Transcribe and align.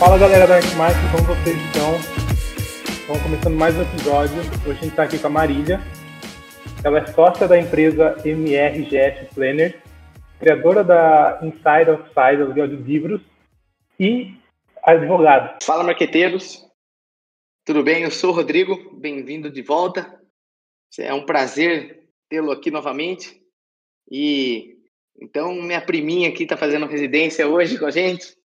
Fala 0.00 0.16
galera 0.16 0.46
da 0.46 0.56
Artmark, 0.56 0.96
como 1.12 1.24
vocês 1.24 1.54
estão? 1.66 1.94
Estamos 2.88 3.22
começando 3.22 3.54
mais 3.54 3.76
um 3.76 3.82
episódio. 3.82 4.38
Hoje 4.38 4.70
a 4.70 4.72
gente 4.72 4.86
está 4.86 5.02
aqui 5.02 5.18
com 5.18 5.26
a 5.26 5.30
Marília. 5.30 5.78
Ela 6.82 7.00
é 7.00 7.06
sócia 7.08 7.46
da 7.46 7.58
empresa 7.58 8.16
MRGF 8.24 9.34
Planner, 9.34 9.82
criadora 10.38 10.82
da 10.82 11.38
Inside 11.42 11.90
Outside, 11.90 12.40
aluguel 12.40 12.68
de 12.68 12.76
livros, 12.76 13.20
e 13.98 14.34
advogada. 14.82 15.58
Fala 15.62 15.84
marqueteiros, 15.84 16.66
tudo 17.66 17.82
bem? 17.82 18.02
Eu 18.02 18.10
sou 18.10 18.30
o 18.30 18.34
Rodrigo, 18.34 18.98
bem-vindo 18.98 19.50
de 19.50 19.60
volta. 19.60 20.18
É 20.98 21.12
um 21.12 21.26
prazer 21.26 22.08
tê-lo 22.26 22.50
aqui 22.52 22.70
novamente. 22.70 23.38
E 24.10 24.78
então 25.20 25.52
minha 25.52 25.82
priminha 25.82 26.30
aqui 26.30 26.44
está 26.44 26.56
fazendo 26.56 26.86
residência 26.86 27.46
hoje 27.46 27.78
com 27.78 27.84
a 27.84 27.90
gente. 27.90 28.39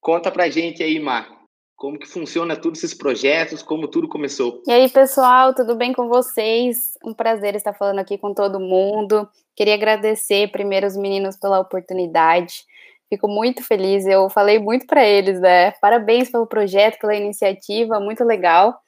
Conta 0.00 0.30
pra 0.30 0.48
gente 0.48 0.82
aí, 0.82 0.98
Mar, 0.98 1.28
como 1.76 1.98
que 1.98 2.06
funciona 2.06 2.56
todos 2.56 2.82
esses 2.82 2.96
projetos, 2.96 3.62
como 3.62 3.88
tudo 3.88 4.08
começou. 4.08 4.62
E 4.66 4.72
aí, 4.72 4.88
pessoal, 4.88 5.54
tudo 5.54 5.76
bem 5.76 5.92
com 5.92 6.08
vocês? 6.08 6.94
Um 7.04 7.14
prazer 7.14 7.54
estar 7.54 7.72
falando 7.72 7.98
aqui 7.98 8.18
com 8.18 8.34
todo 8.34 8.60
mundo. 8.60 9.28
Queria 9.56 9.74
agradecer 9.74 10.50
primeiro 10.50 10.86
os 10.86 10.96
meninos 10.96 11.36
pela 11.36 11.60
oportunidade. 11.60 12.64
Fico 13.08 13.28
muito 13.28 13.62
feliz. 13.62 14.06
Eu 14.06 14.28
falei 14.28 14.58
muito 14.58 14.86
para 14.86 15.04
eles, 15.04 15.40
né? 15.40 15.72
Parabéns 15.80 16.30
pelo 16.30 16.46
projeto, 16.46 16.98
pela 16.98 17.14
iniciativa, 17.14 18.00
muito 18.00 18.24
legal. 18.24 18.78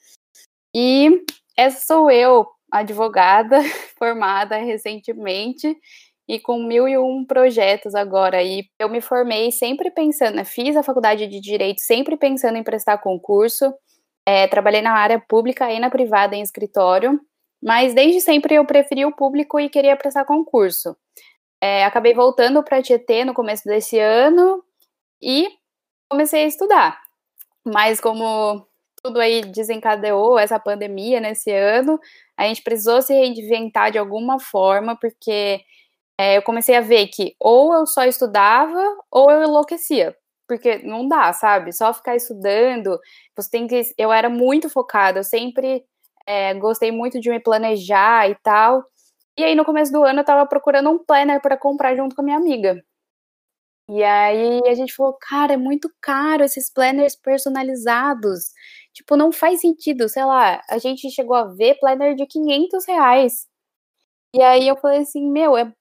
E 0.75 1.25
essa 1.57 1.85
sou 1.87 2.11
eu, 2.11 2.47
advogada, 2.71 3.61
formada 3.99 4.57
recentemente 4.57 5.77
e 6.31 6.39
com 6.39 6.63
mil 6.63 6.87
e 6.87 6.97
um 6.97 7.25
projetos 7.25 7.93
agora. 7.93 8.41
E 8.41 8.65
eu 8.79 8.89
me 8.89 9.01
formei 9.01 9.51
sempre 9.51 9.91
pensando, 9.91 10.37
né, 10.37 10.45
fiz 10.45 10.77
a 10.77 10.83
faculdade 10.83 11.27
de 11.27 11.41
Direito 11.41 11.81
sempre 11.81 12.17
pensando 12.17 12.57
em 12.57 12.63
prestar 12.63 12.99
concurso. 12.99 13.75
É, 14.25 14.47
trabalhei 14.47 14.81
na 14.81 14.93
área 14.93 15.19
pública 15.19 15.73
e 15.73 15.81
na 15.81 15.91
privada 15.91 16.37
em 16.37 16.41
escritório, 16.41 17.21
mas 17.61 17.95
desde 17.95 18.21
sempre 18.21 18.55
eu 18.55 18.65
preferi 18.65 19.05
o 19.05 19.11
público 19.15 19.59
e 19.59 19.69
queria 19.69 19.97
prestar 19.97 20.25
concurso. 20.25 20.97
É, 21.61 21.85
acabei 21.85 22.15
voltando 22.15 22.63
para 22.63 22.79
a 22.79 22.83
Tietê 22.83 23.25
no 23.25 23.35
começo 23.35 23.65
desse 23.65 23.99
ano 23.99 24.63
e 25.21 25.49
comecei 26.09 26.45
a 26.45 26.47
estudar. 26.47 27.01
Mas 27.67 28.01
como 28.01 28.65
tudo 29.03 29.19
aí 29.19 29.43
desencadeou 29.47 30.39
essa 30.39 30.61
pandemia 30.61 31.19
nesse 31.21 31.51
ano, 31.51 31.99
a 32.37 32.47
gente 32.47 32.63
precisou 32.63 33.03
se 33.03 33.13
reinventar 33.13 33.91
de 33.91 33.99
alguma 33.99 34.39
forma, 34.39 34.97
porque 34.97 35.61
é, 36.21 36.37
eu 36.37 36.43
comecei 36.43 36.77
a 36.77 36.83
ver 36.83 37.09
que 37.09 37.35
ou 37.41 37.73
eu 37.73 37.87
só 37.87 38.05
estudava 38.05 38.79
ou 39.11 39.31
eu 39.31 39.43
enlouquecia. 39.43 40.15
Porque 40.47 40.79
não 40.79 41.09
dá, 41.09 41.33
sabe? 41.33 41.73
Só 41.73 41.95
ficar 41.95 42.15
estudando, 42.15 42.99
você 43.35 43.51
tem 43.51 43.67
que. 43.67 43.81
Eu 43.97 44.13
era 44.13 44.29
muito 44.29 44.69
focada, 44.69 45.21
eu 45.21 45.25
sempre 45.25 45.83
é, 46.27 46.53
gostei 46.55 46.93
muito 46.93 47.19
de 47.21 47.31
me 47.31 47.41
planejar 47.41 48.29
e 48.29 48.35
tal. 48.43 48.85
E 49.39 49.45
aí, 49.45 49.55
no 49.55 49.65
começo 49.65 49.93
do 49.93 50.05
ano, 50.05 50.21
eu 50.21 50.25
tava 50.25 50.47
procurando 50.47 50.91
um 50.91 50.99
planner 50.99 51.41
para 51.41 51.57
comprar 51.57 51.97
junto 51.97 52.15
com 52.15 52.23
a 52.23 52.25
minha 52.25 52.37
amiga. 52.37 52.83
E 53.89 54.03
aí 54.05 54.61
a 54.69 54.75
gente 54.75 54.95
falou, 54.95 55.17
cara, 55.21 55.55
é 55.55 55.57
muito 55.57 55.91
caro 56.03 56.45
esses 56.45 56.71
planners 56.73 57.17
personalizados. 57.17 58.51
Tipo, 58.93 59.17
não 59.17 59.33
faz 59.33 59.61
sentido, 59.61 60.09
sei 60.09 60.25
lá, 60.25 60.63
a 60.69 60.79
gente 60.79 61.11
chegou 61.11 61.37
a 61.37 61.45
ver 61.45 61.79
planner 61.81 62.15
de 62.15 62.27
500 62.27 62.87
reais. 62.87 63.47
E 64.35 64.43
aí 64.43 64.69
eu 64.69 64.77
falei 64.77 65.01
assim, 65.01 65.31
meu, 65.31 65.57
é 65.57 65.73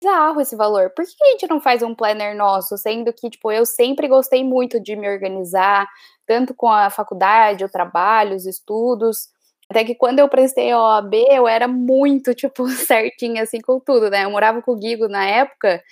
bizarro 0.00 0.40
esse 0.40 0.56
valor. 0.56 0.90
Por 0.94 1.04
que 1.04 1.24
a 1.24 1.30
gente 1.32 1.46
não 1.48 1.60
faz 1.60 1.82
um 1.82 1.94
planner 1.94 2.36
nosso? 2.36 2.76
Sendo 2.78 3.12
que, 3.12 3.30
tipo, 3.30 3.50
eu 3.52 3.64
sempre 3.66 4.08
gostei 4.08 4.44
muito 4.44 4.80
de 4.80 4.96
me 4.96 5.08
organizar, 5.08 5.86
tanto 6.26 6.54
com 6.54 6.68
a 6.68 6.90
faculdade, 6.90 7.64
o 7.64 7.68
trabalho, 7.70 8.36
os 8.36 8.46
estudos. 8.46 9.28
Até 9.70 9.84
que 9.84 9.94
quando 9.94 10.18
eu 10.20 10.28
prestei 10.28 10.70
a 10.72 10.80
OAB, 10.80 11.14
eu 11.30 11.46
era 11.48 11.68
muito, 11.68 12.34
tipo, 12.36 12.68
certinha, 12.68 13.42
assim, 13.42 13.60
com 13.60 13.80
tudo, 13.80 14.10
né? 14.10 14.24
Eu 14.24 14.30
morava 14.30 14.62
com 14.62 14.72
o 14.72 14.76
Guigo 14.78 15.08
na 15.08 15.24
época, 15.26 15.82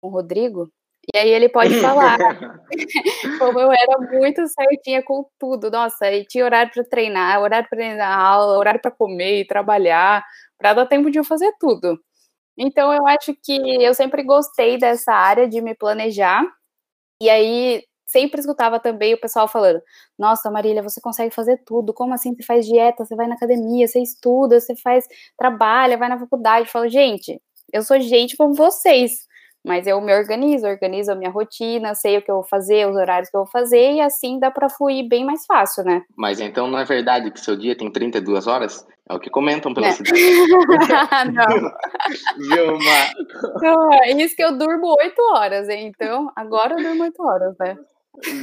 com 0.00 0.08
o 0.08 0.12
Rodrigo, 0.12 0.70
e 1.14 1.18
aí 1.18 1.30
ele 1.30 1.48
pode 1.48 1.80
falar 1.80 2.16
como 3.38 3.60
eu 3.60 3.70
era 3.72 3.98
muito 4.12 4.46
certinha 4.48 5.02
com 5.02 5.26
tudo. 5.38 5.70
Nossa, 5.70 6.10
e 6.12 6.24
tinha 6.24 6.44
horário 6.44 6.72
para 6.72 6.84
treinar, 6.84 7.40
horário 7.42 7.68
para 7.68 7.78
treinar 7.78 8.18
aula, 8.18 8.58
horário 8.58 8.80
para 8.80 8.90
comer 8.90 9.40
e 9.40 9.46
trabalhar, 9.46 10.24
para 10.58 10.74
dar 10.74 10.86
tempo 10.86 11.10
de 11.10 11.18
eu 11.18 11.24
fazer 11.24 11.52
tudo. 11.60 11.98
Então, 12.58 12.92
eu 12.92 13.06
acho 13.06 13.34
que 13.42 13.52
eu 13.82 13.94
sempre 13.94 14.22
gostei 14.22 14.78
dessa 14.78 15.12
área 15.12 15.48
de 15.48 15.60
me 15.60 15.74
planejar. 15.74 16.42
E 17.20 17.30
aí, 17.30 17.84
sempre 18.06 18.40
escutava 18.40 18.80
também 18.80 19.14
o 19.14 19.20
pessoal 19.20 19.48
falando: 19.48 19.82
Nossa, 20.18 20.50
Marília, 20.50 20.82
você 20.82 21.00
consegue 21.00 21.34
fazer 21.34 21.58
tudo. 21.66 21.94
Como 21.94 22.14
assim? 22.14 22.34
Você 22.36 22.42
faz 22.44 22.66
dieta, 22.66 23.04
você 23.04 23.16
vai 23.16 23.26
na 23.28 23.34
academia, 23.36 23.88
você 23.88 24.00
estuda, 24.02 24.60
você 24.60 24.76
faz 24.76 25.06
trabalha, 25.38 25.98
vai 25.98 26.08
na 26.08 26.18
faculdade. 26.18 26.66
Eu 26.68 26.72
falo, 26.72 26.88
gente, 26.88 27.40
eu 27.72 27.82
sou 27.82 28.00
gente 28.00 28.36
como 28.36 28.54
vocês 28.54 29.26
mas 29.64 29.86
eu 29.86 29.98
me 30.00 30.14
organizo, 30.14 30.66
organizo 30.66 31.10
a 31.10 31.14
minha 31.14 31.30
rotina, 31.30 31.94
sei 31.94 32.18
o 32.18 32.22
que 32.22 32.30
eu 32.30 32.36
vou 32.36 32.44
fazer, 32.44 32.86
os 32.86 32.94
horários 32.94 33.30
que 33.30 33.36
eu 33.36 33.44
vou 33.44 33.50
fazer, 33.50 33.92
e 33.92 34.00
assim 34.00 34.38
dá 34.38 34.50
para 34.50 34.68
fluir 34.68 35.08
bem 35.08 35.24
mais 35.24 35.46
fácil, 35.46 35.82
né? 35.84 36.02
Mas 36.14 36.38
então 36.38 36.68
não 36.68 36.78
é 36.78 36.84
verdade 36.84 37.30
que 37.30 37.40
seu 37.40 37.56
dia 37.56 37.76
tem 37.76 37.90
32 37.90 38.46
horas? 38.46 38.86
É 39.08 39.14
o 39.14 39.20
que 39.20 39.30
comentam 39.30 39.72
pela 39.72 39.88
é. 39.88 39.92
cidade. 39.92 40.20
não. 41.32 41.56
Viu, 42.38 42.78
Não, 43.62 43.92
é 43.92 44.10
isso 44.12 44.36
que 44.36 44.44
eu 44.44 44.56
durmo 44.56 44.96
8 44.98 45.14
horas, 45.34 45.68
hein? 45.68 45.86
Então, 45.86 46.30
agora 46.36 46.74
eu 46.74 46.82
durmo 46.82 47.02
8 47.02 47.22
horas, 47.22 47.54
né? 47.58 47.76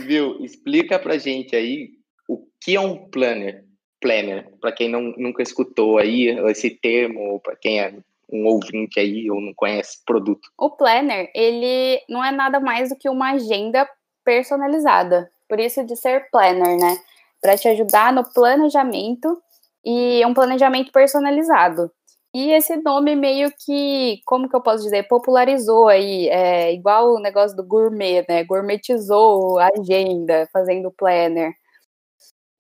Viu? 0.06 0.44
Explica 0.44 1.00
pra 1.00 1.18
gente 1.18 1.56
aí 1.56 1.90
o 2.28 2.46
que 2.60 2.76
é 2.76 2.80
um 2.80 3.10
planner. 3.10 3.64
Planner, 4.00 4.50
para 4.60 4.72
quem 4.72 4.90
não, 4.90 5.14
nunca 5.18 5.44
escutou 5.44 6.00
aí 6.00 6.28
esse 6.50 6.72
termo, 6.72 7.40
para 7.40 7.56
quem 7.56 7.80
é 7.80 7.94
um 8.32 8.46
ouvinte 8.46 9.00
aí 9.00 9.30
ou 9.30 9.42
não 9.42 9.54
conhece 9.56 10.04
produto? 10.06 10.50
O 10.58 10.70
planner, 10.70 11.30
ele 11.36 12.02
não 12.10 12.24
é 12.24 12.32
nada 12.32 12.60
mais 12.60 12.90
do 12.90 12.96
que 12.96 13.10
uma 13.10 13.32
agenda 13.32 13.88
personalizada. 14.24 15.30
Por 15.48 15.60
isso 15.60 15.86
de 15.86 15.96
ser 15.96 16.30
planner, 16.32 16.78
né? 16.78 16.98
Para 17.42 17.58
te 17.58 17.68
ajudar 17.68 18.14
no 18.14 18.24
planejamento 18.34 19.42
e 19.84 20.26
um 20.26 20.34
planejamento 20.34 20.92
personalizado. 20.92 21.92
E 22.34 22.52
esse 22.52 22.78
nome 22.78 23.14
meio 23.16 23.52
que, 23.66 24.22
como 24.26 24.48
que 24.48 24.56
eu 24.56 24.62
posso 24.62 24.84
dizer, 24.84 25.08
popularizou 25.10 25.90
aí, 25.90 26.30
é, 26.30 26.74
igual 26.74 27.14
o 27.14 27.20
negócio 27.20 27.58
do 27.58 27.66
gourmet, 27.66 28.26
né? 28.30 28.44
Gourmetizou 28.46 29.60
a 29.60 29.70
agenda, 29.78 30.48
fazendo 30.54 30.92
planner. 30.92 31.52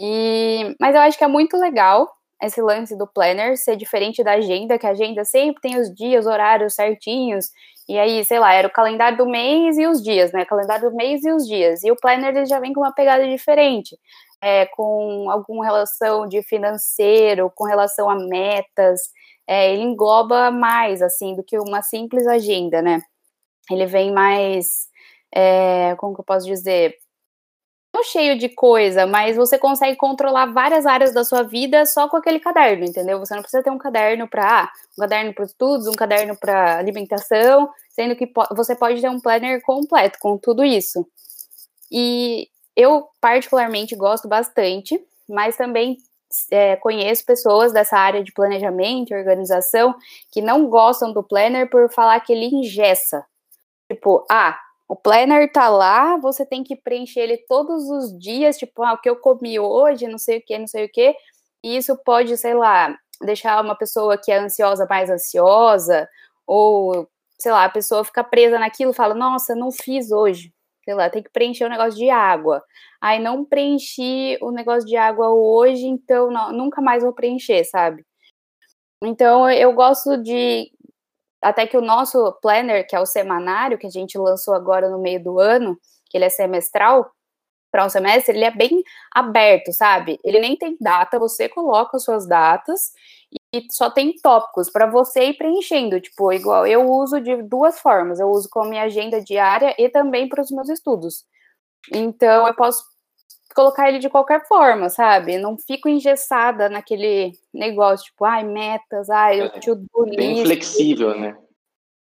E, 0.01 0.75
mas 0.79 0.95
eu 0.95 1.01
acho 1.01 1.17
que 1.17 1.23
é 1.23 1.27
muito 1.27 1.55
legal 1.57 2.09
esse 2.41 2.61
lance 2.61 2.97
do 2.97 3.07
planner 3.07 3.57
ser 3.57 3.75
diferente 3.75 4.23
da 4.23 4.33
agenda, 4.33 4.79
que 4.79 4.87
a 4.87 4.91
agenda 4.91 5.23
sempre 5.25 5.61
tem 5.61 5.79
os 5.79 5.93
dias, 5.93 6.25
horários 6.25 6.73
certinhos, 6.75 7.49
e 7.87 7.99
aí, 7.99 8.23
sei 8.23 8.39
lá, 8.39 8.53
era 8.53 8.67
o 8.67 8.71
calendário 8.71 9.17
do 9.17 9.25
mês 9.25 9.77
e 9.77 9.85
os 9.87 10.01
dias, 10.01 10.31
né? 10.31 10.45
Calendário 10.45 10.89
do 10.89 10.95
mês 10.95 11.23
e 11.25 11.31
os 11.31 11.45
dias. 11.45 11.83
E 11.83 11.91
o 11.91 11.95
planner 11.95 12.35
ele 12.35 12.45
já 12.45 12.59
vem 12.59 12.73
com 12.73 12.79
uma 12.81 12.93
pegada 12.93 13.27
diferente, 13.27 13.97
é, 14.41 14.65
com 14.67 15.29
alguma 15.29 15.65
relação 15.65 16.27
de 16.27 16.41
financeiro, 16.43 17.51
com 17.55 17.65
relação 17.65 18.09
a 18.09 18.15
metas. 18.15 19.01
É, 19.47 19.73
ele 19.73 19.83
engloba 19.83 20.51
mais, 20.51 21.01
assim, 21.01 21.35
do 21.35 21.43
que 21.43 21.57
uma 21.59 21.81
simples 21.81 22.25
agenda, 22.27 22.81
né? 22.81 23.01
Ele 23.71 23.85
vem 23.85 24.11
mais, 24.13 24.87
é, 25.33 25.95
como 25.97 26.13
que 26.15 26.21
eu 26.21 26.25
posso 26.25 26.45
dizer? 26.45 26.95
Cheio 28.03 28.37
de 28.37 28.49
coisa, 28.49 29.05
mas 29.05 29.35
você 29.35 29.57
consegue 29.57 29.97
controlar 29.97 30.47
várias 30.47 30.85
áreas 30.85 31.13
da 31.13 31.23
sua 31.23 31.43
vida 31.43 31.85
só 31.85 32.07
com 32.07 32.17
aquele 32.17 32.39
caderno, 32.39 32.85
entendeu? 32.85 33.19
Você 33.19 33.35
não 33.35 33.41
precisa 33.41 33.63
ter 33.63 33.69
um 33.69 33.77
caderno 33.77 34.27
para 34.27 34.63
ah, 34.63 34.71
um 34.97 35.01
caderno 35.01 35.33
para 35.33 35.45
estudos, 35.45 35.87
um 35.87 35.93
caderno 35.93 36.35
para 36.35 36.77
alimentação, 36.77 37.69
sendo 37.89 38.15
que 38.15 38.25
po 38.25 38.43
você 38.55 38.75
pode 38.75 39.01
ter 39.01 39.09
um 39.09 39.19
planner 39.19 39.61
completo 39.61 40.17
com 40.19 40.37
tudo 40.37 40.63
isso. 40.63 41.05
E 41.91 42.47
eu 42.75 43.09
particularmente 43.19 43.95
gosto 43.95 44.27
bastante, 44.27 44.99
mas 45.27 45.57
também 45.57 45.97
é, 46.49 46.75
conheço 46.77 47.25
pessoas 47.25 47.73
dessa 47.73 47.97
área 47.97 48.23
de 48.23 48.31
planejamento 48.31 49.11
e 49.11 49.17
organização 49.17 49.93
que 50.31 50.41
não 50.41 50.67
gostam 50.67 51.11
do 51.11 51.23
planner 51.23 51.69
por 51.69 51.91
falar 51.91 52.19
que 52.21 52.31
ele 52.31 52.45
ingessa. 52.45 53.25
Tipo, 53.91 54.25
ah, 54.29 54.57
o 54.91 54.95
planner 54.97 55.49
tá 55.49 55.69
lá, 55.69 56.17
você 56.17 56.45
tem 56.45 56.65
que 56.65 56.75
preencher 56.75 57.21
ele 57.21 57.37
todos 57.47 57.89
os 57.89 58.11
dias, 58.19 58.57
tipo, 58.57 58.83
ah, 58.83 58.91
o 58.91 58.97
que 58.97 59.09
eu 59.09 59.15
comi 59.15 59.57
hoje, 59.57 60.05
não 60.05 60.17
sei 60.17 60.39
o 60.39 60.41
que, 60.45 60.59
não 60.59 60.67
sei 60.67 60.83
o 60.83 60.91
que. 60.91 61.15
E 61.63 61.77
isso 61.77 61.97
pode, 62.03 62.35
sei 62.35 62.53
lá, 62.53 62.93
deixar 63.21 63.63
uma 63.63 63.73
pessoa 63.73 64.17
que 64.17 64.29
é 64.33 64.37
ansiosa 64.37 64.85
mais 64.89 65.09
ansiosa, 65.09 66.09
ou, 66.45 67.07
sei 67.39 67.53
lá, 67.53 67.63
a 67.63 67.69
pessoa 67.69 68.03
fica 68.03 68.21
presa 68.21 68.59
naquilo, 68.59 68.91
fala, 68.91 69.15
nossa, 69.15 69.55
não 69.55 69.71
fiz 69.71 70.11
hoje. 70.11 70.53
Sei 70.83 70.93
lá, 70.93 71.09
tem 71.09 71.23
que 71.23 71.31
preencher 71.31 71.63
o 71.63 71.69
negócio 71.69 71.97
de 71.97 72.09
água. 72.09 72.61
Aí 72.99 73.17
não 73.17 73.45
preenchi 73.45 74.37
o 74.41 74.51
negócio 74.51 74.85
de 74.85 74.97
água 74.97 75.29
hoje, 75.29 75.85
então 75.87 76.29
não, 76.29 76.51
nunca 76.51 76.81
mais 76.81 77.01
vou 77.01 77.13
preencher, 77.13 77.63
sabe? 77.63 78.05
Então 79.01 79.49
eu 79.49 79.71
gosto 79.71 80.17
de 80.17 80.69
até 81.41 81.65
que 81.67 81.77
o 81.77 81.81
nosso 81.81 82.31
planner, 82.41 82.87
que 82.87 82.95
é 82.95 82.99
o 82.99 83.05
semanário, 83.05 83.77
que 83.77 83.87
a 83.87 83.91
gente 83.91 84.17
lançou 84.17 84.53
agora 84.53 84.89
no 84.89 84.99
meio 84.99 85.23
do 85.23 85.39
ano, 85.39 85.77
que 86.09 86.17
ele 86.17 86.25
é 86.25 86.29
semestral, 86.29 87.11
para 87.71 87.85
um 87.85 87.89
semestre, 87.89 88.35
ele 88.35 88.43
é 88.43 88.51
bem 88.51 88.83
aberto, 89.13 89.71
sabe? 89.71 90.19
Ele 90.23 90.39
nem 90.39 90.57
tem 90.57 90.75
data, 90.79 91.17
você 91.17 91.47
coloca 91.47 91.95
as 91.97 92.03
suas 92.03 92.27
datas 92.27 92.91
e 93.53 93.65
só 93.71 93.89
tem 93.89 94.13
tópicos 94.21 94.69
para 94.69 94.85
você 94.85 95.29
ir 95.29 95.37
preenchendo. 95.37 95.99
Tipo, 96.01 96.33
igual 96.33 96.67
eu 96.67 96.89
uso 96.91 97.21
de 97.21 97.41
duas 97.43 97.79
formas. 97.79 98.19
Eu 98.19 98.29
uso 98.29 98.49
como 98.51 98.69
minha 98.69 98.83
agenda 98.83 99.21
diária 99.21 99.73
e 99.79 99.87
também 99.89 100.27
para 100.27 100.41
os 100.41 100.51
meus 100.51 100.67
estudos. 100.69 101.25
Então, 101.93 102.45
eu 102.45 102.53
posso 102.55 102.83
colocar 103.53 103.89
ele 103.89 103.99
de 103.99 104.09
qualquer 104.09 104.45
forma, 104.47 104.89
sabe? 104.89 105.37
Não 105.37 105.57
fico 105.57 105.89
engessada 105.89 106.69
naquele 106.69 107.31
negócio, 107.53 108.05
tipo, 108.05 108.25
ai, 108.25 108.43
metas, 108.43 109.09
ai, 109.09 109.41
eu 109.41 109.45
É, 109.45 109.59
te 109.59 109.73
do 109.73 110.05
Bem 110.15 110.43
flexível, 110.43 111.17
né? 111.19 111.37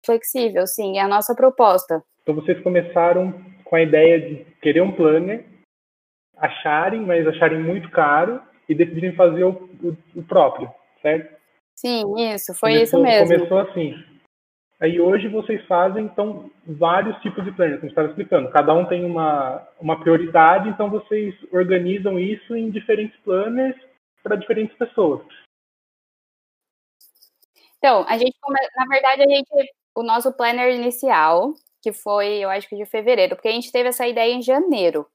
Flexível, 0.05 0.65
sim, 0.65 0.97
é 0.97 1.01
a 1.01 1.07
nossa 1.07 1.35
proposta. 1.35 2.03
Então 2.23 2.35
vocês 2.35 2.61
começaram 2.61 3.33
com 3.63 3.75
a 3.75 3.81
ideia 3.81 4.19
de 4.19 4.45
querer 4.61 4.81
um 4.81 4.91
planner, 4.91 5.45
acharem, 6.37 7.01
mas 7.01 7.27
acharem 7.27 7.59
muito 7.59 7.89
caro 7.91 8.41
e 8.67 8.75
decidirem 8.75 9.15
fazer 9.15 9.43
o, 9.43 9.69
o, 9.83 9.97
o 10.15 10.23
próprio, 10.23 10.71
certo? 11.01 11.37
Sim, 11.75 12.03
isso, 12.33 12.53
foi 12.53 12.73
começou, 12.73 12.99
isso 12.99 13.01
mesmo. 13.01 13.47
Começou 13.47 13.59
assim. 13.59 14.18
Aí 14.81 14.99
hoje 14.99 15.27
vocês 15.27 15.65
fazem, 15.65 16.05
então, 16.05 16.49
vários 16.65 17.17
tipos 17.21 17.43
de 17.43 17.51
planner, 17.51 17.79
como 17.79 17.89
você 17.89 17.91
estava 17.91 18.07
explicando. 18.07 18.49
Cada 18.49 18.73
um 18.73 18.85
tem 18.85 19.03
uma, 19.03 19.67
uma 19.79 19.99
prioridade, 19.99 20.69
então 20.69 20.89
vocês 20.89 21.35
organizam 21.51 22.17
isso 22.17 22.55
em 22.55 22.69
diferentes 22.69 23.17
planners 23.19 23.75
para 24.23 24.37
diferentes 24.37 24.77
pessoas. 24.77 25.21
Então, 27.77 28.05
a 28.07 28.17
gente, 28.17 28.35
na 28.75 28.85
verdade, 28.85 29.23
a 29.23 29.27
gente, 29.27 29.49
o 29.95 30.03
nosso 30.03 30.31
planner 30.33 30.73
inicial, 30.73 31.53
que 31.81 31.91
foi, 31.91 32.39
eu 32.39 32.49
acho 32.49 32.67
que 32.69 32.77
de 32.77 32.85
fevereiro, 32.85 33.35
porque 33.35 33.49
a 33.49 33.53
gente 33.53 33.71
teve 33.71 33.89
essa 33.89 34.07
ideia 34.07 34.33
em 34.33 34.41
janeiro. 34.41 35.05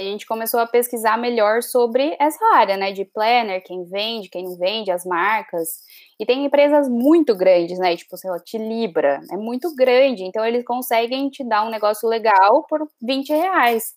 A 0.00 0.02
gente 0.02 0.24
começou 0.24 0.58
a 0.60 0.66
pesquisar 0.66 1.18
melhor 1.18 1.62
sobre 1.62 2.16
essa 2.18 2.42
área, 2.54 2.74
né, 2.74 2.90
de 2.90 3.04
planner, 3.04 3.62
quem 3.62 3.84
vende, 3.84 4.30
quem 4.30 4.44
não 4.44 4.56
vende, 4.56 4.90
as 4.90 5.04
marcas. 5.04 5.80
E 6.18 6.24
tem 6.24 6.42
empresas 6.42 6.88
muito 6.88 7.36
grandes, 7.36 7.78
né, 7.78 7.94
tipo, 7.94 8.16
sei 8.16 8.30
lá, 8.30 8.38
Tilibra, 8.38 9.20
é 9.30 9.36
muito 9.36 9.74
grande, 9.74 10.24
então 10.24 10.42
eles 10.44 10.64
conseguem 10.64 11.28
te 11.28 11.44
dar 11.44 11.66
um 11.66 11.70
negócio 11.70 12.08
legal 12.08 12.64
por 12.66 12.88
20 13.02 13.28
reais. 13.28 13.92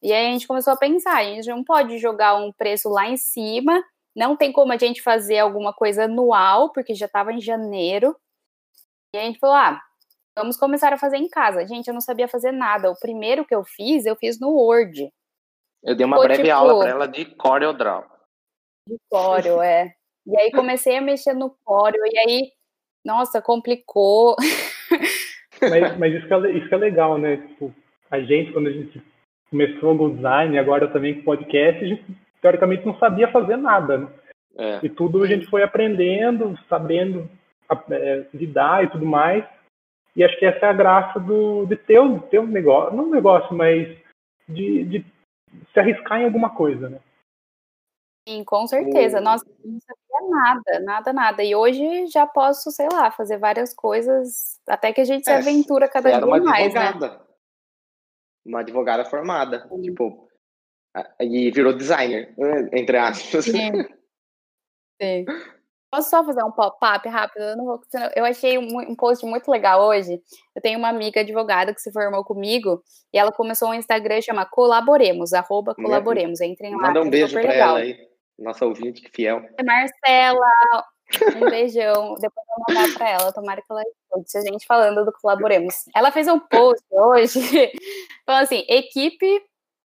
E 0.00 0.12
aí 0.12 0.28
a 0.28 0.30
gente 0.30 0.46
começou 0.46 0.72
a 0.72 0.76
pensar, 0.76 1.16
a 1.16 1.24
gente 1.24 1.48
não 1.48 1.64
pode 1.64 1.98
jogar 1.98 2.36
um 2.36 2.52
preço 2.52 2.88
lá 2.88 3.08
em 3.08 3.16
cima, 3.16 3.82
não 4.14 4.36
tem 4.36 4.52
como 4.52 4.72
a 4.72 4.76
gente 4.76 5.02
fazer 5.02 5.38
alguma 5.38 5.72
coisa 5.72 6.04
anual, 6.04 6.70
porque 6.72 6.94
já 6.94 7.06
estava 7.06 7.32
em 7.32 7.40
janeiro. 7.40 8.16
E 9.12 9.18
a 9.18 9.22
gente 9.22 9.38
falou: 9.38 9.56
ah, 9.56 9.80
vamos 10.36 10.56
começar 10.56 10.92
a 10.92 10.98
fazer 10.98 11.16
em 11.16 11.28
casa. 11.28 11.66
Gente, 11.66 11.88
eu 11.88 11.94
não 11.94 12.00
sabia 12.00 12.28
fazer 12.28 12.52
nada. 12.52 12.90
O 12.90 12.98
primeiro 12.98 13.44
que 13.44 13.54
eu 13.54 13.64
fiz, 13.64 14.06
eu 14.06 14.16
fiz 14.16 14.38
no 14.40 14.50
Word, 14.50 15.10
Eu 15.82 15.94
dei 15.94 16.04
uma 16.04 16.16
Ficou, 16.16 16.28
breve 16.28 16.42
tipo- 16.44 16.54
aula 16.54 16.78
para 16.78 16.90
ela 16.90 17.06
de 17.08 17.24
CorelDRAW. 17.36 18.04
de 18.86 18.96
Corel, 19.08 19.62
é. 19.62 19.94
E 20.26 20.36
aí 20.38 20.50
comecei 20.50 20.96
a 20.96 21.00
mexer 21.00 21.32
no 21.34 21.50
Corel, 21.64 22.02
e 22.06 22.18
aí, 22.18 22.52
nossa, 23.04 23.40
complicou. 23.40 24.36
Mas, 25.60 25.96
mas 25.98 26.14
isso, 26.14 26.26
que 26.26 26.34
é, 26.34 26.50
isso 26.52 26.68
que 26.68 26.74
é 26.74 26.78
legal, 26.78 27.18
né? 27.18 27.36
Tipo, 27.38 27.74
a 28.10 28.20
gente, 28.20 28.52
quando 28.52 28.68
a 28.68 28.72
gente 28.72 29.02
começou 29.50 29.96
com 29.96 30.14
design, 30.14 30.58
agora 30.58 30.88
também 30.88 31.14
com 31.14 31.22
podcast, 31.22 31.82
a 31.84 31.88
gente 31.88 32.04
teoricamente 32.42 32.84
não 32.86 32.96
sabia 32.98 33.30
fazer 33.30 33.56
nada, 33.56 33.98
né? 33.98 34.08
É. 34.58 34.80
E 34.82 34.88
tudo 34.88 35.22
a 35.22 35.26
gente 35.26 35.46
foi 35.46 35.62
aprendendo, 35.62 36.58
sabendo 36.68 37.28
é, 37.90 38.26
lidar 38.34 38.84
e 38.84 38.90
tudo 38.90 39.06
mais. 39.06 39.44
E 40.16 40.24
acho 40.24 40.36
que 40.38 40.44
essa 40.44 40.66
é 40.66 40.68
a 40.68 40.72
graça 40.74 41.18
do, 41.20 41.64
de 41.66 41.76
ter, 41.76 42.00
um- 42.00 42.18
ter 42.18 42.40
um 42.40 42.46
negócio, 42.46 42.94
não 42.96 43.04
um 43.04 43.10
negócio, 43.10 43.54
mas 43.56 43.88
de, 44.48 44.84
de 44.84 45.04
se 45.72 45.80
arriscar 45.80 46.20
em 46.20 46.24
alguma 46.24 46.50
coisa, 46.54 46.88
né? 46.88 47.00
Sim, 48.28 48.44
com 48.44 48.66
certeza. 48.66 49.18
O- 49.18 49.22
Nossa, 49.22 49.44
eu 49.64 49.70
não 49.72 49.80
sabia 49.80 50.28
nada, 50.30 50.80
nada, 50.80 51.12
nada. 51.12 51.42
E 51.44 51.54
hoje 51.54 52.06
já 52.08 52.26
posso, 52.26 52.70
sei 52.70 52.86
lá, 52.92 53.10
fazer 53.10 53.38
várias 53.38 53.74
coisas, 53.74 54.60
até 54.68 54.92
que 54.92 55.00
a 55.00 55.04
gente 55.04 55.24
se 55.24 55.30
É, 55.32 55.36
aventura 55.36 55.88
cada 55.88 56.10
dia 56.10 56.26
mais, 56.26 56.74
né? 56.74 56.80
advogada. 56.88 57.26
Uma 58.44 58.60
advogada 58.60 59.04
formada. 59.04 59.66
Sim. 59.68 59.82
Tipo, 59.82 60.28
e 61.20 61.50
virou 61.50 61.72
designer, 61.72 62.32
né, 62.38 62.68
entre 62.72 62.96
aspas. 62.98 63.44
Sim. 63.44 63.70
Sim. 65.00 65.24
Posso 65.90 66.08
só 66.08 66.24
fazer 66.24 66.44
um 66.44 66.52
pop-up 66.52 67.08
rápido? 67.08 67.42
Eu, 67.42 67.56
vou, 67.56 67.80
eu 68.14 68.24
achei 68.24 68.56
um, 68.56 68.78
um 68.90 68.94
post 68.94 69.26
muito 69.26 69.50
legal 69.50 69.82
hoje. 69.82 70.22
Eu 70.54 70.62
tenho 70.62 70.78
uma 70.78 70.88
amiga 70.88 71.20
advogada 71.20 71.74
que 71.74 71.80
se 71.80 71.92
formou 71.92 72.24
comigo 72.24 72.80
e 73.12 73.18
ela 73.18 73.32
começou 73.32 73.70
um 73.70 73.74
Instagram 73.74 74.20
chama 74.20 74.46
Colaboremos, 74.46 75.32
arroba? 75.32 75.74
Colaboremos. 75.74 76.40
Entrem 76.40 76.76
lá, 76.76 76.88
Manda 76.88 77.02
um 77.02 77.06
é 77.06 77.10
beijo 77.10 77.36
legal. 77.36 77.70
ela 77.70 77.78
aí. 77.80 77.96
Nossa 78.38 78.64
ouvinte, 78.64 79.02
que 79.02 79.10
fiel. 79.10 79.42
Marcela, 79.64 80.46
um 81.36 81.50
beijão. 81.50 82.14
Depois 82.14 82.46
eu 82.46 82.54
vou 82.56 82.64
mandar 82.68 82.94
pra 82.94 83.10
ela, 83.10 83.32
tomara 83.32 83.60
que 83.60 83.66
ela 83.70 83.82
escute 83.82 84.38
a 84.38 84.40
gente 84.42 84.66
falando 84.66 85.04
do 85.04 85.12
Colaboremos. 85.12 85.74
Ela 85.94 86.12
fez 86.12 86.28
um 86.28 86.38
post 86.38 86.84
hoje, 86.90 87.40
falando 88.24 88.44
assim, 88.44 88.64
equipe 88.68 89.42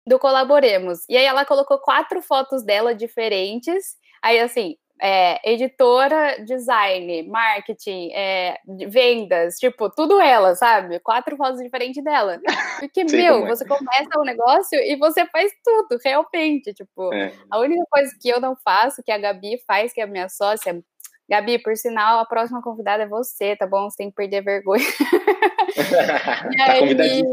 do 0.06 0.18
Colaboremos. 0.18 1.00
E 1.08 1.16
aí 1.16 1.24
ela 1.24 1.46
colocou 1.46 1.78
quatro 1.78 2.20
fotos 2.20 2.62
dela 2.62 2.94
diferentes. 2.94 3.96
Aí 4.22 4.38
assim, 4.38 4.76
é, 5.00 5.52
editora, 5.52 6.42
design, 6.44 7.24
marketing, 7.24 8.10
é, 8.12 8.58
vendas, 8.88 9.56
tipo, 9.58 9.90
tudo 9.90 10.20
ela, 10.20 10.54
sabe? 10.54 10.98
Quatro 11.00 11.36
fotos 11.36 11.60
diferentes 11.62 12.02
dela. 12.02 12.40
Porque, 12.80 13.06
Sei 13.08 13.22
meu, 13.22 13.44
é. 13.44 13.48
você 13.48 13.66
começa 13.66 14.18
o 14.18 14.24
negócio 14.24 14.78
e 14.78 14.96
você 14.96 15.26
faz 15.26 15.52
tudo, 15.64 15.98
realmente. 16.04 16.72
Tipo, 16.74 17.12
É. 17.12 17.32
a 17.50 17.58
única 17.58 17.84
coisa 17.90 18.10
que 18.20 18.28
eu 18.28 18.40
não 18.40 18.56
faço, 18.64 19.02
que 19.02 19.12
a 19.12 19.18
Gabi 19.18 19.58
faz, 19.66 19.92
que 19.92 20.00
é 20.00 20.04
a 20.04 20.06
minha 20.06 20.28
sócia, 20.28 20.82
Gabi, 21.28 21.58
por 21.58 21.76
sinal, 21.76 22.18
a 22.20 22.26
próxima 22.26 22.62
convidada 22.62 23.04
é 23.04 23.08
você, 23.08 23.56
tá 23.56 23.66
bom? 23.66 23.88
Você 23.88 23.96
tem 23.96 24.10
que 24.10 24.16
perder 24.16 24.42
vergonha. 24.42 24.84
Tá 26.56 26.72
aí. 26.72 27.24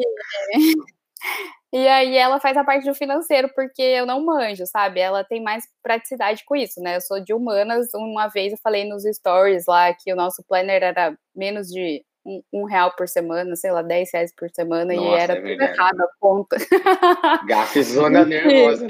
E 1.73 1.87
aí 1.87 2.17
ela 2.17 2.39
faz 2.39 2.57
a 2.57 2.63
parte 2.63 2.85
do 2.85 2.93
financeiro, 2.93 3.49
porque 3.55 3.81
eu 3.81 4.05
não 4.05 4.25
manjo, 4.25 4.65
sabe? 4.65 4.99
Ela 4.99 5.23
tem 5.23 5.41
mais 5.41 5.65
praticidade 5.81 6.43
com 6.45 6.55
isso, 6.55 6.81
né? 6.81 6.97
Eu 6.97 7.01
sou 7.01 7.23
de 7.23 7.33
humanas, 7.33 7.87
uma 7.93 8.27
vez 8.27 8.51
eu 8.51 8.57
falei 8.61 8.87
nos 8.87 9.03
stories 9.03 9.65
lá 9.67 9.93
que 9.93 10.11
o 10.11 10.15
nosso 10.15 10.43
planner 10.47 10.83
era 10.83 11.17
menos 11.33 11.67
de 11.67 12.03
um, 12.25 12.41
um 12.53 12.63
real 12.65 12.93
por 12.95 13.07
semana, 13.07 13.55
sei 13.55 13.71
lá, 13.71 13.81
10 13.81 14.09
reais 14.13 14.33
por 14.35 14.49
semana, 14.49 14.93
e 14.93 14.97
Nossa, 14.97 15.21
era 15.21 15.33
é 15.33 15.41
tudo 15.41 15.61
errado 15.61 16.01
a 16.01 16.07
conta. 16.19 16.57
Gafezona 17.47 18.25
nervosa. 18.25 18.87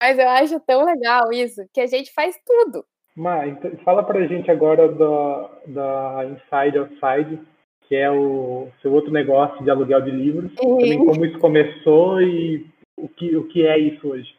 Mas 0.00 0.18
eu 0.18 0.28
acho 0.28 0.60
tão 0.60 0.84
legal 0.84 1.32
isso, 1.32 1.62
que 1.72 1.80
a 1.80 1.86
gente 1.86 2.12
faz 2.12 2.36
tudo. 2.44 2.84
Mas 3.16 3.52
então, 3.52 3.70
fala 3.84 4.02
pra 4.02 4.26
gente 4.26 4.50
agora 4.50 4.88
da, 4.88 5.50
da 5.66 6.24
Inside 6.26 6.78
Outside, 6.78 7.40
que 7.92 7.96
é 7.96 8.10
o 8.10 8.70
seu 8.80 8.90
outro 8.90 9.12
negócio 9.12 9.62
de 9.62 9.70
aluguel 9.70 10.00
de 10.00 10.10
livros. 10.10 10.50
Também 10.80 11.04
como 11.04 11.26
isso 11.26 11.38
começou 11.38 12.22
e 12.22 12.66
o 12.96 13.06
que, 13.06 13.36
o 13.36 13.46
que 13.48 13.66
é 13.66 13.78
isso 13.78 14.08
hoje. 14.08 14.34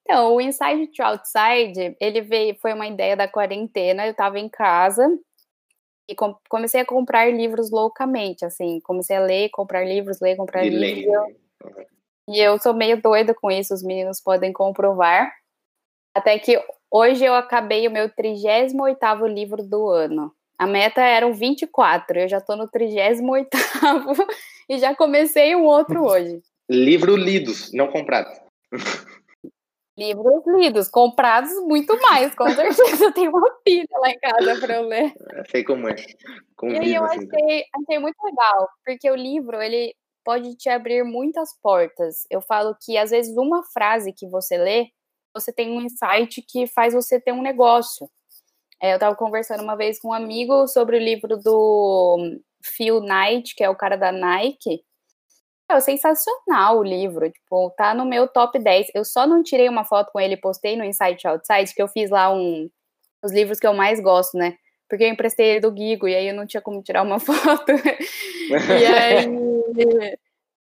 Então, 0.00 0.34
o 0.34 0.40
Inside 0.40 0.86
to 0.86 1.02
Outside, 1.02 1.94
ele 2.00 2.22
veio, 2.22 2.56
foi 2.56 2.72
uma 2.72 2.86
ideia 2.86 3.14
da 3.14 3.28
quarentena, 3.28 4.06
eu 4.06 4.12
estava 4.12 4.38
em 4.38 4.48
casa 4.48 5.06
e 6.08 6.14
com- 6.14 6.34
comecei 6.48 6.80
a 6.80 6.86
comprar 6.86 7.30
livros 7.30 7.70
loucamente, 7.70 8.42
assim, 8.42 8.80
comecei 8.80 9.16
a 9.16 9.20
ler, 9.20 9.50
comprar 9.50 9.84
livros, 9.84 10.18
ler, 10.18 10.34
comprar 10.34 10.64
livros. 10.64 11.14
E 12.26 12.40
eu 12.40 12.58
sou 12.58 12.72
meio 12.72 13.02
doida 13.02 13.34
com 13.34 13.50
isso, 13.50 13.74
os 13.74 13.82
meninos 13.82 14.18
podem 14.18 14.50
comprovar. 14.50 15.30
Até 16.16 16.38
que 16.38 16.58
hoje 16.90 17.22
eu 17.22 17.34
acabei 17.34 17.86
o 17.86 17.90
meu 17.90 18.08
38º 18.08 19.26
livro 19.26 19.62
do 19.62 19.90
ano. 19.90 20.34
A 20.58 20.66
meta 20.66 21.00
eram 21.00 21.32
24, 21.32 22.20
eu 22.20 22.28
já 22.28 22.40
tô 22.40 22.56
no 22.56 22.68
38º 22.68 23.48
e 24.68 24.78
já 24.78 24.94
comecei 24.94 25.54
um 25.56 25.64
outro 25.64 26.04
hoje. 26.04 26.40
Livro 26.68 27.16
lidos, 27.16 27.72
não 27.72 27.88
comprados. 27.88 28.38
Livros 29.96 30.42
lidos, 30.46 30.88
comprados 30.88 31.52
muito 31.66 32.00
mais, 32.00 32.34
com 32.34 32.48
certeza. 32.50 33.04
Eu 33.04 33.12
tenho 33.12 33.30
uma 33.30 33.50
pilha 33.64 33.86
lá 33.92 34.10
em 34.10 34.18
casa 34.18 34.60
para 34.60 34.76
eu 34.76 34.82
ler. 34.82 35.12
Sei 35.50 35.62
como 35.62 35.88
é. 35.88 35.94
E 36.64 36.78
aí 36.78 36.94
eu 36.94 37.04
assim. 37.04 37.28
achei, 37.30 37.64
achei 37.74 37.98
muito 37.98 38.16
legal, 38.22 38.68
porque 38.84 39.10
o 39.10 39.14
livro, 39.14 39.60
ele 39.60 39.94
pode 40.24 40.56
te 40.56 40.68
abrir 40.68 41.04
muitas 41.04 41.50
portas. 41.60 42.26
Eu 42.30 42.40
falo 42.40 42.76
que, 42.80 42.96
às 42.96 43.10
vezes, 43.10 43.36
uma 43.36 43.62
frase 43.72 44.12
que 44.12 44.26
você 44.26 44.56
lê, 44.56 44.88
você 45.34 45.52
tem 45.52 45.70
um 45.70 45.80
insight 45.80 46.42
que 46.42 46.66
faz 46.66 46.94
você 46.94 47.20
ter 47.20 47.32
um 47.32 47.42
negócio. 47.42 48.08
É, 48.84 48.92
eu 48.92 48.96
estava 48.96 49.16
conversando 49.16 49.62
uma 49.62 49.76
vez 49.76 49.98
com 49.98 50.08
um 50.08 50.12
amigo 50.12 50.68
sobre 50.68 50.98
o 50.98 51.00
livro 51.00 51.38
do 51.38 52.38
Phil 52.62 53.00
Knight, 53.00 53.54
que 53.54 53.64
é 53.64 53.70
o 53.70 53.74
cara 53.74 53.96
da 53.96 54.12
Nike. 54.12 54.82
É 55.70 55.80
sensacional 55.80 56.80
o 56.80 56.84
livro, 56.84 57.30
tipo, 57.30 57.70
tá 57.78 57.94
no 57.94 58.04
meu 58.04 58.28
top 58.28 58.58
10. 58.58 58.88
Eu 58.94 59.02
só 59.02 59.26
não 59.26 59.42
tirei 59.42 59.70
uma 59.70 59.86
foto 59.86 60.12
com 60.12 60.20
ele 60.20 60.34
e 60.34 60.40
postei 60.40 60.76
no 60.76 60.84
Insight 60.84 61.26
Outside, 61.26 61.74
que 61.74 61.80
eu 61.80 61.88
fiz 61.88 62.10
lá 62.10 62.30
um 62.30 62.68
os 63.24 63.32
livros 63.32 63.58
que 63.58 63.66
eu 63.66 63.72
mais 63.72 64.00
gosto, 64.00 64.36
né? 64.36 64.54
Porque 64.86 65.04
eu 65.04 65.08
emprestei 65.08 65.46
ele 65.52 65.60
do 65.60 65.74
Gigo 65.74 66.06
e 66.06 66.14
aí 66.14 66.28
eu 66.28 66.34
não 66.34 66.46
tinha 66.46 66.60
como 66.60 66.82
tirar 66.82 67.04
uma 67.04 67.16
foto. 67.24 67.72
e 68.52 68.84
aí 68.84 70.18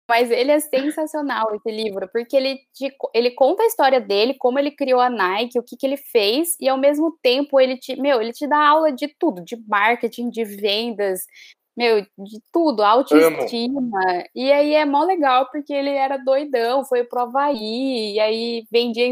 Mas 0.10 0.32
ele 0.32 0.52
é 0.52 0.60
sensacional, 0.60 1.54
esse 1.54 1.70
livro, 1.70 2.08
porque 2.14 2.38
ele, 2.38 2.60
te, 2.74 2.96
ele 3.14 3.32
conta 3.32 3.64
a 3.64 3.66
história 3.66 4.00
dele, 4.00 4.36
como 4.36 4.58
ele 4.58 4.72
criou 4.72 5.02
a 5.02 5.10
Nike, 5.10 5.60
o 5.60 5.64
que, 5.64 5.76
que 5.76 5.86
ele 5.86 5.98
fez, 5.98 6.56
e 6.62 6.70
ao 6.70 6.78
mesmo 6.78 7.18
tempo 7.22 7.60
ele 7.60 7.78
te, 7.78 8.00
meu, 8.00 8.22
ele 8.22 8.32
te 8.32 8.48
dá 8.48 8.58
aula 8.58 8.92
de 8.92 9.10
tudo, 9.20 9.44
de 9.44 9.58
marketing, 9.68 10.30
de 10.30 10.46
vendas, 10.46 11.26
meu, 11.78 12.02
de 12.02 12.42
tudo, 12.52 12.84
autoestima. 12.84 13.82
Amo. 13.82 14.24
E 14.34 14.52
aí 14.52 14.74
é 14.74 14.84
mó 14.86 15.04
legal, 15.04 15.48
porque 15.52 15.72
ele 15.74 15.92
era 15.92 16.18
doidão, 16.18 16.84
foi 16.84 17.04
pro 17.04 17.22
Havaí, 17.22 18.14
e 18.16 18.20
aí 18.20 18.66
vendia 18.72 19.08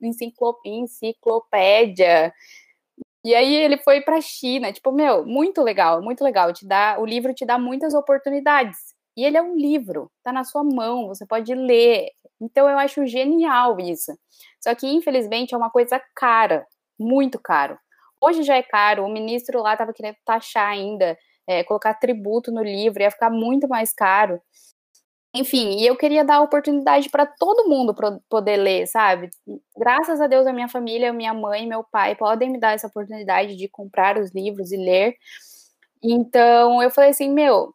enciclopédia. 0.00 2.32
E 3.24 3.34
aí 3.34 3.54
ele 3.56 3.78
foi 3.78 4.00
pra 4.02 4.20
China, 4.20 4.72
tipo, 4.72 4.92
meu, 4.92 5.24
muito 5.26 5.62
legal, 5.62 6.02
muito 6.02 6.22
legal. 6.22 6.52
Te 6.52 6.66
dá, 6.66 6.96
o 7.00 7.06
livro 7.06 7.34
te 7.34 7.44
dá 7.46 7.58
muitas 7.58 7.94
oportunidades. 7.94 8.93
E 9.16 9.24
ele 9.24 9.36
é 9.36 9.42
um 9.42 9.56
livro, 9.56 10.10
tá 10.22 10.32
na 10.32 10.44
sua 10.44 10.64
mão, 10.64 11.06
você 11.08 11.26
pode 11.26 11.54
ler. 11.54 12.10
Então 12.40 12.68
eu 12.68 12.78
acho 12.78 13.06
genial 13.06 13.78
isso. 13.80 14.12
Só 14.60 14.74
que 14.74 14.86
infelizmente 14.86 15.54
é 15.54 15.56
uma 15.58 15.70
coisa 15.70 16.00
cara, 16.14 16.66
muito 16.98 17.38
caro. 17.38 17.78
Hoje 18.20 18.42
já 18.42 18.56
é 18.56 18.62
caro, 18.62 19.04
o 19.04 19.12
ministro 19.12 19.62
lá 19.62 19.74
estava 19.74 19.92
querendo 19.92 20.16
taxar 20.24 20.68
ainda, 20.68 21.16
é, 21.46 21.62
colocar 21.64 21.94
tributo 21.94 22.50
no 22.50 22.62
livro, 22.62 23.02
ia 23.02 23.10
ficar 23.10 23.30
muito 23.30 23.68
mais 23.68 23.92
caro. 23.92 24.40
Enfim, 25.36 25.78
e 25.80 25.86
eu 25.86 25.96
queria 25.96 26.24
dar 26.24 26.40
oportunidade 26.40 27.10
para 27.10 27.26
todo 27.26 27.68
mundo 27.68 27.92
poder 28.28 28.56
ler, 28.56 28.86
sabe? 28.86 29.30
Graças 29.76 30.20
a 30.20 30.28
Deus, 30.28 30.46
a 30.46 30.52
minha 30.52 30.68
família, 30.68 31.12
minha 31.12 31.34
mãe 31.34 31.66
meu 31.66 31.82
pai 31.82 32.14
podem 32.14 32.50
me 32.50 32.58
dar 32.60 32.72
essa 32.72 32.86
oportunidade 32.86 33.56
de 33.56 33.68
comprar 33.68 34.16
os 34.16 34.32
livros 34.32 34.70
e 34.70 34.76
ler. 34.76 35.16
Então, 36.00 36.80
eu 36.80 36.90
falei 36.90 37.10
assim, 37.10 37.30
meu, 37.30 37.73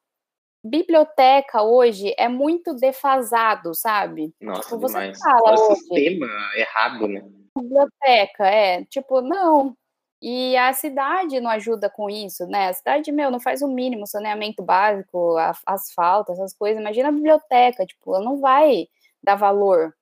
biblioteca 0.63 1.62
hoje 1.62 2.13
é 2.18 2.28
muito 2.28 2.74
defasado, 2.74 3.74
sabe? 3.74 4.34
Nossa, 4.42 4.63
tipo, 4.63 4.80
você 4.80 5.00
demais. 5.00 5.20
fala 5.20 5.51
o 5.51 5.54
hoje, 5.54 5.75
sistema 5.75 6.28
errado, 6.56 7.08
né? 7.08 7.24
Biblioteca, 7.58 8.48
é, 8.48 8.86
tipo, 8.86 9.22
não. 9.22 9.75
E 10.22 10.58
a 10.58 10.74
cidade 10.74 11.39
não 11.39 11.50
ajuda 11.50 11.89
com 11.89 12.10
isso, 12.10 12.46
né? 12.46 12.68
A 12.68 12.74
cidade, 12.74 13.12
meu, 13.12 13.32
não 13.32 13.39
faz 13.39 13.62
o 13.62 13.68
mínimo, 13.68 14.06
saneamento 14.06 14.62
básico, 14.62 15.38
asfalto, 15.66 16.34
essas 16.34 16.54
coisas. 16.54 16.82
Imagina 16.82 17.08
a 17.08 17.13
biblioteca, 17.13 17.86
tipo, 17.86 18.16
ela 18.16 18.25
não 18.25 18.39
vai 18.39 18.88
dar 19.24 19.36
valor. 19.36 19.94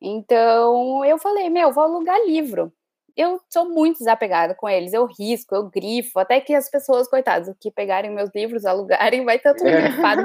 Então, 0.00 1.04
eu 1.04 1.18
falei, 1.18 1.48
meu, 1.48 1.72
vou 1.72 1.84
alugar 1.84 2.18
livro 2.26 2.72
eu 3.16 3.40
sou 3.48 3.68
muito 3.68 3.98
desapegada 3.98 4.54
com 4.54 4.68
eles, 4.68 4.92
eu 4.92 5.06
risco, 5.06 5.54
eu 5.54 5.68
grifo, 5.68 6.18
até 6.18 6.40
que 6.40 6.54
as 6.54 6.70
pessoas, 6.70 7.08
coitadas, 7.08 7.54
que 7.60 7.70
pegarem 7.70 8.10
meus 8.10 8.30
livros, 8.34 8.64
alugarem, 8.66 9.24
vai 9.24 9.38
ter 9.38 9.54
tudo 9.54 9.68
é. 9.68 9.82
grifado, 9.82 10.24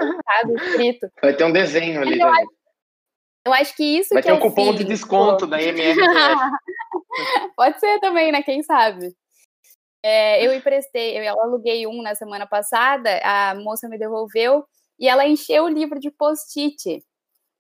escrito. 0.56 1.08
Vai 1.22 1.36
ter 1.36 1.44
um 1.44 1.52
desenho 1.52 2.02
ali. 2.02 2.20
Eu 2.20 2.28
acho, 2.28 2.48
eu 3.46 3.54
acho, 3.54 3.76
que 3.76 3.84
isso 3.84 4.14
vai 4.14 4.24
que 4.24 4.30
ter 4.30 4.34
um 4.34 4.40
cupom 4.40 4.74
de 4.74 4.84
desconto 4.84 5.46
da 5.46 5.62
MR. 5.62 5.96
Pode 7.56 7.80
ser 7.80 8.00
também, 8.00 8.32
né? 8.32 8.42
Quem 8.42 8.64
sabe? 8.64 9.16
É, 10.04 10.46
eu 10.46 10.54
emprestei, 10.54 11.18
eu 11.18 11.42
aluguei 11.42 11.88
um 11.88 12.02
na 12.02 12.14
semana 12.14 12.46
passada, 12.46 13.20
a 13.24 13.56
moça 13.56 13.90
me 13.90 13.98
devolveu 13.98 14.64
e 15.00 15.08
ela 15.08 15.28
encheu 15.28 15.64
o 15.64 15.70
livro 15.70 16.00
de 16.00 16.12
post-it. 16.12 17.04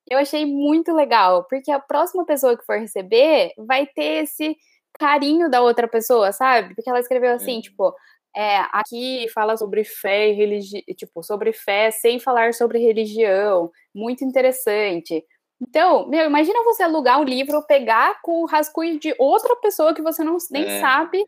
Eu 0.07 0.19
achei 0.19 0.45
muito 0.45 0.93
legal, 0.93 1.45
porque 1.49 1.71
a 1.71 1.79
próxima 1.79 2.25
pessoa 2.25 2.55
que 2.55 2.63
for 2.63 2.79
receber 2.79 3.51
vai 3.57 3.87
ter 3.87 4.23
esse 4.23 4.55
carinho 4.99 5.49
da 5.49 5.61
outra 5.61 5.87
pessoa, 5.87 6.31
sabe? 6.31 6.75
Porque 6.75 6.89
ela 6.89 6.99
escreveu 6.99 7.33
assim, 7.33 7.59
é. 7.59 7.61
tipo, 7.61 7.93
é, 8.35 8.57
aqui 8.71 9.27
fala 9.33 9.55
sobre 9.55 9.83
fé 9.83 10.29
e 10.29 10.33
religião, 10.33 10.81
tipo, 10.95 11.23
sobre 11.23 11.53
fé 11.53 11.91
sem 11.91 12.19
falar 12.19 12.53
sobre 12.53 12.79
religião, 12.79 13.71
muito 13.93 14.23
interessante. 14.23 15.23
Então, 15.61 16.07
meu, 16.09 16.25
imagina 16.25 16.63
você 16.63 16.83
alugar 16.83 17.19
um 17.19 17.23
livro, 17.23 17.65
pegar 17.65 18.21
com 18.21 18.43
o 18.43 18.45
rascunho 18.45 18.99
de 18.99 19.15
outra 19.17 19.55
pessoa 19.57 19.93
que 19.93 20.01
você 20.01 20.23
não 20.23 20.37
nem 20.51 20.65
é. 20.65 20.81
sabe 20.81 21.25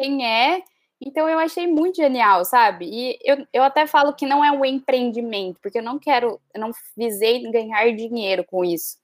quem 0.00 0.26
é. 0.26 0.62
Então 1.00 1.28
eu 1.28 1.38
achei 1.38 1.66
muito 1.66 1.96
genial, 1.96 2.44
sabe? 2.44 2.86
E 2.86 3.18
eu, 3.22 3.46
eu 3.52 3.62
até 3.62 3.86
falo 3.86 4.14
que 4.14 4.24
não 4.24 4.42
é 4.42 4.50
um 4.50 4.64
empreendimento, 4.64 5.60
porque 5.60 5.78
eu 5.78 5.82
não 5.82 5.98
quero, 5.98 6.40
eu 6.54 6.60
não 6.60 6.70
visei 6.96 7.42
ganhar 7.50 7.94
dinheiro 7.94 8.44
com 8.44 8.64
isso. 8.64 8.96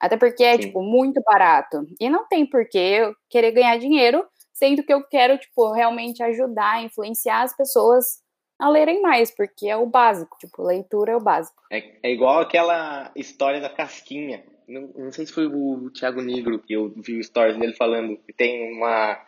Até 0.00 0.16
porque 0.16 0.42
é, 0.42 0.54
Sim. 0.54 0.60
tipo, 0.60 0.82
muito 0.82 1.20
barato. 1.22 1.86
E 2.00 2.08
não 2.08 2.26
tem 2.26 2.46
porquê 2.46 3.02
eu 3.02 3.14
querer 3.28 3.52
ganhar 3.52 3.76
dinheiro, 3.76 4.24
sendo 4.52 4.82
que 4.82 4.92
eu 4.92 5.06
quero, 5.06 5.36
tipo, 5.36 5.70
realmente 5.72 6.22
ajudar, 6.22 6.82
influenciar 6.82 7.42
as 7.42 7.54
pessoas 7.54 8.22
a 8.58 8.68
lerem 8.68 9.02
mais, 9.02 9.30
porque 9.30 9.68
é 9.68 9.76
o 9.76 9.86
básico, 9.86 10.36
tipo, 10.38 10.62
leitura 10.62 11.12
é 11.12 11.16
o 11.16 11.20
básico. 11.20 11.62
É, 11.70 11.98
é 12.02 12.12
igual 12.12 12.40
aquela 12.40 13.10
história 13.14 13.60
da 13.60 13.68
casquinha. 13.68 14.44
Não, 14.66 14.90
não 14.96 15.12
sei 15.12 15.26
se 15.26 15.32
foi 15.32 15.46
o 15.46 15.90
Thiago 15.90 16.22
Negro 16.22 16.58
que 16.58 16.74
eu 16.74 16.92
vi 16.96 17.18
o 17.18 17.24
stories 17.24 17.58
dele 17.58 17.74
falando 17.74 18.16
que 18.18 18.32
tem 18.32 18.72
uma. 18.76 19.18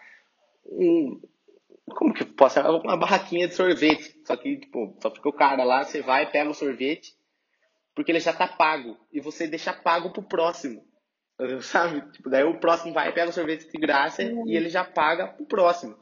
Um, 0.67 1.21
como 1.87 2.15
que 2.15 2.23
eu 2.23 2.27
posso 2.29 2.61
Uma 2.61 2.97
barraquinha 2.97 3.49
de 3.49 3.55
sorvete. 3.55 4.15
Só 4.25 4.37
que, 4.37 4.57
tipo, 4.57 4.97
só 5.03 5.11
fica 5.11 5.29
o 5.29 5.33
cara 5.33 5.65
lá, 5.65 5.83
você 5.83 6.01
vai, 6.01 6.31
pega 6.31 6.51
o 6.51 6.55
sorvete 6.55 7.15
porque 7.95 8.11
ele 8.13 8.21
já 8.21 8.33
tá 8.33 8.47
pago. 8.47 8.97
E 9.13 9.21
você 9.21 9.47
deixa 9.47 9.73
pago 9.73 10.11
pro 10.11 10.23
próximo. 10.23 10.85
Sabe? 11.63 12.01
Tipo, 12.13 12.31
daí 12.31 12.45
o 12.45 12.59
próximo 12.59 12.93
vai, 12.93 13.13
pega 13.13 13.31
o 13.31 13.33
sorvete 13.33 13.71
de 13.71 13.79
graça 13.79 14.23
uhum. 14.23 14.49
e 14.49 14.57
ele 14.57 14.69
já 14.69 14.85
paga 14.85 15.29
pro 15.29 15.47
próximo. 15.47 15.97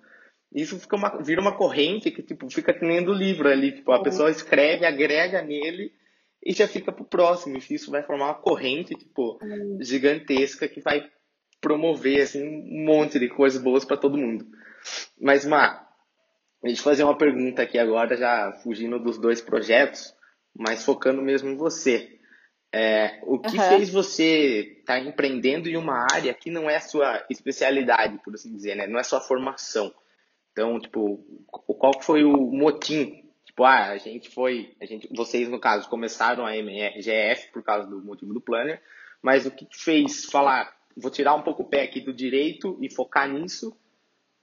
Isso 0.53 0.79
fica 0.81 0.97
uma, 0.97 1.23
vira 1.23 1.41
uma 1.41 1.57
corrente 1.57 2.11
que 2.11 2.23
tipo, 2.23 2.51
fica 2.51 2.73
que 2.73 2.85
nem 2.85 3.05
do 3.05 3.13
livro 3.13 3.49
ali. 3.49 3.73
Tipo, 3.73 3.93
a 3.93 3.99
uhum. 3.99 4.03
pessoa 4.03 4.31
escreve, 4.31 4.85
agrega 4.85 5.43
nele 5.43 5.93
e 6.45 6.53
já 6.53 6.67
fica 6.67 6.91
pro 6.91 7.05
próximo. 7.05 7.57
E 7.57 7.75
isso 7.75 7.91
vai 7.91 8.03
formar 8.03 8.27
uma 8.27 8.35
corrente, 8.35 8.95
tipo, 8.95 9.39
uhum. 9.43 9.79
gigantesca 9.81 10.69
que 10.69 10.81
vai 10.81 11.09
promover, 11.61 12.23
assim, 12.23 12.43
um 12.43 12.85
monte 12.87 13.19
de 13.19 13.29
coisas 13.29 13.63
boas 13.63 13.85
para 13.85 13.97
todo 13.97 14.17
mundo. 14.17 14.47
Mas, 15.21 15.45
Má, 15.45 15.87
a 16.65 16.69
gente 16.69 16.81
fazer 16.81 17.05
uma 17.05 17.17
pergunta 17.17 17.63
aqui 17.63 17.79
agora, 17.79 18.17
já 18.17 18.53
fugindo 18.63 18.99
dos 18.99 19.19
dois 19.19 19.43
projetos 19.43 20.15
mas 20.57 20.85
focando 20.85 21.23
mesmo 21.23 21.51
em 21.51 21.57
você. 21.57 22.19
É, 22.73 23.19
o 23.25 23.39
que 23.39 23.59
uhum. 23.59 23.69
fez 23.69 23.91
você 23.91 24.77
estar 24.81 24.95
tá 24.95 25.01
empreendendo 25.01 25.69
em 25.69 25.77
uma 25.77 26.07
área 26.13 26.33
que 26.33 26.51
não 26.51 26.71
é 26.71 26.77
a 26.77 26.81
sua 26.81 27.25
especialidade, 27.29 28.19
por 28.23 28.35
assim 28.35 28.55
dizer, 28.55 28.77
né? 28.77 28.87
Não 28.87 28.99
é 28.99 29.03
sua 29.03 29.21
formação. 29.21 29.93
Então, 30.53 30.79
tipo, 30.79 31.19
qual 31.49 32.01
foi 32.01 32.23
o 32.23 32.37
motim? 32.37 33.25
Tipo, 33.45 33.65
ah, 33.65 33.89
a 33.89 33.99
gente 33.99 34.31
foi, 34.31 34.75
a 34.81 34.85
gente, 34.85 35.09
vocês 35.13 35.49
no 35.49 35.59
caso 35.59 35.89
começaram 35.89 36.47
a 36.47 36.57
MRGF 36.57 37.51
por 37.53 37.63
causa 37.63 37.89
do 37.89 38.01
motivo 38.01 38.33
do 38.33 38.41
planner, 38.41 38.81
mas 39.21 39.47
o 39.47 39.51
que 39.51 39.67
fez 39.73 40.27
falar, 40.27 40.73
vou 40.97 41.11
tirar 41.11 41.35
um 41.35 41.43
pouco 41.43 41.63
o 41.63 41.67
pé 41.67 41.83
aqui 41.83 42.01
do 42.01 42.13
direito 42.13 42.79
e 42.81 42.89
focar 42.89 43.29
nisso? 43.29 43.77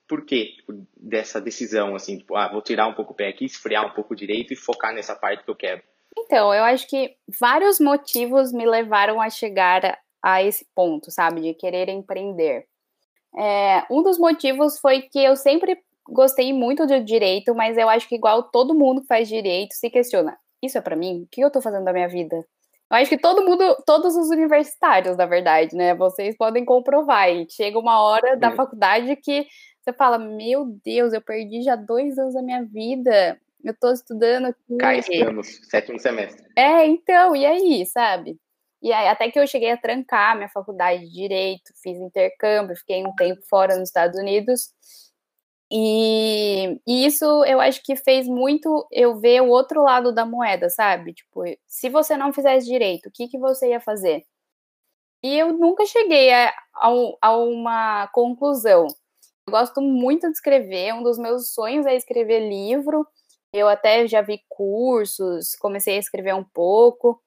Por 0.08 0.26
quê 0.26 0.54
tipo, 0.58 0.86
dessa 0.96 1.40
decisão 1.40 1.96
assim, 1.96 2.18
tipo, 2.18 2.36
ah, 2.36 2.50
vou 2.50 2.62
tirar 2.62 2.88
um 2.88 2.94
pouco 2.94 3.14
o 3.14 3.16
pé 3.16 3.30
aqui, 3.30 3.46
esfriar 3.46 3.86
um 3.86 3.94
pouco 3.94 4.14
o 4.14 4.18
direito 4.18 4.54
e 4.54 4.58
focar 4.58 4.94
nessa 4.94 5.16
parte 5.16 5.44
que 5.44 5.50
eu 5.50 5.56
quero? 5.56 5.82
Então, 6.20 6.54
eu 6.54 6.64
acho 6.64 6.88
que 6.88 7.16
vários 7.40 7.80
motivos 7.80 8.52
me 8.52 8.66
levaram 8.66 9.22
a 9.22 9.30
chegar 9.30 9.98
a 10.24 10.44
esse 10.44 10.66
ponto, 10.74 11.12
sabe, 11.12 11.42
de 11.42 11.54
querer 11.54 11.90
empreender. 11.90 12.66
É, 13.38 13.86
um 13.90 14.02
dos 14.02 14.18
motivos 14.18 14.80
foi 14.80 15.04
que 15.04 15.20
eu 15.20 15.36
sempre 15.36 15.78
gostei 16.10 16.52
muito 16.52 16.88
de 16.88 17.00
direito, 17.02 17.54
mas 17.54 17.78
eu 17.78 17.88
acho 17.88 18.08
que 18.10 18.16
igual 18.16 18.44
todo 18.44 18.74
mundo 18.74 19.02
que 19.02 19.08
faz 19.08 19.28
direito 19.28 19.74
se 19.74 19.90
questiona: 19.90 20.38
isso 20.62 20.78
é 20.78 20.82
para 20.82 20.96
mim? 20.96 21.24
O 21.24 21.28
que 21.30 21.42
eu 21.42 21.52
tô 21.52 21.62
fazendo 21.62 21.86
da 21.86 21.94
minha 21.94 22.08
vida? 22.08 22.38
Eu 22.90 22.98
acho 22.98 23.10
que 23.10 23.18
todo 23.18 23.46
mundo, 23.46 23.76
todos 23.86 24.16
os 24.16 24.30
universitários, 24.30 25.18
na 25.18 25.26
verdade, 25.26 25.76
né? 25.76 25.94
Vocês 25.94 26.36
podem 26.38 26.66
comprovar. 26.66 27.30
E 27.30 27.48
chega 27.50 27.78
uma 27.78 28.02
hora 28.02 28.38
da 28.38 28.52
faculdade 28.56 29.16
que 29.18 29.46
você 29.82 29.94
fala: 29.94 30.18
Meu 30.18 30.66
Deus, 30.84 31.14
eu 31.14 31.22
perdi 31.22 31.62
já 31.62 31.76
dois 31.76 32.18
anos 32.18 32.34
da 32.34 32.42
minha 32.42 32.64
vida. 32.64 33.40
Eu 33.64 33.76
tô 33.78 33.92
estudando 33.92 34.46
aqui. 34.46 34.78
Cá 34.78 34.96
estamos, 34.96 35.48
sétimo 35.70 36.00
semestre. 36.00 36.46
É, 36.56 36.86
então, 36.86 37.36
e 37.36 37.46
aí, 37.46 37.86
sabe? 37.86 38.38
E 38.82 38.94
aí, 38.94 39.08
até 39.08 39.30
que 39.32 39.40
eu 39.40 39.48
cheguei 39.48 39.72
a 39.72 39.78
trancar 39.78 40.36
minha 40.36 40.50
faculdade 40.50 41.06
de 41.06 41.12
Direito, 41.12 41.74
fiz 41.82 41.98
intercâmbio, 41.98 42.78
fiquei 42.78 43.04
um 43.06 43.14
tempo 43.16 43.42
fora 43.50 43.76
nos 43.76 43.90
Estados 43.90 44.20
Unidos. 44.20 44.72
E, 45.70 46.80
e, 46.88 47.06
isso 47.06 47.26
eu 47.46 47.60
acho 47.60 47.84
que 47.84 47.96
fez 47.96 48.28
muito 48.28 48.88
eu 48.92 49.20
ver 49.20 49.42
o 49.42 49.50
outro 49.50 49.84
lado 49.84 50.14
da 50.14 50.26
moeda, 50.26 50.70
sabe? 50.70 51.14
Tipo, 51.14 51.44
se 51.68 51.90
você 51.90 52.16
não 52.16 52.32
fizesse 52.32 52.68
direito, 52.68 53.08
o 53.08 53.12
que, 53.12 53.28
que 53.28 53.38
você 53.38 53.70
ia 53.72 53.82
fazer? 53.82 54.24
E 55.24 55.38
eu 55.38 55.52
nunca 55.54 55.86
cheguei 55.86 56.32
a, 56.32 56.50
a, 56.76 56.90
a 57.22 57.38
uma 57.38 58.08
conclusão. 58.10 58.88
Eu 59.48 59.52
gosto 59.52 59.82
muito 59.82 60.28
de 60.28 60.34
escrever, 60.34 60.94
um 60.94 61.04
dos 61.04 61.18
meus 61.18 61.54
sonhos 61.54 61.86
é 61.86 61.96
escrever 61.96 62.48
livro. 62.48 63.06
Eu 63.54 63.68
até 63.68 64.08
já 64.08 64.22
vi 64.22 64.42
cursos, 64.50 65.56
comecei 65.56 65.96
a 65.96 66.00
escrever 66.00 66.36
um 66.36 66.44
pouco. 66.44 67.22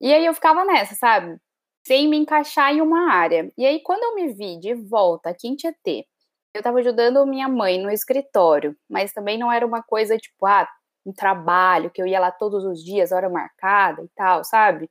E 0.00 0.12
aí 0.12 0.26
eu 0.26 0.34
ficava 0.34 0.64
nessa, 0.64 0.94
sabe? 0.96 1.38
Sem 1.86 2.08
me 2.08 2.16
encaixar 2.18 2.72
em 2.74 2.80
uma 2.82 3.12
área. 3.12 3.52
E 3.58 3.66
aí, 3.66 3.80
quando 3.82 4.02
eu 4.04 4.14
me 4.16 4.32
vi 4.34 4.58
de 4.60 4.74
volta 4.74 5.30
aqui 5.30 5.48
em 5.48 5.56
Tietê, 5.56 6.06
eu 6.54 6.60
estava 6.60 6.78
ajudando 6.80 7.26
minha 7.26 7.48
mãe 7.48 7.80
no 7.82 7.90
escritório, 7.90 8.76
mas 8.88 9.12
também 9.12 9.38
não 9.38 9.52
era 9.52 9.66
uma 9.66 9.82
coisa 9.82 10.18
tipo, 10.18 10.46
ah, 10.46 10.68
um 11.06 11.12
trabalho, 11.12 11.90
que 11.90 12.00
eu 12.02 12.06
ia 12.06 12.20
lá 12.20 12.30
todos 12.32 12.64
os 12.64 12.82
dias, 12.84 13.12
hora 13.12 13.28
marcada 13.30 14.02
e 14.02 14.08
tal, 14.16 14.44
sabe? 14.44 14.90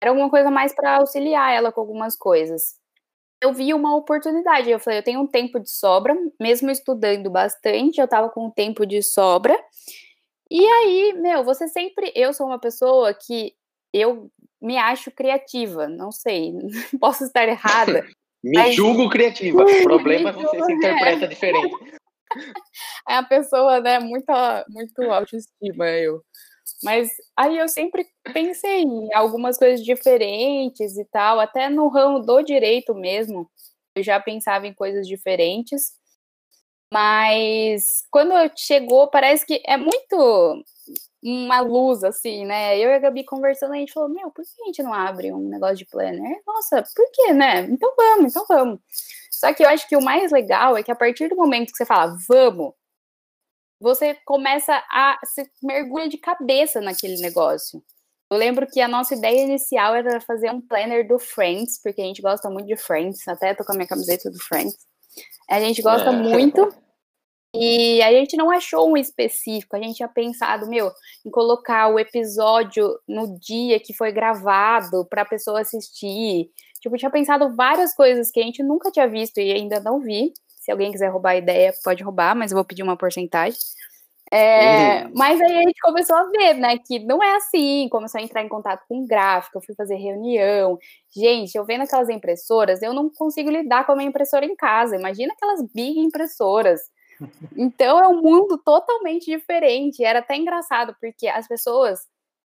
Era 0.00 0.10
alguma 0.12 0.30
coisa 0.30 0.50
mais 0.50 0.74
para 0.74 0.96
auxiliar 0.98 1.52
ela 1.54 1.72
com 1.72 1.80
algumas 1.80 2.16
coisas. 2.16 2.76
Eu 3.42 3.52
vi 3.52 3.74
uma 3.74 3.96
oportunidade, 3.96 4.70
eu 4.70 4.78
falei, 4.78 5.00
eu 5.00 5.02
tenho 5.02 5.20
um 5.20 5.26
tempo 5.26 5.58
de 5.58 5.68
sobra, 5.68 6.14
mesmo 6.40 6.70
estudando 6.70 7.28
bastante, 7.28 8.00
eu 8.00 8.06
tava 8.06 8.30
com 8.30 8.46
um 8.46 8.50
tempo 8.50 8.86
de 8.86 9.02
sobra. 9.02 9.58
E 10.48 10.64
aí, 10.64 11.12
meu, 11.14 11.42
você 11.42 11.66
sempre, 11.66 12.12
eu 12.14 12.32
sou 12.32 12.46
uma 12.46 12.60
pessoa 12.60 13.12
que 13.12 13.52
eu 13.92 14.30
me 14.60 14.78
acho 14.78 15.10
criativa, 15.10 15.88
não 15.88 16.12
sei, 16.12 16.52
posso 17.00 17.24
estar 17.24 17.48
errada. 17.48 18.06
me 18.44 18.58
mas... 18.58 18.76
julgo 18.76 19.10
criativa. 19.10 19.64
O 19.64 19.82
problema 19.82 20.30
é 20.30 20.32
você 20.32 20.64
se 20.64 20.70
interpreta 20.72 21.24
é. 21.24 21.28
diferente. 21.28 21.74
É 23.08 23.16
a 23.16 23.24
pessoa, 23.24 23.80
né, 23.80 23.98
muito, 23.98 24.32
muito 24.68 25.02
autoestima, 25.02 25.88
eu. 25.88 26.22
Mas 26.82 27.10
aí 27.36 27.58
eu 27.58 27.68
sempre 27.68 28.06
pensei 28.32 28.82
em 28.82 29.12
algumas 29.14 29.58
coisas 29.58 29.84
diferentes 29.84 30.96
e 30.96 31.04
tal, 31.06 31.40
até 31.40 31.68
no 31.68 31.88
ramo 31.88 32.20
do 32.20 32.42
direito 32.42 32.94
mesmo, 32.94 33.48
eu 33.94 34.02
já 34.02 34.20
pensava 34.20 34.66
em 34.66 34.74
coisas 34.74 35.06
diferentes. 35.06 35.92
Mas 36.92 38.02
quando 38.10 38.34
chegou, 38.56 39.08
parece 39.08 39.46
que 39.46 39.62
é 39.66 39.76
muito 39.76 40.64
uma 41.22 41.60
luz, 41.60 42.02
assim, 42.04 42.44
né? 42.44 42.76
Eu 42.78 42.90
e 42.90 42.94
a 42.94 42.98
Gabi 42.98 43.24
conversando, 43.24 43.74
a 43.74 43.76
gente 43.76 43.92
falou, 43.92 44.08
meu, 44.08 44.30
por 44.30 44.44
que 44.44 44.62
a 44.62 44.66
gente 44.66 44.82
não 44.82 44.92
abre 44.92 45.32
um 45.32 45.48
negócio 45.48 45.76
de 45.76 45.86
planner? 45.86 46.42
Nossa, 46.46 46.82
por 46.94 47.10
que, 47.12 47.32
né? 47.32 47.60
Então 47.62 47.94
vamos, 47.96 48.32
então 48.32 48.44
vamos. 48.48 48.80
Só 49.30 49.54
que 49.54 49.64
eu 49.64 49.68
acho 49.68 49.88
que 49.88 49.96
o 49.96 50.02
mais 50.02 50.32
legal 50.32 50.76
é 50.76 50.82
que 50.82 50.90
a 50.90 50.96
partir 50.96 51.28
do 51.28 51.36
momento 51.36 51.70
que 51.70 51.76
você 51.76 51.86
fala, 51.86 52.16
vamos, 52.28 52.74
você 53.82 54.14
começa 54.24 54.72
a 54.90 55.18
se 55.24 55.44
mergulha 55.62 56.08
de 56.08 56.16
cabeça 56.16 56.80
naquele 56.80 57.20
negócio. 57.20 57.82
Eu 58.30 58.38
lembro 58.38 58.66
que 58.66 58.80
a 58.80 58.88
nossa 58.88 59.14
ideia 59.14 59.42
inicial 59.42 59.94
era 59.94 60.20
fazer 60.20 60.50
um 60.50 60.60
planner 60.60 61.06
do 61.06 61.18
Friends, 61.18 61.80
porque 61.82 62.00
a 62.00 62.04
gente 62.04 62.22
gosta 62.22 62.48
muito 62.48 62.66
de 62.66 62.76
Friends, 62.76 63.26
até 63.28 63.52
tô 63.54 63.64
com 63.64 63.72
a 63.72 63.74
minha 63.74 63.86
camiseta 63.86 64.30
do 64.30 64.38
Friends. 64.38 64.74
A 65.50 65.60
gente 65.60 65.82
gosta 65.82 66.08
é. 66.08 66.12
muito. 66.12 66.72
E 67.54 68.00
a 68.00 68.10
gente 68.10 68.34
não 68.34 68.50
achou 68.50 68.90
um 68.90 68.96
específico, 68.96 69.76
a 69.76 69.78
gente 69.78 69.96
tinha 69.96 70.08
pensado, 70.08 70.66
meu, 70.66 70.90
em 71.26 71.30
colocar 71.30 71.88
o 71.88 71.98
episódio 71.98 72.98
no 73.06 73.38
dia 73.38 73.78
que 73.78 73.92
foi 73.92 74.10
gravado 74.10 75.06
para 75.10 75.20
a 75.20 75.26
pessoa 75.26 75.60
assistir. 75.60 76.50
Tipo, 76.80 76.96
tinha 76.96 77.10
pensado 77.10 77.54
várias 77.54 77.94
coisas 77.94 78.30
que 78.30 78.40
a 78.40 78.42
gente 78.42 78.62
nunca 78.62 78.90
tinha 78.90 79.06
visto 79.06 79.36
e 79.38 79.52
ainda 79.52 79.78
não 79.80 80.00
vi. 80.00 80.32
Se 80.62 80.70
alguém 80.70 80.92
quiser 80.92 81.08
roubar 81.08 81.30
a 81.30 81.36
ideia, 81.36 81.74
pode 81.82 82.04
roubar, 82.04 82.36
mas 82.36 82.52
eu 82.52 82.56
vou 82.56 82.64
pedir 82.64 82.84
uma 82.84 82.96
porcentagem. 82.96 83.58
É, 84.30 85.04
uhum. 85.04 85.12
Mas 85.16 85.40
aí 85.40 85.58
a 85.58 85.62
gente 85.62 85.80
começou 85.82 86.14
a 86.14 86.24
ver, 86.30 86.54
né, 86.54 86.78
que 86.78 87.00
não 87.00 87.20
é 87.20 87.36
assim, 87.36 87.88
começou 87.90 88.20
a 88.20 88.22
entrar 88.22 88.42
em 88.42 88.48
contato 88.48 88.84
com 88.88 89.04
gráfico, 89.04 89.58
eu 89.58 89.62
fui 89.62 89.74
fazer 89.74 89.96
reunião. 89.96 90.78
Gente, 91.14 91.56
eu 91.56 91.64
vendo 91.64 91.82
aquelas 91.82 92.08
impressoras, 92.08 92.80
eu 92.80 92.94
não 92.94 93.10
consigo 93.10 93.50
lidar 93.50 93.84
com 93.84 93.92
a 93.92 93.96
minha 93.96 94.08
impressora 94.08 94.46
em 94.46 94.54
casa. 94.54 94.96
Imagina 94.96 95.32
aquelas 95.34 95.62
big 95.74 95.98
impressoras. 95.98 96.80
Então 97.56 98.00
é 98.00 98.08
um 98.08 98.20
mundo 98.20 98.58
totalmente 98.64 99.26
diferente. 99.26 100.02
Era 100.02 100.20
até 100.20 100.34
engraçado, 100.36 100.96
porque 101.00 101.28
as 101.28 101.46
pessoas 101.46 102.00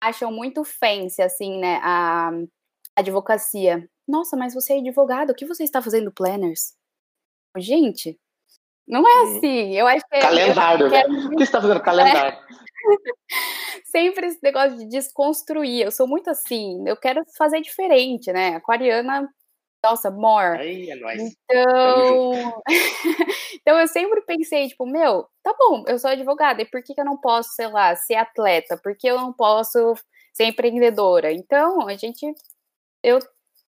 acham 0.01 0.31
muito 0.31 0.63
fancy, 0.63 1.21
assim, 1.21 1.59
né, 1.59 1.79
a 1.83 2.31
advocacia. 2.95 3.87
Nossa, 4.07 4.37
mas 4.37 4.53
você 4.53 4.73
é 4.73 4.79
advogado, 4.79 5.31
o 5.31 5.35
que 5.35 5.45
você 5.45 5.63
está 5.63 5.81
fazendo 5.81 6.11
planners? 6.11 6.73
Gente, 7.57 8.19
não 8.87 9.07
é 9.07 9.23
uhum. 9.23 9.37
assim. 9.37 9.75
Eu 9.75 9.87
acho 9.87 10.05
que. 10.07 10.15
É, 10.15 10.21
calendário, 10.21 10.89
né? 10.89 11.05
O 11.05 11.29
que 11.29 11.37
você 11.37 11.43
está 11.43 11.61
fazendo? 11.61 11.81
Calendário. 11.81 12.37
É. 12.37 12.45
Sempre 13.85 14.27
esse 14.27 14.39
negócio 14.43 14.77
de 14.77 14.87
desconstruir. 14.87 15.83
Eu 15.85 15.91
sou 15.91 16.07
muito 16.07 16.29
assim. 16.29 16.83
Eu 16.87 16.97
quero 16.97 17.23
fazer 17.37 17.61
diferente, 17.61 18.31
né? 18.31 18.55
Aquariana, 18.55 19.27
nossa, 19.85 20.09
more. 20.09 20.59
Aí 20.59 20.89
é 20.89 20.95
nóis. 20.95 21.21
Então. 21.21 22.61
então 23.61 23.79
eu 23.79 23.87
sempre 23.87 24.21
pensei, 24.21 24.67
tipo, 24.67 24.85
meu, 24.85 25.27
tá 25.43 25.55
bom, 25.57 25.83
eu 25.87 25.99
sou 25.99 26.09
advogada, 26.09 26.61
e 26.61 26.65
por 26.65 26.81
que, 26.81 26.95
que 26.95 27.01
eu 27.01 27.05
não 27.05 27.17
posso, 27.17 27.53
sei 27.53 27.67
lá, 27.67 27.95
ser 27.95 28.15
atleta? 28.15 28.77
Por 28.77 28.97
que 28.97 29.07
eu 29.07 29.15
não 29.15 29.31
posso 29.31 29.93
ser 30.33 30.45
empreendedora? 30.45 31.31
Então, 31.31 31.87
a 31.87 31.95
gente. 31.95 32.25
Eu 33.03 33.19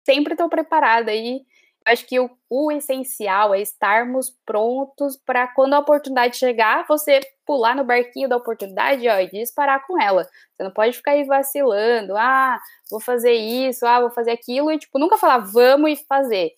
sempre 0.03 0.33
estou 0.33 0.49
preparada 0.49 1.11
aí. 1.11 1.41
E 1.41 1.45
acho 1.87 2.05
que 2.05 2.19
o, 2.19 2.29
o 2.49 2.71
essencial 2.71 3.53
é 3.53 3.61
estarmos 3.61 4.35
prontos 4.45 5.17
para 5.17 5.47
quando 5.47 5.73
a 5.73 5.79
oportunidade 5.79 6.37
chegar, 6.37 6.85
você 6.87 7.19
pular 7.45 7.75
no 7.75 7.83
barquinho 7.83 8.29
da 8.29 8.37
oportunidade 8.37 9.07
ó, 9.07 9.19
e 9.19 9.29
disparar 9.29 9.85
com 9.87 9.99
ela. 10.01 10.23
Você 10.23 10.63
não 10.63 10.71
pode 10.71 10.97
ficar 10.97 11.11
aí 11.11 11.23
vacilando, 11.23 12.15
ah, 12.17 12.59
vou 12.91 12.99
fazer 12.99 13.33
isso, 13.33 13.85
ah, 13.85 14.01
vou 14.01 14.11
fazer 14.11 14.31
aquilo, 14.31 14.71
e 14.71 14.77
tipo, 14.77 14.99
nunca 14.99 15.17
falar 15.17 15.39
vamos 15.39 15.91
e 15.91 16.05
fazer. 16.05 16.51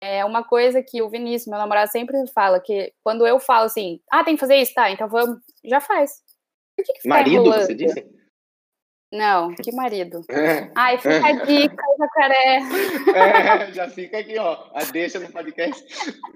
É 0.00 0.24
uma 0.24 0.42
coisa 0.42 0.82
que 0.82 1.02
o 1.02 1.10
Vinícius, 1.10 1.48
meu 1.48 1.58
namorado, 1.58 1.90
sempre 1.90 2.16
fala, 2.32 2.58
que 2.58 2.92
quando 3.04 3.26
eu 3.26 3.38
falo 3.38 3.66
assim, 3.66 4.00
ah, 4.10 4.24
tem 4.24 4.34
que 4.34 4.40
fazer 4.40 4.56
isso, 4.56 4.72
tá, 4.72 4.90
então 4.90 5.08
vamos, 5.08 5.38
já 5.64 5.80
faz. 5.80 6.22
Por 6.74 6.84
que, 6.84 6.92
que 6.94 7.08
Marido, 7.08 7.42
enrolando? 7.42 7.66
você 7.66 7.74
disse? 7.74 8.19
Não, 9.12 9.54
que 9.54 9.72
marido. 9.72 10.20
É. 10.30 10.70
Ai, 10.74 10.96
fica 10.98 11.26
a 11.26 11.32
dica, 11.32 11.84
jacaré. 11.98 12.60
É, 13.14 13.72
já 13.72 13.88
fica 13.88 14.18
aqui, 14.18 14.38
ó. 14.38 14.56
A 14.72 14.84
deixa 14.84 15.18
no 15.18 15.30
podcast. 15.30 15.84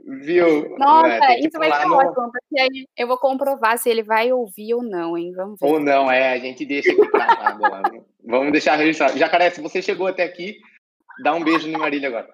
Viu? 0.04 0.76
Nossa, 0.78 1.32
é, 1.32 1.40
isso 1.40 1.58
vai 1.58 1.72
ser 1.72 1.87
no... 1.87 1.94
ótimo, 1.94 2.30
porque 2.30 2.60
aí 2.60 2.87
eu 2.96 3.06
vou 3.06 3.16
comprovar 3.16 3.78
se 3.78 3.88
ele 3.88 4.02
vai 4.02 4.32
ouvir 4.32 4.74
ou 4.74 4.82
não, 4.82 5.16
hein? 5.16 5.32
Vamos 5.34 5.58
ver. 5.58 5.66
Ou 5.66 5.80
não, 5.80 6.10
é, 6.10 6.32
a 6.32 6.38
gente 6.38 6.66
deixa 6.66 6.92
aqui 6.92 7.10
gravado 7.10 7.62
lá. 7.62 7.82
Vamos 8.24 8.52
deixar 8.52 8.76
registrado. 8.76 9.18
Jacaré, 9.18 9.50
se 9.50 9.60
você 9.60 9.80
chegou 9.80 10.06
até 10.06 10.24
aqui, 10.24 10.58
dá 11.22 11.34
um 11.34 11.42
beijo 11.42 11.68
no 11.68 11.78
Marília 11.78 12.08
agora. 12.08 12.28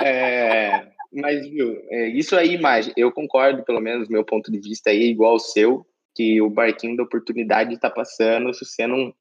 É, 0.00 0.86
mas, 1.12 1.46
viu, 1.48 1.76
é, 1.90 2.08
isso 2.08 2.36
aí, 2.36 2.58
mais, 2.58 2.92
eu 2.96 3.10
concordo, 3.10 3.64
pelo 3.64 3.80
menos, 3.80 4.08
meu 4.08 4.24
ponto 4.24 4.50
de 4.50 4.58
vista 4.58 4.90
aí, 4.90 5.04
igual 5.04 5.32
ao 5.32 5.38
seu, 5.38 5.86
que 6.14 6.40
o 6.40 6.48
barquinho 6.48 6.96
da 6.96 7.02
oportunidade 7.02 7.74
está 7.74 7.90
passando, 7.90 8.52
se 8.54 8.64
você 8.64 8.86
não 8.86 9.12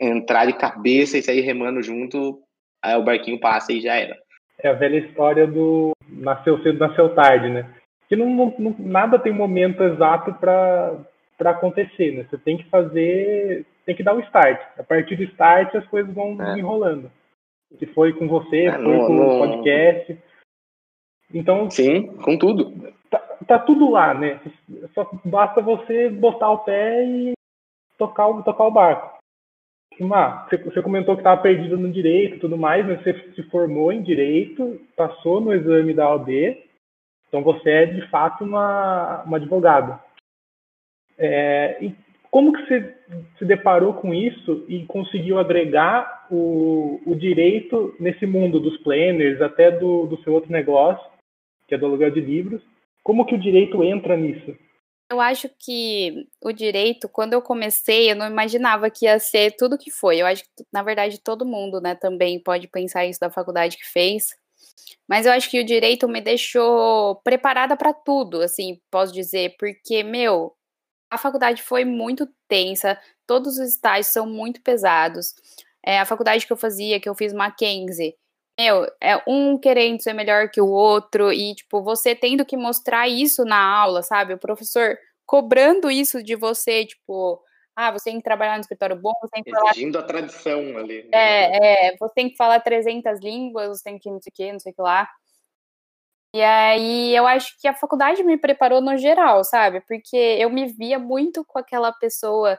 entrar 0.00 0.46
de 0.46 0.54
cabeça 0.54 1.18
e 1.18 1.22
sair 1.22 1.40
remando 1.40 1.82
junto, 1.82 2.40
aí 2.82 2.96
o 2.96 3.04
barquinho 3.04 3.40
passa 3.40 3.72
e 3.72 3.80
já 3.80 3.94
era. 3.94 4.16
É 4.58 4.68
a 4.68 4.72
velha 4.72 4.98
história 4.98 5.46
do 5.46 5.92
nasceu 6.08 6.62
cedo, 6.62 6.78
nasceu 6.78 7.14
tarde, 7.14 7.48
né? 7.48 7.68
Que 8.08 8.16
não, 8.16 8.54
não 8.58 8.74
nada 8.78 9.18
tem 9.18 9.32
momento 9.32 9.82
exato 9.82 10.32
para 10.34 11.50
acontecer, 11.50 12.12
né? 12.12 12.26
Você 12.28 12.38
tem 12.38 12.56
que 12.56 12.64
fazer, 12.64 13.66
tem 13.84 13.94
que 13.94 14.02
dar 14.02 14.14
o 14.14 14.20
start. 14.20 14.60
A 14.78 14.82
partir 14.82 15.16
do 15.16 15.24
start 15.24 15.74
as 15.74 15.86
coisas 15.88 16.12
vão 16.14 16.40
é. 16.40 16.58
enrolando. 16.58 17.10
Se 17.78 17.86
foi 17.86 18.12
com 18.12 18.28
você, 18.28 18.66
é, 18.66 18.72
foi 18.72 18.98
com 18.98 19.16
o 19.16 19.38
podcast. 19.38 20.18
Então, 21.34 21.68
sim, 21.68 22.06
com 22.18 22.38
tudo. 22.38 22.92
Tá, 23.10 23.18
tá, 23.46 23.58
tudo 23.58 23.90
lá, 23.90 24.14
né? 24.14 24.40
Só 24.94 25.10
basta 25.24 25.60
você 25.60 26.08
botar 26.08 26.50
o 26.50 26.58
pé 26.58 27.04
e 27.04 27.32
tocar 27.98 28.32
tocar 28.44 28.64
o 28.64 28.70
barco. 28.70 29.15
Uma, 29.98 30.46
você 30.46 30.82
comentou 30.82 31.14
que 31.14 31.20
estava 31.20 31.40
perdido 31.40 31.78
no 31.78 31.90
direito 31.90 32.36
e 32.36 32.38
tudo 32.38 32.58
mais, 32.58 32.86
mas 32.86 33.02
você 33.02 33.14
se 33.34 33.42
formou 33.44 33.90
em 33.90 34.02
direito, 34.02 34.78
passou 34.94 35.40
no 35.40 35.54
exame 35.54 35.94
da 35.94 36.10
OAB, 36.10 36.28
então 37.28 37.42
você 37.42 37.70
é 37.70 37.86
de 37.86 38.06
fato 38.08 38.44
uma, 38.44 39.22
uma 39.22 39.38
advogada. 39.38 39.98
É, 41.18 41.78
e 41.80 41.94
como 42.30 42.52
que 42.52 42.66
você 42.66 42.94
se 43.38 43.44
deparou 43.46 43.94
com 43.94 44.12
isso 44.12 44.66
e 44.68 44.84
conseguiu 44.84 45.38
agregar 45.38 46.26
o, 46.30 47.00
o 47.06 47.14
direito 47.14 47.94
nesse 47.98 48.26
mundo 48.26 48.60
dos 48.60 48.76
planners, 48.78 49.40
até 49.40 49.70
do, 49.70 50.06
do 50.06 50.22
seu 50.22 50.34
outro 50.34 50.52
negócio, 50.52 51.04
que 51.66 51.74
é 51.74 51.78
do 51.78 51.86
aluguel 51.86 52.10
de 52.10 52.20
livros? 52.20 52.62
Como 53.02 53.24
que 53.24 53.34
o 53.34 53.40
direito 53.40 53.82
entra 53.82 54.16
nisso? 54.16 54.54
Eu 55.08 55.20
acho 55.20 55.48
que 55.60 56.26
o 56.42 56.52
direito, 56.52 57.08
quando 57.08 57.32
eu 57.32 57.40
comecei, 57.40 58.10
eu 58.10 58.16
não 58.16 58.26
imaginava 58.26 58.90
que 58.90 59.04
ia 59.04 59.18
ser 59.20 59.52
tudo 59.56 59.78
que 59.78 59.90
foi. 59.90 60.18
Eu 60.20 60.26
acho 60.26 60.42
que, 60.44 60.64
na 60.72 60.82
verdade, 60.82 61.20
todo 61.20 61.46
mundo, 61.46 61.80
né, 61.80 61.94
também 61.94 62.42
pode 62.42 62.66
pensar 62.68 63.06
isso 63.06 63.20
da 63.20 63.30
faculdade 63.30 63.76
que 63.76 63.86
fez. 63.86 64.34
Mas 65.08 65.26
eu 65.26 65.32
acho 65.32 65.50
que 65.50 65.60
o 65.60 65.64
direito 65.64 66.08
me 66.08 66.20
deixou 66.20 67.16
preparada 67.24 67.76
para 67.76 67.92
tudo, 67.94 68.42
assim, 68.42 68.80
posso 68.90 69.12
dizer, 69.12 69.56
porque, 69.58 70.02
meu, 70.02 70.54
a 71.10 71.18
faculdade 71.18 71.62
foi 71.62 71.84
muito 71.84 72.28
tensa, 72.48 72.98
todos 73.26 73.58
os 73.58 73.68
estágios 73.70 74.08
são 74.08 74.26
muito 74.26 74.62
pesados. 74.62 75.34
É, 75.84 76.00
a 76.00 76.06
faculdade 76.06 76.46
que 76.46 76.52
eu 76.52 76.56
fazia, 76.56 77.00
que 77.00 77.08
eu 77.08 77.14
fiz 77.14 77.32
Mackenzie, 77.32 78.16
meu, 78.58 78.86
é 79.00 79.22
um 79.26 79.58
querendo 79.58 80.02
ser 80.02 80.12
melhor 80.12 80.50
que 80.50 80.60
o 80.60 80.68
outro 80.68 81.32
e, 81.32 81.54
tipo, 81.54 81.82
você 81.82 82.14
tendo 82.14 82.44
que 82.44 82.56
mostrar 82.56 83.06
isso 83.08 83.44
na 83.44 83.58
aula, 83.58 84.02
sabe? 84.02 84.34
O 84.34 84.38
professor 84.38 84.96
cobrando 85.26 85.90
isso 85.90 86.22
de 86.22 86.34
você, 86.34 86.86
tipo, 86.86 87.42
ah, 87.74 87.90
você 87.92 88.10
tem 88.10 88.18
que 88.18 88.24
trabalhar 88.24 88.54
no 88.54 88.60
escritório 88.60 88.96
bom, 88.96 89.12
você 89.20 89.30
tem 89.32 89.42
que 89.42 89.50
falar... 89.50 89.70
Exigindo 89.72 89.98
a 89.98 90.02
tradição 90.02 90.78
ali. 90.78 91.02
Né? 91.04 91.10
É, 91.12 91.88
é, 91.88 91.96
você 91.98 92.14
tem 92.14 92.30
que 92.30 92.36
falar 92.36 92.60
300 92.60 93.20
línguas, 93.20 93.68
você 93.68 93.84
tem 93.84 93.98
que 93.98 94.10
não 94.10 94.20
sei 94.20 94.30
o 94.30 94.34
que, 94.34 94.52
não 94.52 94.60
sei 94.60 94.72
o 94.72 94.74
que 94.74 94.82
lá. 94.82 95.06
E 96.34 96.42
aí 96.42 97.14
eu 97.14 97.26
acho 97.26 97.54
que 97.60 97.68
a 97.68 97.74
faculdade 97.74 98.22
me 98.22 98.36
preparou 98.36 98.80
no 98.80 98.96
geral, 98.96 99.42
sabe? 99.44 99.80
Porque 99.82 100.16
eu 100.16 100.50
me 100.50 100.66
via 100.66 100.98
muito 100.98 101.44
com 101.44 101.58
aquela 101.58 101.92
pessoa 101.92 102.58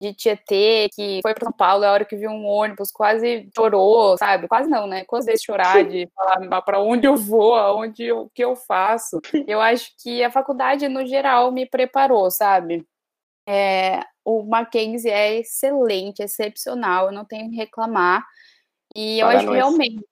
de 0.00 0.12
Tietê, 0.12 0.88
que 0.94 1.20
foi 1.22 1.32
para 1.34 1.44
São 1.44 1.52
Paulo, 1.52 1.84
a 1.84 1.92
hora 1.92 2.04
que 2.04 2.16
viu 2.16 2.30
um 2.30 2.44
ônibus, 2.44 2.90
quase 2.92 3.48
chorou, 3.56 4.16
sabe? 4.18 4.46
Quase 4.46 4.68
não, 4.68 4.86
né? 4.86 5.04
Quase 5.04 5.26
vezes 5.26 5.42
chorar 5.42 5.82
de 5.84 6.08
falar 6.14 6.62
para 6.62 6.80
onde 6.80 7.06
eu 7.06 7.16
vou, 7.16 7.54
aonde 7.54 8.12
o 8.12 8.28
que 8.28 8.44
eu 8.44 8.54
faço. 8.54 9.20
Eu 9.46 9.60
acho 9.60 9.92
que 9.98 10.22
a 10.22 10.30
faculdade, 10.30 10.86
no 10.88 11.06
geral, 11.06 11.50
me 11.50 11.64
preparou, 11.66 12.30
sabe? 12.30 12.86
É, 13.48 14.00
o 14.24 14.42
Mackenzie 14.42 15.10
é 15.10 15.38
excelente, 15.38 16.22
excepcional, 16.22 17.06
eu 17.06 17.12
não 17.12 17.24
tenho 17.24 17.48
que 17.48 17.56
reclamar. 17.56 18.24
E 18.94 19.20
eu 19.20 19.28
acho 19.28 19.46
que 19.46 19.54
realmente, 19.54 20.04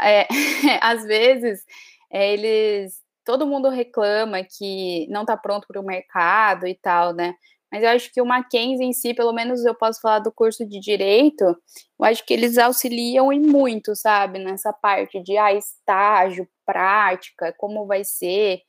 é, 0.00 0.26
às 0.82 1.04
vezes, 1.04 1.64
é, 2.10 2.32
eles. 2.32 3.06
Todo 3.24 3.46
mundo 3.46 3.68
reclama 3.68 4.42
que 4.42 5.06
não 5.10 5.20
está 5.20 5.36
pronto 5.36 5.66
para 5.68 5.78
o 5.78 5.84
mercado 5.84 6.66
e 6.66 6.74
tal, 6.74 7.12
né? 7.12 7.34
Mas 7.70 7.82
eu 7.82 7.90
acho 7.90 8.12
que 8.12 8.20
o 8.20 8.26
Mackenzie 8.26 8.86
em 8.86 8.92
si, 8.92 9.12
pelo 9.12 9.32
menos 9.32 9.64
eu 9.64 9.74
posso 9.74 10.00
falar 10.00 10.20
do 10.20 10.32
curso 10.32 10.66
de 10.66 10.80
direito, 10.80 11.44
eu 11.44 12.04
acho 12.04 12.24
que 12.24 12.32
eles 12.32 12.56
auxiliam 12.56 13.32
e 13.32 13.38
muito, 13.38 13.94
sabe, 13.94 14.38
nessa 14.38 14.72
parte 14.72 15.22
de 15.22 15.36
ah, 15.36 15.52
estágio, 15.52 16.48
prática, 16.64 17.54
como 17.58 17.86
vai 17.86 18.04
ser. 18.04 18.62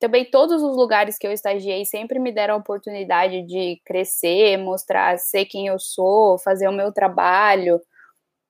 Também 0.00 0.24
todos 0.24 0.62
os 0.62 0.76
lugares 0.76 1.18
que 1.18 1.26
eu 1.26 1.32
estagiei 1.32 1.84
sempre 1.84 2.18
me 2.18 2.32
deram 2.32 2.54
a 2.54 2.58
oportunidade 2.58 3.42
de 3.42 3.80
crescer, 3.84 4.56
mostrar, 4.56 5.18
ser 5.18 5.44
quem 5.44 5.68
eu 5.68 5.78
sou, 5.78 6.38
fazer 6.38 6.68
o 6.68 6.72
meu 6.72 6.92
trabalho. 6.92 7.80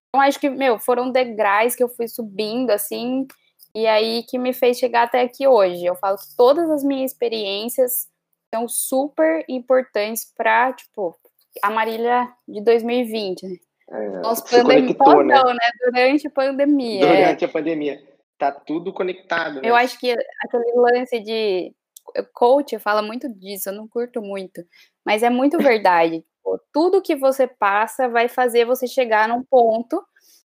Então 0.09 0.21
acho 0.23 0.41
que, 0.41 0.49
meu, 0.49 0.79
foram 0.79 1.11
degraus 1.11 1.75
que 1.75 1.83
eu 1.83 1.89
fui 1.89 2.09
subindo 2.09 2.71
assim, 2.71 3.27
e 3.75 3.87
aí 3.87 4.25
que 4.25 4.39
me 4.39 4.53
fez 4.53 4.79
chegar 4.79 5.05
até 5.05 5.21
aqui 5.23 5.47
hoje. 5.47 5.85
Eu 5.85 5.95
falo 5.97 6.17
que 6.17 6.35
todas 6.37 6.71
as 6.71 6.83
minhas 6.83 7.13
experiências 7.13 8.10
são 8.53 8.69
super 8.69 9.45
importantes 9.49 10.33
para, 10.37 10.73
tipo, 10.73 11.17
a 11.63 11.71
Marília 11.71 12.29
de 12.47 12.61
2020. 12.63 13.47
Né? 13.47 13.57
É, 13.91 14.09
Nós 14.21 14.41
pandemia, 14.41 14.95
conectou, 14.95 15.25
né? 15.25 15.35
né? 15.35 15.71
Durante 15.85 16.27
a 16.27 16.31
pandemia. 16.31 17.01
Durante 17.01 17.45
é. 17.45 17.47
a 17.47 17.51
pandemia. 17.51 18.11
Tá 18.39 18.53
tudo 18.53 18.93
conectado. 18.93 19.61
Né? 19.61 19.69
Eu 19.69 19.75
acho 19.75 19.99
que 19.99 20.11
aquele 20.11 20.73
lance 20.75 21.21
de 21.21 21.75
coach 22.33 22.79
fala 22.79 23.03
muito 23.03 23.29
disso, 23.29 23.69
eu 23.69 23.75
não 23.75 23.87
curto 23.87 24.21
muito, 24.21 24.65
mas 25.05 25.23
é 25.23 25.31
muito 25.31 25.59
verdade. 25.59 26.25
tudo 26.73 27.03
que 27.03 27.15
você 27.15 27.47
passa 27.47 28.09
vai 28.09 28.29
fazer 28.29 28.65
você 28.65 28.87
chegar 28.87 29.29
num 29.29 29.43
ponto. 29.43 30.03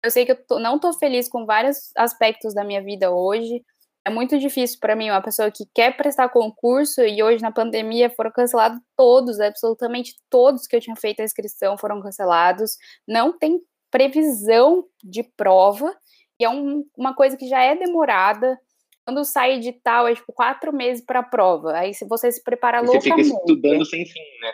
Eu 0.05 0.11
sei 0.11 0.25
que 0.25 0.33
eu 0.33 0.47
tô, 0.47 0.61
não 0.61 0.79
tô 0.79 0.93
feliz 0.93 1.29
com 1.29 1.45
vários 1.45 1.91
aspectos 1.97 2.55
da 2.55 2.63
minha 2.63 2.83
vida 2.83 3.11
hoje, 3.11 3.65
é 4.09 4.11
muito 4.11 4.39
difícil 4.39 4.79
para 4.81 4.97
mim, 4.97 5.11
uma 5.11 5.23
pessoa 5.23 5.51
que 5.51 5.65
quer 5.75 5.97
prestar 5.97 6.31
concurso 6.31 7.03
e 7.03 7.23
hoje 7.23 7.43
na 7.43 7.53
pandemia 7.53 8.11
foram 8.11 8.33
cancelados 8.33 8.81
todos, 8.97 9.39
absolutamente 9.39 10.15
todos 10.31 10.67
que 10.67 10.75
eu 10.75 10.81
tinha 10.81 10.97
feito 10.97 11.21
a 11.21 11.25
inscrição 11.25 11.77
foram 11.77 12.01
cancelados. 12.01 12.77
Não 13.07 13.39
tem 13.39 13.61
previsão 13.91 14.85
de 15.05 15.23
prova 15.23 15.95
e 16.41 16.45
é 16.45 16.49
um, 16.49 16.85
uma 16.97 17.15
coisa 17.15 17.37
que 17.37 17.47
já 17.47 17.63
é 17.63 17.77
demorada. 17.77 18.59
Quando 19.07 19.25
sai 19.25 19.55
edital, 19.55 20.09
é 20.09 20.15
tipo 20.15 20.33
quatro 20.33 20.73
meses 20.73 21.05
para 21.05 21.21
a 21.21 21.23
prova. 21.23 21.73
Aí 21.77 21.95
se 21.95 22.07
você 22.07 22.33
se 22.33 22.43
prepara 22.43 22.81
loucamente. 22.81 23.09
Você 23.09 23.25
fica 23.25 23.39
estudando 23.39 23.85
sem 23.85 24.07
fim, 24.07 24.21
né? 24.41 24.53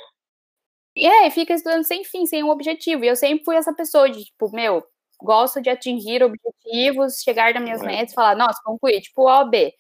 É, 0.97 1.31
fica 1.31 1.55
estudando 1.55 1.85
sem 1.85 2.05
fim, 2.05 2.27
sem 2.27 2.43
um 2.45 2.51
objetivo. 2.51 3.05
E 3.05 3.09
eu 3.09 3.17
sempre 3.17 3.45
fui 3.45 3.57
essa 3.57 3.75
pessoa 3.75 4.09
de, 4.09 4.25
tipo, 4.25 4.51
meu, 4.53 4.85
gosto 5.25 5.61
de 5.61 5.71
atingir 5.71 6.23
objetivos, 6.23 7.23
chegar 7.23 7.55
nas 7.55 7.63
minhas 7.63 7.83
é. 7.83 7.87
metas 7.87 8.13
e 8.13 8.15
falar, 8.15 8.37
nossa, 8.37 8.61
concluí, 8.65 9.01
tipo 9.01 9.23
OB. 9.29 9.73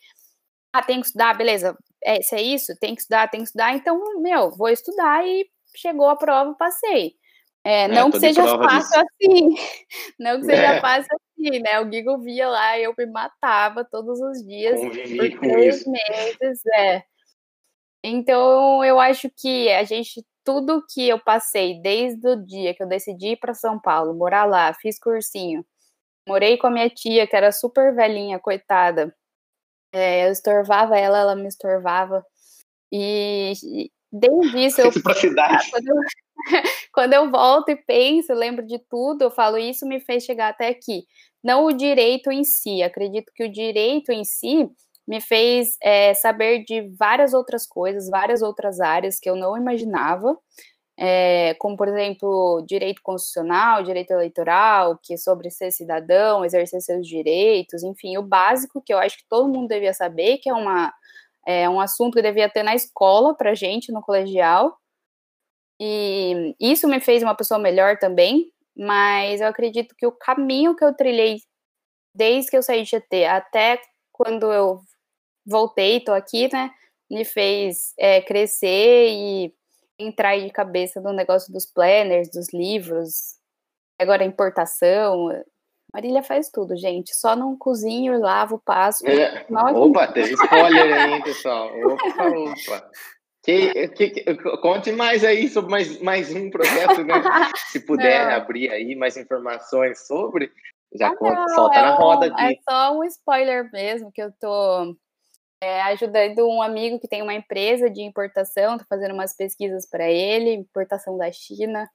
Ah, 0.72 0.82
tem 0.82 1.00
que 1.00 1.06
estudar, 1.06 1.34
beleza. 1.36 1.76
É, 2.02 2.20
se 2.20 2.34
é 2.34 2.42
isso, 2.42 2.76
tem 2.80 2.94
que 2.94 3.02
estudar, 3.02 3.28
tem 3.28 3.40
que 3.40 3.46
estudar, 3.46 3.74
então, 3.74 4.20
meu, 4.20 4.50
vou 4.50 4.68
estudar 4.68 5.26
e 5.26 5.48
chegou 5.76 6.08
a 6.08 6.16
prova, 6.16 6.54
passei. 6.54 7.14
É, 7.64 7.84
é 7.84 7.88
não 7.88 8.10
que 8.10 8.20
seja 8.20 8.42
fácil 8.58 8.80
disso. 8.80 9.00
assim, 9.00 9.54
não 10.18 10.40
que 10.40 10.46
seja 10.46 10.74
é. 10.74 10.80
fácil 10.80 11.08
assim, 11.14 11.60
né? 11.60 11.80
O 11.80 11.90
Gigo 11.90 12.18
via 12.18 12.48
lá, 12.48 12.78
eu 12.78 12.94
me 12.96 13.06
matava 13.06 13.84
todos 13.84 14.20
os 14.20 14.44
dias 14.44 14.78
Convivi 14.78 15.30
por 15.30 15.40
três 15.40 15.84
meses, 15.86 16.66
é. 16.74 17.02
Então, 18.02 18.84
eu 18.84 19.00
acho 19.00 19.30
que 19.30 19.70
a 19.72 19.82
gente 19.82 20.22
tudo 20.44 20.84
que 20.92 21.08
eu 21.08 21.18
passei 21.18 21.80
desde 21.80 22.28
o 22.28 22.36
dia 22.36 22.74
que 22.74 22.82
eu 22.82 22.88
decidi 22.88 23.30
ir 23.32 23.36
para 23.36 23.54
São 23.54 23.80
Paulo, 23.80 24.14
morar 24.14 24.44
lá, 24.44 24.72
fiz 24.74 24.98
cursinho, 24.98 25.64
morei 26.28 26.58
com 26.58 26.66
a 26.68 26.70
minha 26.70 26.90
tia, 26.90 27.26
que 27.26 27.36
era 27.36 27.52
super 27.52 27.94
velhinha, 27.94 28.38
coitada. 28.38 29.14
É, 29.92 30.26
eu 30.28 30.32
estorvava 30.32 30.98
ela, 30.98 31.18
ela 31.18 31.36
me 31.36 31.48
estorvava. 31.48 32.24
E, 32.92 33.52
desde 34.12 34.66
isso 34.66 34.80
eu, 34.80 34.90
quando 35.72 35.88
eu, 35.88 35.96
quando 36.92 37.12
eu 37.14 37.30
volto 37.30 37.70
e 37.70 37.76
penso, 37.76 38.32
lembro 38.34 38.66
de 38.66 38.78
tudo, 38.90 39.22
eu 39.22 39.30
falo 39.30 39.58
isso 39.58 39.86
me 39.86 40.00
fez 40.00 40.24
chegar 40.24 40.48
até 40.50 40.68
aqui. 40.68 41.04
Não 41.42 41.66
o 41.66 41.72
direito 41.72 42.30
em 42.32 42.44
si, 42.44 42.82
acredito 42.82 43.32
que 43.34 43.44
o 43.44 43.52
direito 43.52 44.10
em 44.12 44.24
si 44.24 44.70
me 45.06 45.20
fez 45.20 45.76
é, 45.82 46.14
saber 46.14 46.64
de 46.64 46.88
várias 46.98 47.34
outras 47.34 47.66
coisas, 47.66 48.08
várias 48.08 48.42
outras 48.42 48.80
áreas 48.80 49.18
que 49.20 49.28
eu 49.28 49.36
não 49.36 49.56
imaginava, 49.56 50.36
é, 50.96 51.54
como, 51.54 51.76
por 51.76 51.88
exemplo, 51.88 52.64
direito 52.66 53.02
constitucional, 53.02 53.82
direito 53.82 54.12
eleitoral, 54.12 54.98
que 55.02 55.14
é 55.14 55.16
sobre 55.16 55.50
ser 55.50 55.72
cidadão, 55.72 56.44
exercer 56.44 56.80
seus 56.80 57.06
direitos, 57.06 57.82
enfim, 57.82 58.16
o 58.16 58.22
básico 58.22 58.80
que 58.82 58.94
eu 58.94 58.98
acho 58.98 59.18
que 59.18 59.24
todo 59.28 59.48
mundo 59.52 59.68
devia 59.68 59.92
saber, 59.92 60.38
que 60.38 60.48
é, 60.48 60.54
uma, 60.54 60.92
é 61.46 61.68
um 61.68 61.80
assunto 61.80 62.14
que 62.14 62.22
devia 62.22 62.48
ter 62.48 62.62
na 62.62 62.74
escola 62.74 63.36
para 63.36 63.54
gente, 63.54 63.92
no 63.92 64.02
colegial. 64.02 64.78
E 65.80 66.54
isso 66.60 66.86
me 66.88 67.00
fez 67.00 67.22
uma 67.22 67.34
pessoa 67.34 67.58
melhor 67.58 67.98
também, 67.98 68.52
mas 68.76 69.40
eu 69.40 69.48
acredito 69.48 69.94
que 69.96 70.06
o 70.06 70.12
caminho 70.12 70.76
que 70.76 70.84
eu 70.84 70.94
trilhei 70.94 71.38
desde 72.14 72.50
que 72.50 72.56
eu 72.56 72.62
saí 72.62 72.82
de 72.84 72.90
GT 72.90 73.26
até 73.26 73.80
quando 74.12 74.52
eu 74.52 74.80
voltei, 75.46 76.00
tô 76.00 76.12
aqui, 76.12 76.48
né? 76.52 76.70
Me 77.10 77.24
fez 77.24 77.92
é, 77.98 78.20
crescer 78.20 79.08
e 79.10 79.54
entrar 79.98 80.38
de 80.38 80.50
cabeça 80.50 81.00
no 81.00 81.12
negócio 81.12 81.52
dos 81.52 81.66
planners, 81.66 82.30
dos 82.30 82.52
livros, 82.52 83.36
agora 83.98 84.24
importação. 84.24 85.28
Marília 85.92 86.22
faz 86.22 86.50
tudo, 86.50 86.76
gente. 86.76 87.14
Só 87.14 87.36
não 87.36 87.56
cozinho, 87.56 88.18
lavo, 88.18 88.60
passo. 88.64 89.06
É. 89.06 89.46
Opa, 89.74 90.08
teve 90.08 90.32
spoiler 90.32 90.92
aí, 90.92 91.22
pessoal. 91.22 91.70
Opa, 91.86 92.28
opa. 92.28 92.90
Que, 93.44 93.88
que, 93.88 94.34
conte 94.62 94.90
mais 94.90 95.22
aí 95.22 95.50
sobre 95.50 95.70
mais, 95.70 96.00
mais 96.00 96.34
um 96.34 96.50
projeto, 96.50 97.04
né? 97.04 97.14
Se 97.70 97.78
puder 97.78 98.26
não. 98.26 98.36
abrir 98.36 98.70
aí 98.70 98.96
mais 98.96 99.18
informações 99.18 100.06
sobre, 100.06 100.50
já 100.94 101.08
ah, 101.08 101.16
conta, 101.16 101.34
não, 101.34 101.48
solta 101.50 101.78
é 101.78 101.82
na 101.82 101.94
roda 101.94 102.32
um, 102.32 102.38
É 102.38 102.54
só 102.68 102.98
um 102.98 103.04
spoiler 103.04 103.70
mesmo, 103.70 104.10
que 104.10 104.22
eu 104.22 104.32
tô 104.40 104.96
é, 105.62 105.82
ajudando 105.82 106.46
um 106.48 106.60
amigo 106.62 106.98
que 107.00 107.08
tem 107.08 107.22
uma 107.22 107.34
empresa 107.34 107.88
de 107.88 108.02
importação, 108.02 108.78
tô 108.78 108.84
fazendo 108.88 109.14
umas 109.14 109.34
pesquisas 109.36 109.88
para 109.88 110.10
ele, 110.10 110.54
importação 110.54 111.16
da 111.16 111.30
China. 111.32 111.88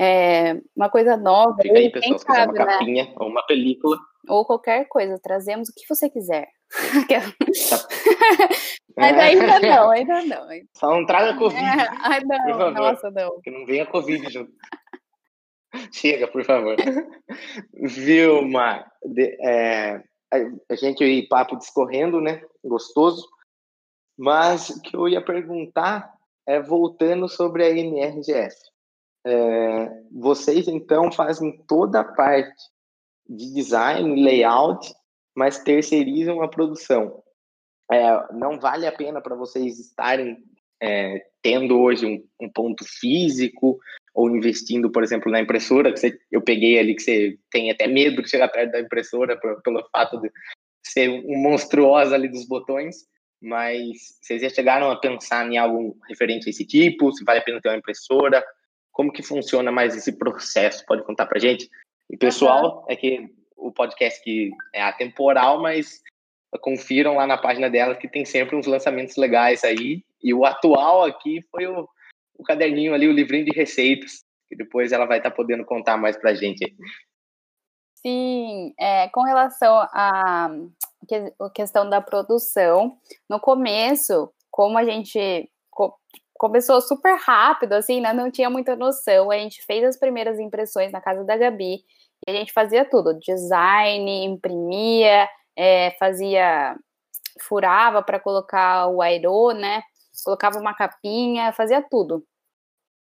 É 0.00 0.60
uma 0.76 0.90
coisa 0.90 1.16
nova. 1.16 1.56
Fica 1.62 1.78
aí, 1.78 1.90
pessoal, 1.90 2.18
se 2.18 2.26
quiser 2.26 2.44
uma 2.44 2.52
né? 2.52 2.64
capinha 2.64 3.12
ou 3.16 3.28
uma 3.28 3.46
película. 3.46 3.96
Ou 4.28 4.44
qualquer 4.44 4.86
coisa, 4.88 5.18
trazemos 5.22 5.68
o 5.68 5.72
que 5.74 5.86
você 5.88 6.10
quiser. 6.10 6.48
Tá. 7.68 7.78
Mas 8.96 9.18
ainda 9.18 9.60
não, 9.60 9.90
ainda 9.90 10.22
não. 10.24 10.48
Só 10.76 10.90
não 10.90 11.06
traga 11.06 11.36
Covid. 11.36 11.60
É, 11.60 11.88
ai, 12.00 12.20
não, 12.24 12.42
por 12.44 12.58
favor, 12.58 12.72
nossa, 12.72 13.10
não. 13.10 13.40
Que 13.40 13.50
não 13.50 13.66
venha 13.66 13.86
Covid 13.86 14.32
junto. 14.32 14.52
Chega, 15.92 16.28
por 16.28 16.44
favor. 16.44 16.76
Vilma, 17.72 18.84
de, 19.04 19.36
é, 19.44 20.02
a 20.68 20.74
gente 20.74 21.04
ir 21.04 21.28
papo 21.28 21.56
discorrendo, 21.56 22.20
né? 22.20 22.42
Gostoso. 22.62 23.28
Mas 24.16 24.70
o 24.70 24.80
que 24.80 24.96
eu 24.96 25.08
ia 25.08 25.24
perguntar 25.24 26.12
é 26.46 26.60
voltando 26.60 27.28
sobre 27.28 27.64
a 27.64 27.70
MRGF. 27.70 28.54
É, 29.26 30.02
vocês 30.12 30.68
então 30.68 31.10
fazem 31.10 31.56
toda 31.66 32.00
a 32.00 32.04
parte 32.04 32.62
de 33.26 33.54
design, 33.54 34.22
layout, 34.22 34.94
mas 35.34 35.58
terceirizam 35.58 36.42
a 36.42 36.48
produção. 36.48 37.22
É, 37.90 38.32
não 38.34 38.60
vale 38.60 38.86
a 38.86 38.92
pena 38.92 39.20
para 39.20 39.34
vocês 39.34 39.78
estarem 39.78 40.42
é, 40.80 41.26
tendo 41.42 41.78
hoje 41.80 42.06
um, 42.06 42.46
um, 42.46 42.50
ponto 42.50 42.84
físico 42.84 43.78
ou 44.14 44.30
investindo, 44.30 44.90
por 44.90 45.02
exemplo, 45.02 45.30
na 45.30 45.40
impressora, 45.40 45.92
que 45.92 45.98
você, 45.98 46.18
eu 46.30 46.40
peguei 46.40 46.78
ali 46.78 46.94
que 46.94 47.02
você 47.02 47.36
tem 47.50 47.70
até 47.70 47.88
medo 47.88 48.22
de 48.22 48.30
chegar 48.30 48.48
perto 48.48 48.70
da 48.70 48.80
impressora 48.80 49.36
por, 49.38 49.60
pelo 49.62 49.84
fato 49.90 50.20
de 50.20 50.30
ser 50.86 51.10
um 51.10 51.36
monstruosa 51.36 52.14
ali 52.14 52.28
dos 52.28 52.46
botões, 52.46 52.96
mas 53.42 54.16
vocês 54.22 54.40
já 54.40 54.48
chegaram 54.48 54.90
a 54.90 54.96
pensar 54.96 55.50
em 55.50 55.58
algo 55.58 55.98
referente 56.08 56.48
a 56.48 56.50
esse 56.50 56.64
tipo? 56.64 57.12
Se 57.12 57.24
vale 57.24 57.40
a 57.40 57.42
pena 57.42 57.60
ter 57.60 57.68
uma 57.68 57.78
impressora? 57.78 58.44
Como 58.92 59.12
que 59.12 59.22
funciona 59.22 59.72
mais 59.72 59.96
esse 59.96 60.16
processo? 60.16 60.86
Pode 60.86 61.02
contar 61.02 61.26
pra 61.26 61.40
gente? 61.40 61.68
E 62.08 62.16
pessoal, 62.16 62.78
uhum. 62.78 62.84
é 62.88 62.96
que 62.96 63.28
o 63.56 63.72
podcast 63.72 64.22
que 64.22 64.50
é 64.72 64.82
atemporal, 64.82 65.60
mas 65.60 66.00
confiram 66.60 67.16
lá 67.16 67.26
na 67.26 67.36
página 67.36 67.68
dela 67.68 67.96
que 67.96 68.08
tem 68.08 68.24
sempre 68.24 68.54
uns 68.54 68.66
lançamentos 68.66 69.16
legais 69.16 69.64
aí. 69.64 70.04
E 70.22 70.32
o 70.32 70.44
atual 70.44 71.04
aqui 71.04 71.40
foi 71.50 71.66
o 71.66 71.88
o 72.38 72.42
caderninho 72.42 72.94
ali, 72.94 73.08
o 73.08 73.12
livrinho 73.12 73.44
de 73.44 73.52
receitas, 73.52 74.24
que 74.48 74.56
depois 74.56 74.92
ela 74.92 75.06
vai 75.06 75.18
estar 75.18 75.30
tá 75.30 75.36
podendo 75.36 75.64
contar 75.64 75.96
mais 75.96 76.16
para 76.16 76.30
a 76.30 76.34
gente. 76.34 76.74
Sim, 77.94 78.74
é, 78.78 79.08
com 79.08 79.22
relação 79.22 79.78
à 79.92 80.50
que, 81.08 81.32
questão 81.54 81.88
da 81.88 82.00
produção, 82.00 82.98
no 83.28 83.40
começo, 83.40 84.30
como 84.50 84.76
a 84.78 84.84
gente 84.84 85.50
co 85.70 85.94
começou 86.36 86.80
super 86.80 87.16
rápido, 87.16 87.74
assim, 87.74 88.00
né, 88.00 88.12
não 88.12 88.30
tinha 88.30 88.50
muita 88.50 88.74
noção, 88.74 89.30
a 89.30 89.38
gente 89.38 89.64
fez 89.64 89.84
as 89.84 89.96
primeiras 89.96 90.38
impressões 90.38 90.90
na 90.90 91.00
casa 91.00 91.24
da 91.24 91.36
Gabi, 91.36 91.84
e 92.26 92.30
a 92.30 92.34
gente 92.34 92.52
fazia 92.52 92.84
tudo, 92.84 93.18
design, 93.18 94.24
imprimia, 94.24 95.28
é, 95.56 95.92
fazia, 95.92 96.76
furava 97.40 98.02
para 98.02 98.18
colocar 98.18 98.88
o 98.88 99.00
aero, 99.00 99.52
né, 99.52 99.82
colocava 100.22 100.58
uma 100.58 100.74
capinha, 100.74 101.52
fazia 101.52 101.82
tudo. 101.82 102.24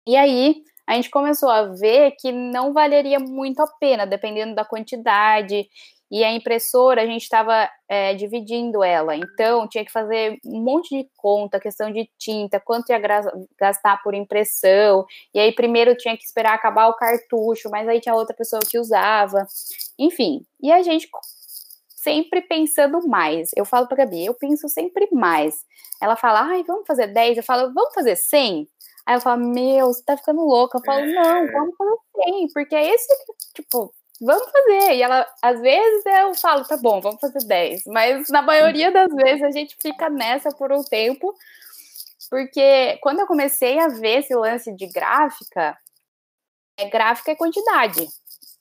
E 0.07 0.15
aí, 0.15 0.63
a 0.87 0.95
gente 0.95 1.09
começou 1.09 1.49
a 1.49 1.63
ver 1.63 2.11
que 2.19 2.31
não 2.31 2.73
valeria 2.73 3.19
muito 3.19 3.61
a 3.61 3.67
pena, 3.79 4.05
dependendo 4.05 4.53
da 4.53 4.65
quantidade. 4.65 5.67
E 6.11 6.23
a 6.23 6.31
impressora, 6.31 7.01
a 7.01 7.05
gente 7.07 7.23
estava 7.23 7.67
é, 7.89 8.13
dividindo 8.13 8.83
ela, 8.83 9.15
então 9.15 9.67
tinha 9.67 9.83
que 9.83 9.91
fazer 9.91 10.37
um 10.45 10.61
monte 10.61 10.95
de 10.95 11.09
conta, 11.17 11.59
questão 11.59 11.91
de 11.91 12.07
tinta, 12.19 12.59
quanto 12.59 12.91
ia 12.91 13.01
gastar 13.57 13.99
por 14.03 14.13
impressão, 14.13 15.07
e 15.33 15.39
aí 15.39 15.51
primeiro 15.51 15.95
tinha 15.97 16.15
que 16.15 16.23
esperar 16.23 16.53
acabar 16.53 16.87
o 16.87 16.93
cartucho, 16.93 17.67
mas 17.71 17.87
aí 17.87 17.99
tinha 17.99 18.13
outra 18.13 18.35
pessoa 18.35 18.59
que 18.61 18.77
usava, 18.77 19.47
enfim. 19.97 20.45
E 20.61 20.71
a 20.71 20.83
gente 20.83 21.09
sempre 22.03 22.41
pensando 22.41 23.07
mais. 23.07 23.49
Eu 23.55 23.65
falo 23.65 23.87
para 23.87 23.97
Gabi, 23.97 24.25
eu 24.25 24.33
penso 24.33 24.67
sempre 24.67 25.07
mais. 25.11 25.55
Ela 26.01 26.15
fala, 26.15 26.41
ai, 26.41 26.63
vamos 26.63 26.85
fazer 26.85 27.07
10, 27.07 27.37
eu 27.37 27.43
falo, 27.43 27.73
vamos 27.73 27.93
fazer 27.93 28.17
100? 28.17 28.67
Aí 29.05 29.15
eu 29.15 29.21
falo, 29.21 29.45
meu, 29.45 29.87
você 29.87 30.03
tá 30.03 30.17
ficando 30.17 30.41
louca. 30.41 30.77
Eu 30.77 30.83
falo, 30.83 31.05
não, 31.05 31.37
é. 31.37 31.51
vamos 31.51 31.75
fazer 31.77 31.95
100, 32.25 32.47
porque 32.53 32.75
é 32.75 32.93
esse, 32.93 33.07
tipo, 33.55 33.93
vamos 34.21 34.51
fazer. 34.51 34.95
E 34.95 35.01
ela, 35.01 35.25
às 35.41 35.61
vezes 35.61 36.05
eu 36.05 36.35
falo, 36.35 36.65
tá 36.65 36.77
bom, 36.77 36.99
vamos 37.01 37.21
fazer 37.21 37.45
10. 37.45 37.83
Mas 37.87 38.29
na 38.29 38.41
maioria 38.41 38.91
das 38.91 39.13
vezes 39.13 39.43
a 39.43 39.51
gente 39.51 39.77
fica 39.81 40.09
nessa 40.09 40.49
por 40.51 40.71
um 40.73 40.83
tempo, 40.83 41.33
porque 42.29 42.97
quando 43.01 43.19
eu 43.19 43.27
comecei 43.27 43.79
a 43.79 43.87
ver 43.87 44.19
esse 44.19 44.35
lance 44.35 44.75
de 44.75 44.87
gráfica, 44.87 45.77
é 46.77 46.89
gráfica 46.89 47.31
é 47.31 47.35
quantidade. 47.35 48.07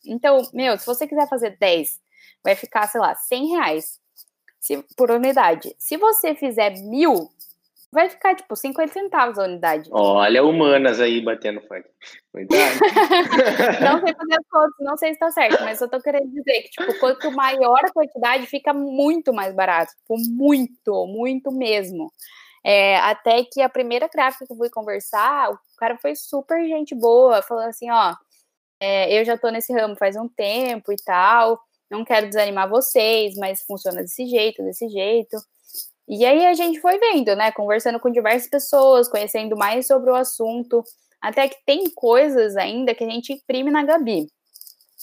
Então, 0.05 0.43
meu, 0.53 0.79
se 0.79 0.87
você 0.87 1.07
quiser 1.07 1.29
fazer 1.29 1.57
10, 1.59 2.02
vai 2.45 2.55
ficar, 2.55 2.87
sei 2.89 3.01
lá, 3.01 3.15
100 3.15 3.47
reais 3.49 4.01
se, 4.61 4.83
por 4.97 5.11
unidade. 5.11 5.75
Se 5.79 5.97
você 5.97 6.35
fizer 6.35 6.71
mil, 6.79 7.31
vai 7.93 8.09
ficar 8.09 8.35
tipo 8.35 8.57
50 8.57 8.93
centavos 8.93 9.39
a 9.39 9.45
unidade. 9.45 9.91
Olha, 9.93 10.43
humanas 10.43 11.01
aí 11.01 11.21
batendo 11.21 11.61
forte. 11.63 11.89
não 12.35 14.01
sei 14.01 14.15
fazer 14.15 14.35
as 14.35 14.49
contas, 14.51 14.77
não 14.81 14.97
sei 14.97 15.13
se 15.13 15.19
tá 15.19 15.31
certo, 15.31 15.63
mas 15.63 15.81
eu 15.81 15.91
tô 15.91 16.01
querendo 16.01 16.31
dizer 16.31 16.63
que, 16.63 16.71
tipo, 16.71 16.99
quanto 16.99 17.31
maior 17.33 17.79
a 17.85 17.93
quantidade, 17.93 18.47
fica 18.47 18.73
muito 18.73 19.33
mais 19.33 19.55
barato. 19.55 19.93
Tipo, 19.93 20.17
muito, 20.31 21.07
muito 21.07 21.53
mesmo. 21.53 22.11
É, 22.65 22.97
até 22.99 23.45
que 23.45 23.61
a 23.61 23.69
primeira 23.69 24.09
gráfica 24.09 24.47
que 24.47 24.53
eu 24.53 24.57
fui 24.57 24.71
conversar, 24.71 25.51
o 25.51 25.59
cara 25.77 25.99
foi 25.99 26.15
super 26.15 26.65
gente 26.67 26.95
boa, 26.95 27.43
falando 27.43 27.69
assim, 27.69 27.91
ó, 27.91 28.15
é, 28.81 29.21
eu 29.21 29.25
já 29.25 29.37
tô 29.37 29.51
nesse 29.51 29.73
ramo 29.73 29.97
faz 29.97 30.17
um 30.17 30.29
tempo 30.29 30.93
e 30.93 30.97
tal, 31.05 31.61
não 31.93 32.05
quero 32.05 32.29
desanimar 32.29 32.69
vocês, 32.69 33.35
mas 33.37 33.63
funciona 33.63 34.03
desse 34.03 34.27
jeito, 34.27 34.63
desse 34.63 34.89
jeito. 34.89 35.37
E 36.09 36.25
aí 36.25 36.47
a 36.47 36.55
gente 36.55 36.81
foi 36.81 36.99
vendo, 36.99 37.37
né? 37.37 37.53
Conversando 37.53 38.01
com 38.01 38.11
diversas 38.11 38.51
pessoas, 38.51 39.09
conhecendo 39.09 39.57
mais 39.57 39.87
sobre 39.87 40.11
o 40.11 40.15
assunto, 40.15 40.83
até 41.21 41.49
que 41.49 41.57
tem 41.65 41.85
coisas 41.95 42.57
ainda 42.57 42.95
que 42.95 43.05
a 43.05 43.09
gente 43.09 43.33
imprime 43.33 43.71
na 43.71 43.85
Gabi. 43.85 44.27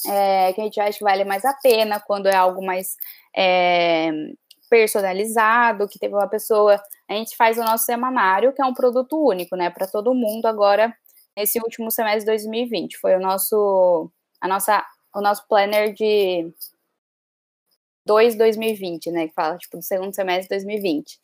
É, 0.08 0.54
que 0.54 0.62
a 0.62 0.64
gente 0.64 0.80
acha 0.80 0.98
que 0.98 1.04
vale 1.04 1.26
mais 1.26 1.44
a 1.44 1.54
pena 1.54 2.00
quando 2.00 2.28
é 2.28 2.36
algo 2.36 2.66
mais 2.66 2.96
é, 3.36 4.10
personalizado, 4.70 5.88
que 5.88 6.00
teve 6.00 6.14
uma 6.14 6.28
pessoa. 6.28 6.82
A 7.10 7.14
gente 7.14 7.36
faz 7.36 7.58
o 7.58 7.64
nosso 7.64 7.86
semanário, 7.86 8.54
que 8.54 8.62
é 8.62 8.66
um 8.66 8.74
produto 8.74 9.18
único, 9.18 9.56
né, 9.56 9.70
para 9.70 9.88
todo 9.88 10.14
mundo 10.14 10.46
agora 10.46 10.94
nesse 11.36 11.60
último 11.60 11.90
semestre 11.92 12.22
de 12.22 12.26
2020. 12.28 12.98
Foi 12.98 13.16
o 13.16 13.20
nosso 13.20 14.12
a 14.42 14.48
nossa 14.48 14.86
o 15.16 15.22
nosso 15.22 15.48
planner 15.48 15.94
de 15.94 16.54
2 18.10 18.34
2020, 18.34 19.12
né? 19.12 19.28
Que 19.28 19.34
fala, 19.36 19.56
tipo, 19.56 19.78
do 19.78 19.84
segundo 19.84 20.16
semestre 20.16 20.44
de 20.58 20.66
2020. 20.66 21.20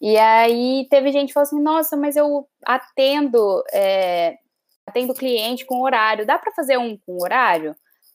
E 0.00 0.16
aí 0.16 0.86
teve 0.88 1.10
gente 1.10 1.28
que 1.28 1.34
falou 1.34 1.46
assim, 1.46 1.60
nossa, 1.60 1.96
mas 1.96 2.14
eu 2.14 2.48
atendo, 2.64 3.64
é, 3.72 4.36
atendo 4.86 5.14
cliente 5.14 5.66
com 5.66 5.82
horário, 5.82 6.24
dá 6.24 6.38
para 6.38 6.52
fazer 6.52 6.78
um 6.78 6.96
com 6.96 7.20
horário? 7.20 7.74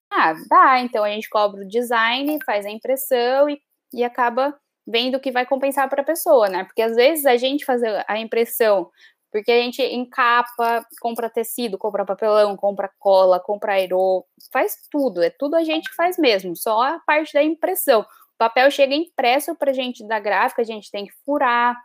Ah, 0.09 0.33
dá, 0.49 0.79
então 0.79 1.03
a 1.03 1.09
gente 1.09 1.29
cobra 1.29 1.61
o 1.61 1.67
design, 1.67 2.39
faz 2.45 2.65
a 2.65 2.69
impressão 2.69 3.49
e, 3.49 3.61
e 3.93 4.03
acaba 4.05 4.57
vendo 4.87 5.15
o 5.15 5.19
que 5.19 5.31
vai 5.31 5.45
compensar 5.45 5.89
para 5.89 6.01
a 6.01 6.05
pessoa, 6.05 6.47
né? 6.47 6.63
Porque 6.63 6.81
às 6.81 6.95
vezes 6.95 7.25
a 7.25 7.35
gente 7.35 7.65
fazer 7.65 8.05
a 8.07 8.17
impressão 8.17 8.89
porque 9.31 9.51
a 9.51 9.61
gente 9.61 9.81
encapa, 9.81 10.85
compra 11.01 11.29
tecido, 11.29 11.77
compra 11.77 12.05
papelão, 12.05 12.55
compra 12.55 12.89
cola, 12.97 13.39
compra 13.39 13.73
aerô, 13.73 14.25
faz 14.51 14.77
tudo. 14.89 15.21
É 15.21 15.29
tudo 15.29 15.55
a 15.55 15.63
gente 15.63 15.89
que 15.89 15.95
faz 15.95 16.17
mesmo, 16.17 16.55
só 16.55 16.81
a 16.81 16.99
parte 16.99 17.33
da 17.33 17.43
impressão. 17.43 18.01
O 18.01 18.37
papel 18.37 18.69
chega 18.71 18.95
impresso 18.95 19.55
para 19.55 19.71
a 19.71 19.73
gente 19.73 20.07
da 20.07 20.19
gráfica, 20.19 20.61
a 20.61 20.65
gente 20.65 20.91
tem 20.91 21.05
que 21.05 21.13
furar, 21.25 21.77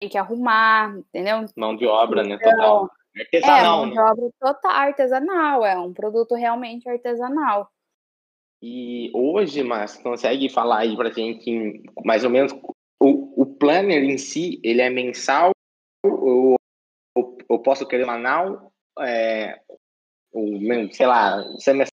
tem 0.00 0.08
que 0.08 0.18
arrumar, 0.18 0.96
entendeu? 0.96 1.44
Mão 1.56 1.76
de 1.76 1.86
obra, 1.86 2.22
né? 2.22 2.38
Total. 2.38 2.90
Artesanal, 3.16 3.58
é, 3.58 3.64
mão 3.64 3.86
né? 3.86 3.92
de 3.92 4.00
obra 4.00 4.30
total, 4.40 4.70
artesanal, 4.70 5.66
é 5.66 5.78
um 5.78 5.92
produto 5.92 6.34
realmente 6.34 6.88
artesanal. 6.88 7.68
E 8.62 9.10
hoje, 9.14 9.62
mas 9.62 9.96
consegue 9.96 10.48
falar 10.48 10.80
aí 10.80 10.96
pra 10.96 11.10
gente 11.10 11.82
mais 12.04 12.24
ou 12.24 12.30
menos 12.30 12.52
o, 13.02 13.42
o 13.42 13.46
planner 13.46 14.04
em 14.04 14.18
si, 14.18 14.60
ele 14.62 14.82
é 14.82 14.90
mensal 14.90 15.50
ou 16.04 16.56
eu 17.50 17.58
posso 17.58 17.86
querer 17.86 18.06
Manaus, 18.06 18.60
é, 19.00 19.60
sei 20.92 21.06
lá, 21.06 21.42
semestral. 21.58 21.90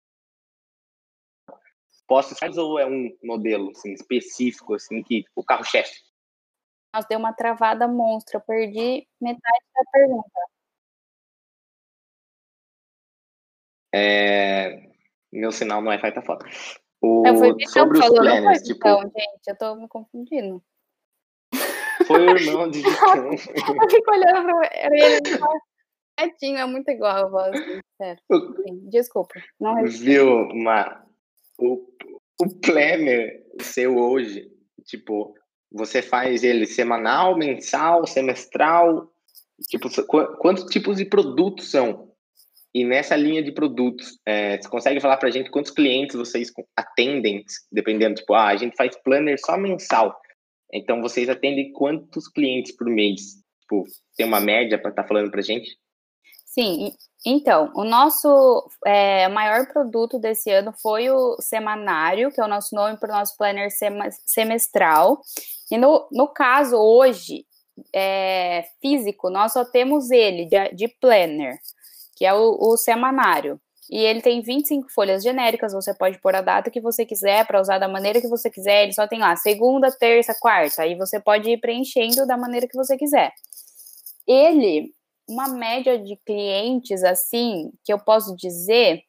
Posso 2.06 2.34
ou 2.58 2.78
é 2.78 2.86
um 2.86 3.16
modelo 3.22 3.70
assim, 3.70 3.92
específico, 3.92 4.74
assim, 4.74 5.02
que 5.02 5.24
o 5.36 5.44
carro-chefe? 5.44 5.94
Nossa, 6.94 7.08
deu 7.08 7.18
uma 7.18 7.32
travada 7.32 7.86
monstra, 7.86 8.38
eu 8.38 8.40
perdi 8.42 9.06
metade 9.20 9.64
da 9.74 9.90
pergunta. 9.92 10.40
É, 13.94 14.90
meu 15.30 15.52
sinal 15.52 15.82
no 15.82 15.88
Wi-Fi 15.88 16.12
tá 16.12 16.22
foda. 16.22 16.46
O, 17.00 17.26
eu 17.26 17.36
fui 17.36 17.66
sobre 17.66 17.98
os 17.98 18.04
falou, 18.04 18.22
planners, 18.22 18.62
tipo... 18.62 18.88
Então, 18.88 19.02
gente, 19.02 19.48
eu 19.48 19.56
tô 19.56 19.74
me 19.74 19.88
confundindo. 19.88 20.62
Foi 22.06 22.26
o 22.26 22.36
irmão 22.36 22.70
de 22.70 22.82
Vitão. 22.82 23.30
eu 23.30 23.90
fico 23.90 24.10
olhando 24.10 24.46
pra 24.46 24.90
ele 24.92 25.38
quietinho, 26.16 26.58
é 26.58 26.66
muito 26.66 26.90
igual 26.90 27.26
a 27.26 27.28
voz. 27.28 27.60
Sério. 27.96 28.22
Desculpa. 28.90 29.34
Não 29.60 29.84
Viu, 29.84 30.48
Ma? 30.54 31.04
O, 31.58 31.84
o 32.40 32.60
planner 32.60 33.42
seu 33.60 33.96
hoje, 33.96 34.48
tipo, 34.84 35.34
você 35.70 36.02
faz 36.02 36.42
ele 36.42 36.66
semanal, 36.66 37.36
mensal, 37.36 38.06
semestral? 38.06 39.10
Tipo, 39.68 39.88
quantos 40.38 40.64
tipos 40.64 40.96
de 40.96 41.04
produtos 41.04 41.70
são? 41.70 42.10
E 42.74 42.84
nessa 42.84 43.14
linha 43.14 43.42
de 43.42 43.52
produtos, 43.52 44.18
é, 44.26 44.56
você 44.56 44.68
consegue 44.68 44.98
falar 45.00 45.18
pra 45.18 45.30
gente 45.30 45.50
quantos 45.50 45.70
clientes 45.70 46.16
vocês 46.16 46.50
atendem, 46.74 47.44
dependendo, 47.70 48.14
tipo, 48.14 48.32
ah, 48.32 48.48
a 48.48 48.56
gente 48.56 48.74
faz 48.76 48.96
planner 49.02 49.38
só 49.38 49.58
mensal. 49.58 50.18
Então, 50.72 51.02
vocês 51.02 51.28
atendem 51.28 51.72
quantos 51.72 52.28
clientes 52.28 52.74
por 52.74 52.86
mês? 52.86 53.42
Tipo, 53.60 53.84
tem 54.16 54.26
uma 54.26 54.40
média 54.40 54.78
para 54.78 54.90
estar 54.90 55.02
tá 55.02 55.08
falando 55.08 55.30
para 55.30 55.42
gente? 55.42 55.76
Sim, 56.46 56.92
então, 57.24 57.72
o 57.74 57.84
nosso 57.84 58.68
é, 58.84 59.28
maior 59.28 59.66
produto 59.68 60.18
desse 60.18 60.50
ano 60.50 60.72
foi 60.82 61.08
o 61.08 61.36
semanário, 61.40 62.30
que 62.32 62.40
é 62.40 62.44
o 62.44 62.48
nosso 62.48 62.74
nome 62.74 62.98
para 62.98 63.14
o 63.14 63.18
nosso 63.18 63.36
planner 63.36 63.68
semestral. 64.26 65.20
E 65.70 65.78
no, 65.78 66.08
no 66.10 66.28
caso, 66.28 66.76
hoje, 66.76 67.46
é, 67.94 68.64
físico, 68.80 69.30
nós 69.30 69.52
só 69.52 69.64
temos 69.64 70.10
ele 70.10 70.44
de, 70.46 70.74
de 70.74 70.88
planner, 70.88 71.58
que 72.16 72.26
é 72.26 72.34
o, 72.34 72.58
o 72.60 72.76
semanário. 72.76 73.60
E 73.90 73.98
ele 73.98 74.22
tem 74.22 74.40
25 74.40 74.90
folhas 74.92 75.22
genéricas, 75.22 75.72
você 75.72 75.92
pode 75.94 76.18
pôr 76.20 76.34
a 76.34 76.40
data 76.40 76.70
que 76.70 76.80
você 76.80 77.04
quiser, 77.04 77.46
para 77.46 77.60
usar 77.60 77.78
da 77.78 77.88
maneira 77.88 78.20
que 78.20 78.28
você 78.28 78.50
quiser. 78.50 78.84
Ele 78.84 78.92
só 78.92 79.06
tem 79.06 79.18
lá 79.18 79.34
segunda, 79.36 79.90
terça, 79.90 80.34
quarta. 80.40 80.82
Aí 80.82 80.94
você 80.94 81.20
pode 81.20 81.50
ir 81.50 81.58
preenchendo 81.60 82.26
da 82.26 82.36
maneira 82.36 82.68
que 82.68 82.76
você 82.76 82.96
quiser. 82.96 83.32
Ele, 84.26 84.94
uma 85.28 85.48
média 85.48 85.98
de 85.98 86.16
clientes, 86.24 87.02
assim, 87.02 87.72
que 87.84 87.92
eu 87.92 87.98
posso 87.98 88.36
dizer, 88.36 89.02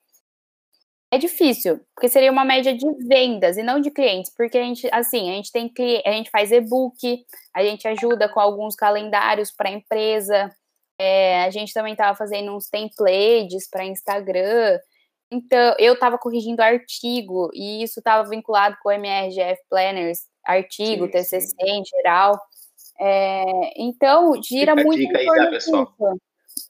é 1.13 1.17
difícil, 1.19 1.79
porque 1.93 2.09
seria 2.09 2.31
uma 2.31 2.43
média 2.43 2.75
de 2.75 2.85
vendas 3.07 3.55
e 3.55 3.61
não 3.61 3.79
de 3.79 3.91
clientes, 3.91 4.33
porque 4.35 4.57
a 4.57 4.63
gente, 4.63 4.89
assim, 4.91 5.29
a 5.29 5.33
gente 5.35 5.51
tem 5.51 5.71
a 6.03 6.11
gente 6.11 6.31
faz 6.31 6.51
e-book, 6.51 7.23
a 7.55 7.63
gente 7.63 7.87
ajuda 7.87 8.27
com 8.27 8.39
alguns 8.39 8.75
calendários 8.75 9.51
para 9.51 9.69
a 9.69 9.73
empresa, 9.73 10.49
É, 10.99 11.43
a 11.43 11.49
gente 11.49 11.73
também 11.73 11.93
estava 11.93 12.15
fazendo 12.15 12.55
uns 12.55 12.67
templates 12.67 13.69
para 13.69 13.85
Instagram. 13.85 14.79
Então, 15.31 15.75
eu 15.79 15.93
estava 15.93 16.17
corrigindo 16.17 16.61
artigo, 16.61 17.49
e 17.53 17.83
isso 17.83 17.99
estava 17.99 18.27
vinculado 18.29 18.77
com 18.83 18.89
o 18.89 18.91
MRGF 18.91 19.61
Planners, 19.69 20.19
artigo, 20.45 21.05
sim, 21.05 21.11
TCC 21.11 21.47
sim. 21.47 21.55
em 21.59 21.83
geral. 21.83 22.39
É, 22.99 23.81
então, 23.81 24.41
gira 24.43 24.75
Fica 24.75 24.87
muito 24.87 25.01
em 25.01 25.11
torno 25.11 25.31
aí, 25.31 25.45
tá, 25.45 25.49
pessoal? 25.49 25.95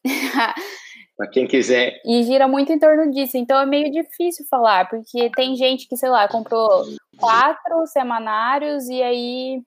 Para 1.17 1.29
quem 1.29 1.45
quiser. 1.45 2.01
E 2.05 2.23
gira 2.23 2.47
muito 2.47 2.71
em 2.71 2.79
torno 2.79 3.11
disso. 3.11 3.37
Então 3.37 3.59
é 3.59 3.65
meio 3.65 3.91
difícil 3.91 4.45
falar, 4.49 4.89
porque 4.89 5.29
tem 5.35 5.55
gente 5.55 5.87
que, 5.87 5.95
sei 5.95 6.09
lá, 6.09 6.27
comprou 6.27 6.85
quatro 7.19 7.85
semanários 7.85 8.87
e 8.89 9.01
aí 9.03 9.61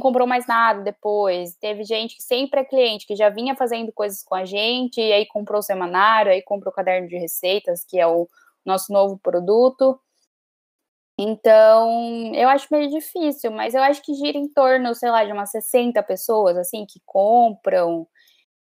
comprou 0.00 0.26
mais 0.26 0.46
nada 0.46 0.82
depois. 0.82 1.56
Teve 1.56 1.84
gente 1.84 2.16
que 2.16 2.22
sempre 2.22 2.60
é 2.60 2.64
cliente, 2.64 3.06
que 3.06 3.16
já 3.16 3.28
vinha 3.28 3.54
fazendo 3.54 3.92
coisas 3.92 4.22
com 4.22 4.34
a 4.34 4.44
gente, 4.44 5.00
e 5.00 5.12
aí 5.12 5.26
comprou 5.26 5.60
o 5.60 5.62
semanário, 5.62 6.32
aí 6.32 6.42
comprou 6.42 6.72
o 6.72 6.74
caderno 6.74 7.08
de 7.08 7.16
receitas, 7.16 7.84
que 7.84 7.98
é 7.98 8.06
o 8.06 8.28
nosso 8.64 8.92
novo 8.92 9.18
produto. 9.18 10.00
Então, 11.18 12.34
eu 12.34 12.48
acho 12.48 12.66
meio 12.72 12.90
difícil, 12.90 13.52
mas 13.52 13.72
eu 13.72 13.82
acho 13.82 14.02
que 14.02 14.14
gira 14.14 14.36
em 14.36 14.48
torno, 14.48 14.94
sei 14.96 15.10
lá, 15.10 15.24
de 15.24 15.32
umas 15.32 15.50
60 15.50 16.02
pessoas, 16.02 16.56
assim, 16.56 16.84
que 16.84 17.00
compram 17.06 18.06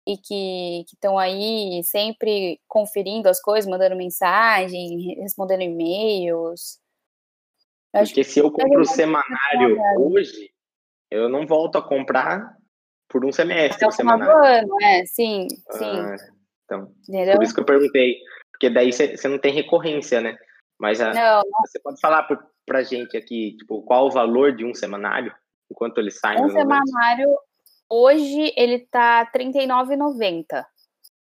e 0.06 0.18
que 0.18 0.84
estão 0.92 1.18
aí 1.18 1.82
sempre 1.86 2.60
conferindo 2.68 3.30
as 3.30 3.42
coisas, 3.42 3.70
mandando 3.70 3.96
mensagem, 3.96 5.16
respondendo 5.22 5.62
e-mails. 5.62 6.78
Porque 7.94 8.24
se 8.24 8.40
eu 8.40 8.52
compro 8.52 8.82
o 8.82 8.86
semanário 8.86 9.78
hoje, 9.98 10.51
eu 11.12 11.30
não 11.30 11.46
volto 11.46 11.78
a 11.78 11.82
comprar 11.82 12.56
por 13.10 13.26
um 13.26 13.32
semestre. 13.32 13.86
Até 13.86 14.04
o 14.04 14.10
ano, 14.10 14.78
é, 14.82 15.06
sim, 15.06 15.48
sim. 15.50 15.84
Ah, 15.84 16.16
então, 16.66 16.92
Entendeu? 17.08 17.36
por 17.36 17.44
isso 17.44 17.54
que 17.54 17.60
eu 17.60 17.66
perguntei. 17.66 18.18
Porque 18.52 18.70
daí 18.70 18.92
você 18.94 19.28
não 19.28 19.38
tem 19.38 19.54
recorrência, 19.54 20.22
né? 20.22 20.38
Mas 20.80 21.00
você 21.00 21.80
pode 21.84 22.00
falar 22.00 22.24
para 22.24 22.40
pra 22.66 22.84
gente 22.84 23.18
aqui, 23.18 23.58
tipo, 23.58 23.82
qual 23.82 24.06
o 24.06 24.12
valor 24.12 24.56
de 24.56 24.64
um 24.64 24.74
semanário? 24.74 25.34
Enquanto 25.70 25.98
ele 25.98 26.12
sai? 26.12 26.38
Um 26.38 26.50
semanário, 26.50 27.28
hoje, 27.90 28.54
ele 28.56 28.80
tá 28.80 29.24
R$39,90. 29.24 30.64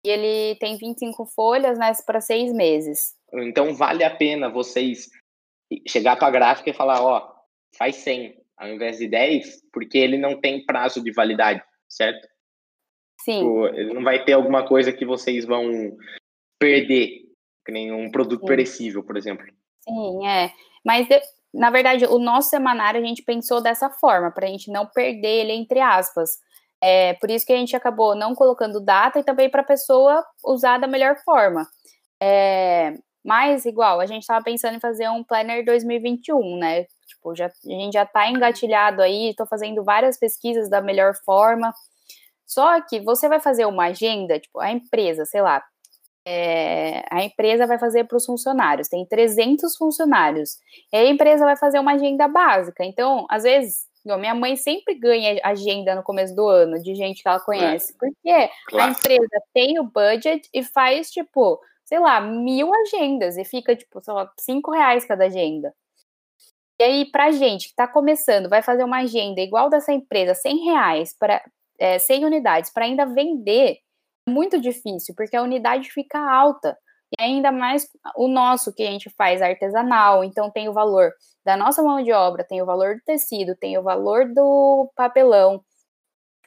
E 0.05 0.11
ele 0.11 0.59
tem 0.59 0.77
25 0.77 1.24
folhas, 1.27 1.79
né, 1.79 1.92
para 2.05 2.20
seis 2.20 2.53
meses. 2.53 3.14
Então, 3.33 3.74
vale 3.74 4.05
a 4.05 4.14
pena 4.14 4.48
vocês 4.48 5.09
chegar 5.87 6.16
para 6.16 6.29
a 6.29 6.33
gráfica 6.33 6.70
e 6.70 6.74
falar, 6.74 7.03
ó, 7.03 7.33
faz 7.77 7.96
100 7.96 8.38
ao 8.59 8.68
invés 8.68 8.99
de 8.99 9.09
10, 9.09 9.62
porque 9.73 9.97
ele 9.97 10.18
não 10.18 10.40
tem 10.40 10.64
prazo 10.64 11.03
de 11.03 11.12
validade, 11.12 11.62
certo? 11.88 12.27
Sim. 13.21 13.38
Tipo, 13.38 13.66
ele 13.68 13.94
não 13.94 14.03
vai 14.03 14.25
ter 14.25 14.33
alguma 14.33 14.66
coisa 14.66 14.92
que 14.92 15.05
vocês 15.05 15.44
vão 15.44 15.97
perder, 16.59 17.23
que 17.64 17.73
nem 17.73 17.92
um 17.92 18.11
produto 18.11 18.40
Sim. 18.40 18.47
perecível, 18.47 19.03
por 19.03 19.16
exemplo. 19.16 19.47
Sim, 19.83 20.27
é. 20.27 20.51
Mas, 20.85 21.07
na 21.55 21.71
verdade, 21.71 22.05
o 22.07 22.18
nosso 22.18 22.51
semanário 22.51 23.01
a 23.01 23.05
gente 23.05 23.23
pensou 23.23 23.62
dessa 23.62 23.90
forma, 23.90 24.31
para 24.31 24.47
a 24.47 24.51
gente 24.51 24.71
não 24.71 24.87
perder 24.87 25.42
ele, 25.42 25.53
entre 25.53 25.81
aspas. 25.81 26.31
É, 26.83 27.14
por 27.14 27.31
isso 27.31 27.44
que 27.44 27.53
a 27.53 27.57
gente 27.57 27.75
acabou 27.75 28.14
não 28.14 28.35
colocando 28.35 28.81
data 28.81 29.18
e 29.18 29.25
também 29.25 29.51
para 29.51 29.62
a 29.62 29.66
pessoa 29.66 30.25
usar 30.44 30.79
da 30.79 30.87
melhor 30.87 31.16
forma. 31.25 31.66
É, 32.21 32.94
mas, 33.24 33.64
igual, 33.64 34.00
a 34.00 34.07
gente 34.07 34.22
estava 34.22 34.44
pensando 34.44 34.76
em 34.76 34.81
fazer 34.81 35.09
um 35.09 35.24
planner 35.24 35.64
2021, 35.64 36.57
né? 36.59 36.87
Tipo, 37.07 37.35
já, 37.35 37.46
a 37.46 37.68
gente 37.68 37.92
já 37.92 38.04
está 38.04 38.31
engatilhado 38.31 39.02
aí, 39.02 39.31
estou 39.31 39.46
fazendo 39.46 39.83
várias 39.83 40.18
pesquisas 40.18 40.68
da 40.68 40.81
melhor 40.81 41.14
forma. 41.24 41.72
Só 42.46 42.81
que 42.81 43.00
você 43.00 43.28
vai 43.28 43.40
fazer 43.40 43.66
uma 43.66 43.87
agenda, 43.87 44.38
tipo, 44.38 44.59
a 44.61 44.70
empresa, 44.70 45.24
sei 45.24 45.42
lá, 45.42 45.62
é, 46.26 47.04
a 47.11 47.22
empresa 47.24 47.66
vai 47.66 47.78
fazer 47.78 48.04
para 48.04 48.16
os 48.16 48.26
funcionários, 48.26 48.88
tem 48.88 49.04
300 49.07 49.76
funcionários, 49.76 50.59
e 50.92 50.96
a 50.96 51.07
empresa 51.07 51.44
vai 51.44 51.57
fazer 51.57 51.78
uma 51.78 51.92
agenda 51.92 52.28
básica. 52.28 52.85
Então, 52.85 53.26
às 53.31 53.44
vezes, 53.44 53.87
minha 54.04 54.35
mãe 54.35 54.57
sempre 54.57 54.94
ganha 54.94 55.40
agenda 55.42 55.94
no 55.94 56.02
começo 56.02 56.35
do 56.35 56.46
ano 56.46 56.83
de 56.83 56.94
gente 56.94 57.22
que 57.22 57.28
ela 57.28 57.40
conhece, 57.40 57.94
porque 57.98 58.50
claro. 58.68 58.88
a 58.88 58.90
empresa 58.90 59.42
tem 59.52 59.78
o 59.78 59.85
budget 59.85 60.48
e 60.52 60.62
faz, 60.62 61.11
tipo, 61.11 61.61
sei 61.88 61.98
lá, 61.98 62.20
mil 62.20 62.70
agendas 62.74 63.38
e 63.38 63.44
fica, 63.44 63.74
tipo, 63.74 63.98
lá, 64.09 64.31
cinco 64.38 64.70
reais 64.70 65.07
cada 65.07 65.24
agenda. 65.24 65.72
E 66.79 66.85
aí, 66.85 67.11
pra 67.11 67.33
gente 67.33 67.64
que 67.64 67.70
está 67.70 67.88
começando, 67.88 68.48
vai 68.48 68.62
fazer 68.62 68.85
uma 68.85 68.98
agenda 68.98 69.40
igual 69.40 69.70
dessa 69.70 69.92
empresa, 69.92 70.35
100 70.35 70.64
reais, 70.66 71.16
para 71.18 71.42
é, 71.79 71.98
100 71.98 72.27
unidades, 72.27 72.70
para 72.70 72.85
ainda 72.85 73.07
vender, 73.07 73.79
é 74.29 74.31
muito 74.31 74.61
difícil, 74.61 75.14
porque 75.16 75.37
a 75.37 75.42
unidade 75.42 75.90
fica 75.90 76.18
alta. 76.18 76.77
E 77.18 77.22
ainda 77.22 77.51
mais 77.51 77.88
o 78.16 78.29
nosso 78.29 78.72
que 78.74 78.83
a 78.83 78.90
gente 78.90 79.09
faz 79.16 79.40
artesanal, 79.40 80.22
então 80.22 80.51
tem 80.51 80.68
o 80.68 80.74
valor 80.74 81.11
da 81.44 81.57
nossa 81.57 81.83
mão 81.83 82.03
de 82.03 82.12
obra, 82.12 82.44
tem 82.44 82.61
o 82.61 82.66
valor 82.66 82.96
do 82.96 83.03
tecido, 83.03 83.57
tem 83.57 83.79
o 83.79 83.83
valor 83.83 84.27
do 84.33 84.90
papelão, 84.94 85.64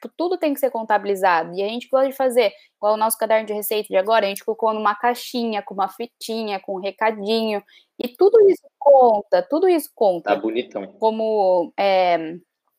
Tipo, 0.02 0.12
tudo 0.18 0.38
tem 0.38 0.52
que 0.54 0.60
ser 0.60 0.72
contabilizado. 0.72 1.54
E 1.54 1.62
a 1.62 1.68
gente 1.68 1.88
gosta 1.88 2.10
de 2.10 2.16
fazer, 2.16 2.52
igual 2.76 2.96
o 2.96 2.98
nosso 2.98 3.18
caderno 3.18 3.46
de 3.46 3.54
receita 3.54 3.88
de 3.88 3.96
agora, 3.96 4.26
a 4.26 4.30
gente 4.30 4.44
colocou 4.44 4.74
numa 4.74 4.96
caixinha, 4.96 5.62
com 5.62 5.76
uma 5.76 5.88
fitinha, 5.88 6.60
com 6.60 6.78
um 6.78 6.82
recadinho. 6.82 7.64
E 8.00 8.08
tudo 8.08 8.40
isso 8.50 8.68
conta, 8.80 9.46
tudo 9.48 9.70
isso 9.70 9.92
conta. 9.94 10.34
Tá 10.34 10.36
bonitão. 10.36 10.88
Como 10.94 11.72
é, 11.78 12.36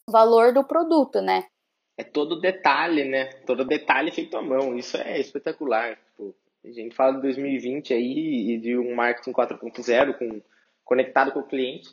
valor 0.08 0.52
do 0.52 0.64
produto, 0.64 1.20
né? 1.20 1.44
É 1.96 2.02
todo 2.02 2.40
detalhe, 2.40 3.04
né? 3.04 3.26
Todo 3.46 3.64
detalhe 3.64 4.11
feito 4.11 4.37
à 4.37 4.42
mão. 4.42 4.76
Isso 4.76 4.96
é 4.96 5.20
espetacular. 5.20 5.96
Tipo, 5.96 6.35
a 6.64 6.70
gente 6.72 6.96
fala 6.96 7.14
de 7.14 7.22
2020 7.22 7.94
aí 7.94 8.54
e 8.54 8.58
de 8.58 8.76
um 8.76 8.96
marketing 8.96 9.32
4.0 9.32 10.18
com, 10.18 10.42
conectado 10.85 11.30
com 11.30 11.38
o 11.38 11.46
cliente. 11.46 11.88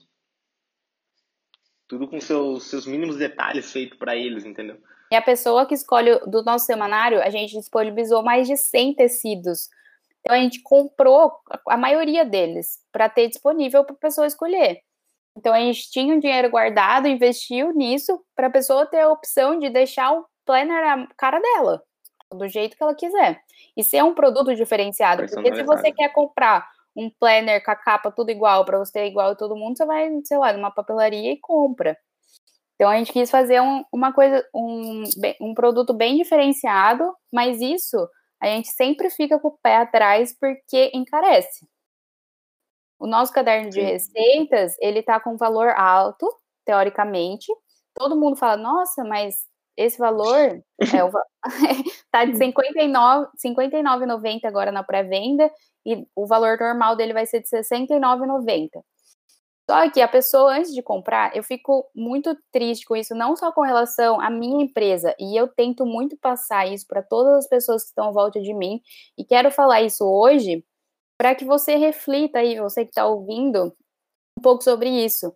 Tudo 1.87 2.07
com 2.07 2.19
seus, 2.19 2.63
seus 2.63 2.87
mínimos 2.87 3.17
detalhes 3.17 3.71
feitos 3.71 3.97
para 3.97 4.15
eles, 4.15 4.43
entendeu? 4.45 4.79
E 5.11 5.15
a 5.15 5.21
pessoa 5.21 5.65
que 5.65 5.73
escolhe 5.73 6.19
do 6.27 6.43
nosso 6.43 6.65
semanário, 6.65 7.21
a 7.21 7.29
gente 7.29 7.57
disponibilizou 7.57 8.21
mais 8.21 8.47
de 8.47 8.55
100 8.55 8.93
tecidos. 8.93 9.69
Então 10.19 10.35
a 10.35 10.39
gente 10.39 10.61
comprou 10.61 11.31
a 11.67 11.77
maioria 11.77 12.23
deles 12.25 12.79
para 12.91 13.09
ter 13.09 13.27
disponível 13.27 13.83
para 13.83 13.95
a 13.95 13.99
pessoa 13.99 14.27
escolher. 14.27 14.81
Então 15.35 15.53
a 15.53 15.59
gente 15.59 15.89
tinha 15.89 16.13
um 16.13 16.19
dinheiro 16.19 16.49
guardado, 16.49 17.07
investiu 17.07 17.73
nisso 17.73 18.21
para 18.35 18.47
a 18.47 18.51
pessoa 18.51 18.85
ter 18.85 18.99
a 18.99 19.09
opção 19.09 19.57
de 19.57 19.69
deixar 19.69 20.11
o 20.11 20.25
planner 20.45 20.83
a 20.83 21.07
cara 21.17 21.39
dela, 21.39 21.81
do 22.31 22.47
jeito 22.47 22.75
que 22.75 22.83
ela 22.83 22.93
quiser. 22.93 23.41
E 23.75 23.83
ser 23.83 24.03
um 24.03 24.13
produto 24.13 24.53
diferenciado, 24.53 25.25
porque 25.27 25.55
se 25.55 25.63
você 25.63 25.91
quer 25.91 26.11
comprar 26.11 26.67
um 26.95 27.09
planner 27.09 27.63
com 27.63 27.71
a 27.71 27.75
capa 27.75 28.11
tudo 28.11 28.29
igual 28.29 28.65
para 28.65 28.77
você 28.77 29.05
igual 29.05 29.31
a 29.31 29.35
todo 29.35 29.55
mundo, 29.55 29.77
você 29.77 29.85
vai, 29.85 30.09
sei 30.23 30.37
lá, 30.37 30.51
numa 30.51 30.71
papelaria 30.71 31.31
e 31.31 31.37
compra. 31.37 31.97
Então 32.79 32.89
a 32.89 32.97
gente 32.97 33.11
quis 33.11 33.29
fazer 33.29 33.59
um, 33.59 33.83
uma 33.91 34.13
coisa, 34.13 34.41
um, 34.55 35.03
um 35.41 35.53
produto 35.53 35.93
bem 35.93 36.15
diferenciado, 36.15 37.13
mas 37.31 37.59
isso 37.59 37.97
a 38.41 38.47
gente 38.47 38.69
sempre 38.69 39.09
fica 39.09 39.37
com 39.37 39.49
o 39.49 39.57
pé 39.61 39.75
atrás 39.75 40.33
porque 40.39 40.89
encarece. 40.93 41.67
O 42.97 43.05
nosso 43.05 43.33
caderno 43.33 43.69
de 43.69 43.81
receitas, 43.81 44.77
ele 44.79 45.03
tá 45.03 45.19
com 45.19 45.35
valor 45.35 45.69
alto, 45.71 46.25
teoricamente. 46.65 47.51
Todo 47.93 48.15
mundo 48.15 48.37
fala, 48.37 48.55
nossa, 48.55 49.03
mas 49.03 49.35
esse 49.75 49.97
valor 49.97 50.63
é 50.95 51.03
o, 51.03 51.11
tá 52.09 52.23
de 52.23 52.37
59, 52.37 53.27
59,90 53.45 54.45
agora 54.45 54.71
na 54.71 54.83
pré-venda 54.83 55.51
e 55.85 56.07
o 56.15 56.25
valor 56.25 56.57
normal 56.57 56.95
dele 56.95 57.11
vai 57.11 57.25
ser 57.25 57.41
de 57.41 57.49
69,90. 57.49 58.69
Só 59.69 59.87
que 59.91 60.01
a 60.01 60.07
pessoa, 60.07 60.57
antes 60.57 60.73
de 60.73 60.81
comprar, 60.81 61.35
eu 61.35 61.43
fico 61.43 61.87
muito 61.93 62.35
triste 62.51 62.87
com 62.87 62.95
isso, 62.95 63.13
não 63.13 63.35
só 63.35 63.51
com 63.51 63.61
relação 63.61 64.19
à 64.19 64.27
minha 64.27 64.63
empresa, 64.63 65.15
e 65.19 65.39
eu 65.39 65.47
tento 65.47 65.85
muito 65.85 66.17
passar 66.17 66.65
isso 66.65 66.87
para 66.87 67.03
todas 67.03 67.35
as 67.35 67.47
pessoas 67.47 67.83
que 67.83 67.89
estão 67.89 68.07
à 68.07 68.11
volta 68.11 68.41
de 68.41 68.51
mim, 68.51 68.81
e 69.15 69.23
quero 69.23 69.51
falar 69.51 69.83
isso 69.83 70.03
hoje 70.03 70.65
para 71.19 71.35
que 71.35 71.45
você 71.45 71.75
reflita 71.75 72.39
aí, 72.39 72.59
você 72.59 72.83
que 72.83 72.89
está 72.89 73.05
ouvindo, 73.05 73.71
um 74.39 74.41
pouco 74.41 74.63
sobre 74.63 74.89
isso. 74.89 75.31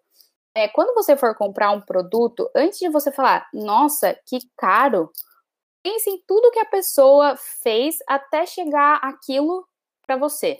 É, 0.57 0.67
quando 0.67 0.95
você 0.95 1.15
for 1.15 1.37
comprar 1.37 1.69
um 1.69 1.81
produto, 1.81 2.49
antes 2.55 2.79
de 2.79 2.89
você 2.89 3.11
falar, 3.11 3.47
nossa, 3.53 4.17
que 4.25 4.39
caro, 4.57 5.11
pense 5.83 6.09
em 6.09 6.19
tudo 6.25 6.49
que 6.49 6.59
a 6.59 6.65
pessoa 6.65 7.35
fez 7.61 7.97
até 8.09 8.47
chegar 8.47 8.95
aquilo 9.03 9.63
para 10.07 10.17
você. 10.17 10.57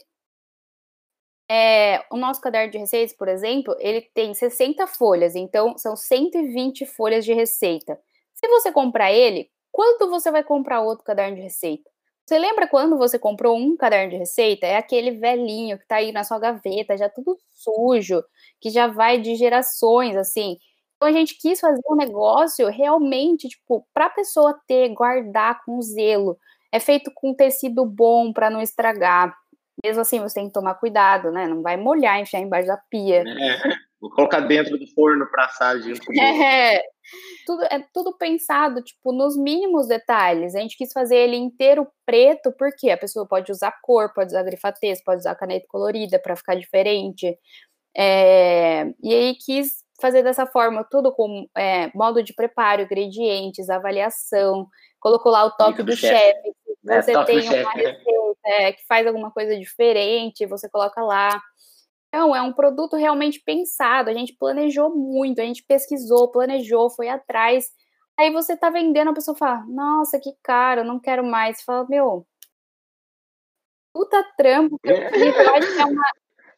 É, 1.49 2.03
o 2.11 2.17
nosso 2.17 2.41
caderno 2.41 2.71
de 2.71 2.77
receitas, 2.77 3.15
por 3.15 3.27
exemplo, 3.27 3.75
ele 3.79 4.01
tem 4.13 4.33
60 4.33 4.87
folhas, 4.87 5.35
então 5.35 5.77
são 5.77 5.95
120 5.95 6.85
folhas 6.85 7.25
de 7.25 7.33
receita. 7.33 7.99
Se 8.33 8.47
você 8.47 8.71
comprar 8.71 9.11
ele, 9.11 9.49
quanto 9.71 10.09
você 10.09 10.31
vai 10.31 10.43
comprar 10.43 10.81
outro 10.81 11.03
caderno 11.05 11.35
de 11.35 11.41
receita? 11.43 11.89
Você 12.25 12.39
lembra 12.39 12.67
quando 12.67 12.97
você 12.97 13.19
comprou 13.19 13.57
um 13.57 13.75
caderno 13.75 14.11
de 14.11 14.17
receita? 14.17 14.65
É 14.65 14.77
aquele 14.77 15.11
velhinho 15.11 15.77
que 15.77 15.85
tá 15.87 15.97
aí 15.97 16.11
na 16.13 16.23
sua 16.23 16.39
gaveta, 16.39 16.97
já 16.97 17.09
tudo 17.09 17.37
sujo, 17.51 18.23
que 18.61 18.69
já 18.69 18.87
vai 18.87 19.19
de 19.19 19.35
gerações, 19.35 20.15
assim. 20.15 20.57
Então 20.95 21.09
a 21.09 21.11
gente 21.11 21.37
quis 21.37 21.59
fazer 21.59 21.81
um 21.89 21.95
negócio 21.95 22.67
realmente, 22.69 23.49
tipo, 23.49 23.85
para 23.93 24.05
a 24.05 24.09
pessoa 24.09 24.57
ter, 24.67 24.89
guardar 24.93 25.59
com 25.65 25.81
zelo. 25.81 26.37
é 26.71 26.79
feito 26.79 27.11
com 27.13 27.33
tecido 27.35 27.85
bom 27.85 28.31
para 28.33 28.49
não 28.49 28.61
estragar. 28.61 29.35
Mesmo 29.83 30.01
assim, 30.01 30.19
você 30.19 30.35
tem 30.35 30.47
que 30.47 30.53
tomar 30.53 30.75
cuidado, 30.75 31.31
né? 31.31 31.47
Não 31.47 31.61
vai 31.61 31.77
molhar, 31.77 32.19
enfiar 32.19 32.41
embaixo 32.41 32.67
da 32.67 32.77
pia. 32.89 33.23
É, 33.25 33.75
vou 33.99 34.09
colocar 34.11 34.41
dentro 34.41 34.77
do 34.77 34.85
forno 34.87 35.25
para 35.31 35.45
assar 35.45 35.79
junto 35.79 36.01
com 36.05 36.13
É, 36.21 36.81
tudo, 37.45 37.63
é 37.63 37.85
tudo 37.93 38.17
pensado, 38.17 38.81
tipo, 38.81 39.11
nos 39.11 39.37
mínimos 39.37 39.87
detalhes. 39.87 40.55
A 40.55 40.59
gente 40.59 40.77
quis 40.77 40.91
fazer 40.91 41.15
ele 41.15 41.35
inteiro 41.35 41.87
preto, 42.05 42.51
porque 42.51 42.89
a 42.89 42.97
pessoa 42.97 43.27
pode 43.27 43.51
usar 43.51 43.73
cor, 43.81 44.13
pode 44.13 44.27
usar 44.27 44.43
grifatez, 44.43 45.03
pode 45.03 45.19
usar 45.19 45.35
caneta 45.35 45.65
colorida 45.67 46.19
para 46.19 46.35
ficar 46.35 46.55
diferente. 46.55 47.37
É, 47.95 48.85
e 49.01 49.13
aí 49.13 49.35
quis 49.35 49.83
fazer 49.99 50.23
dessa 50.23 50.45
forma, 50.45 50.83
tudo 50.83 51.13
com 51.13 51.47
é, 51.55 51.89
modo 51.95 52.23
de 52.23 52.33
preparo, 52.33 52.81
ingredientes, 52.81 53.69
avaliação, 53.69 54.67
colocou 54.99 55.31
lá 55.31 55.45
o 55.45 55.51
toque 55.51 55.83
do, 55.83 55.91
do 55.91 55.95
chefe, 55.95 56.53
é, 56.89 57.01
você 57.01 57.11
é, 57.15 57.23
tem 57.23 57.39
uma 57.39 57.71
receita 57.71 58.32
é, 58.45 58.73
que 58.73 58.85
faz 58.87 59.05
alguma 59.07 59.31
coisa 59.31 59.57
diferente, 59.57 60.45
você 60.45 60.69
coloca 60.69 61.01
lá. 61.01 61.41
Então, 62.07 62.35
é 62.35 62.41
um 62.41 62.53
produto 62.53 62.95
realmente 62.95 63.41
pensado, 63.43 64.09
a 64.09 64.13
gente 64.13 64.35
planejou 64.37 64.95
muito, 64.95 65.41
a 65.41 65.43
gente 65.43 65.63
pesquisou, 65.63 66.31
planejou, 66.31 66.89
foi 66.91 67.09
atrás. 67.09 67.71
Aí 68.15 68.31
você 68.31 68.55
tá 68.55 68.69
vendendo, 68.69 69.09
a 69.09 69.13
pessoa 69.13 69.35
fala, 69.35 69.65
nossa, 69.67 70.19
que 70.19 70.31
caro, 70.43 70.81
eu 70.81 70.85
não 70.85 70.99
quero 70.99 71.23
mais. 71.23 71.57
Você 71.57 71.63
fala, 71.63 71.87
meu, 71.89 72.23
puta 73.91 74.23
trampo, 74.37 74.79
eu 74.83 75.55
acho 75.55 75.75
que 75.75 75.81
é 75.81 75.85
uma, 75.85 76.11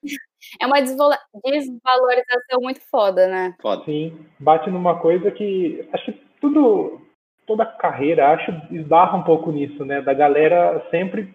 é 0.61 0.65
uma 0.65 0.81
desvalorização 0.81 2.59
muito 2.61 2.81
foda, 2.89 3.27
né? 3.27 3.55
Foda. 3.61 3.85
Sim, 3.85 4.25
bate 4.39 4.69
numa 4.69 4.99
coisa 4.99 5.31
que 5.31 5.87
acho 5.93 6.11
que 6.11 6.25
tudo, 6.41 7.01
toda 7.47 7.65
carreira, 7.65 8.33
acho, 8.33 8.51
esbarra 8.71 9.17
um 9.17 9.23
pouco 9.23 9.53
nisso, 9.53 9.85
né? 9.85 10.01
Da 10.01 10.13
galera 10.13 10.85
sempre 10.91 11.33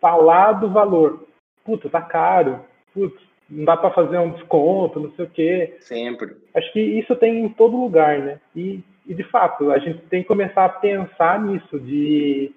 falar 0.00 0.52
do 0.52 0.70
valor. 0.70 1.26
Puta, 1.64 1.88
tá 1.88 2.00
caro. 2.00 2.64
Putz, 2.94 3.20
não 3.48 3.64
dá 3.64 3.76
para 3.76 3.90
fazer 3.90 4.18
um 4.18 4.30
desconto, 4.30 5.00
não 5.00 5.10
sei 5.12 5.24
o 5.24 5.30
quê. 5.30 5.76
Sempre. 5.80 6.36
Acho 6.54 6.72
que 6.72 6.80
isso 6.80 7.14
tem 7.16 7.44
em 7.44 7.48
todo 7.48 7.80
lugar, 7.80 8.18
né? 8.18 8.40
E, 8.54 8.82
e 9.06 9.14
de 9.14 9.24
fato, 9.24 9.70
a 9.70 9.78
gente 9.78 10.00
tem 10.06 10.22
que 10.22 10.28
começar 10.28 10.64
a 10.64 10.68
pensar 10.68 11.40
nisso, 11.40 11.78
de 11.80 12.54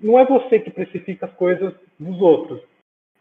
não 0.00 0.18
é 0.18 0.24
você 0.24 0.58
que 0.58 0.70
precifica 0.70 1.26
as 1.26 1.32
coisas 1.32 1.72
dos 1.98 2.20
outros 2.20 2.60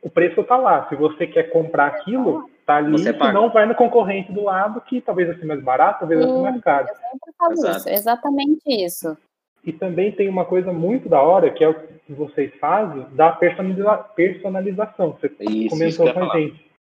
o 0.04 0.10
preço 0.10 0.41
está 0.41 0.58
lá. 0.58 0.88
Se 0.89 0.95
você 0.95 1.26
quer 1.26 1.43
comprar 1.43 1.88
aquilo, 1.88 2.49
tá 2.66 2.76
ali, 2.76 2.91
você 2.91 3.14
não 3.32 3.49
vai 3.49 3.66
no 3.66 3.74
concorrente 3.74 4.32
do 4.34 4.43
lado 4.43 4.82
que 4.82 4.99
talvez 4.99 5.30
assim 5.30 5.45
mais 5.45 5.64
barato, 5.64 5.99
talvez 5.99 6.22
assim 6.22 6.41
mais 6.41 6.62
caro. 6.62 6.88
Eu 6.89 6.95
sempre 6.95 7.34
falo 7.38 7.54
Exato. 7.54 7.78
isso, 7.78 7.89
exatamente 7.89 8.62
isso. 8.68 9.18
E 9.66 9.72
também 9.72 10.11
tem 10.11 10.28
uma 10.28 10.45
coisa 10.45 10.74
muito 10.74 11.07
da 11.07 11.22
hora, 11.22 11.49
que 11.49 11.64
é 11.64 11.70
o 11.70 11.74
que 11.74 12.14
vocês 12.14 12.53
fazem, 12.59 13.05
da 13.11 13.32
personalização. 13.32 15.18
Você 15.20 15.32
isso, 15.39 15.70
comentou 15.70 16.05
isso 16.05 16.14
com 16.14 16.24
a 16.24 16.38
gente. 16.38 16.72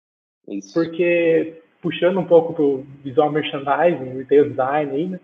Isso. 0.49 0.73
Porque, 0.73 1.61
puxando 1.81 2.19
um 2.19 2.25
pouco 2.25 2.53
pro 2.53 2.85
visual 3.01 3.31
merchandising, 3.31 4.17
retail 4.17 4.49
design 4.49 4.91
aí, 4.91 5.07
né? 5.07 5.19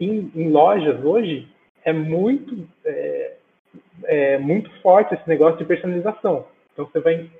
em, 0.00 0.32
em 0.34 0.50
lojas 0.50 1.04
hoje, 1.04 1.46
é 1.84 1.92
muito, 1.92 2.66
é, 2.84 3.36
é 4.04 4.38
muito 4.38 4.70
forte 4.80 5.14
esse 5.14 5.28
negócio 5.28 5.58
de 5.58 5.66
personalização. 5.66 6.46
Então 6.72 6.86
você 6.86 7.00
vai 7.00 7.30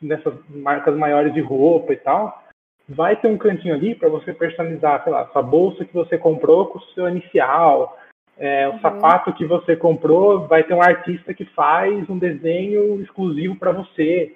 nessas 0.00 0.34
marcas 0.48 0.96
maiores 0.96 1.34
de 1.34 1.40
roupa 1.40 1.92
e 1.92 1.96
tal, 1.96 2.42
vai 2.88 3.14
ter 3.14 3.28
um 3.28 3.38
cantinho 3.38 3.74
ali 3.74 3.94
para 3.94 4.08
você 4.08 4.32
personalizar, 4.32 5.02
sei 5.02 5.12
lá, 5.12 5.28
sua 5.28 5.42
bolsa 5.42 5.84
que 5.84 5.94
você 5.94 6.18
comprou 6.18 6.66
com 6.66 6.78
o 6.78 6.84
seu 6.92 7.08
inicial, 7.08 7.96
é, 8.42 8.68
o 8.68 8.72
uhum. 8.72 8.80
sapato 8.80 9.32
que 9.32 9.46
você 9.46 9.76
comprou, 9.76 10.48
vai 10.48 10.64
ter 10.64 10.74
um 10.74 10.82
artista 10.82 11.32
que 11.32 11.44
faz 11.44 12.10
um 12.10 12.18
desenho 12.18 13.00
exclusivo 13.00 13.54
para 13.54 13.70
você, 13.70 14.34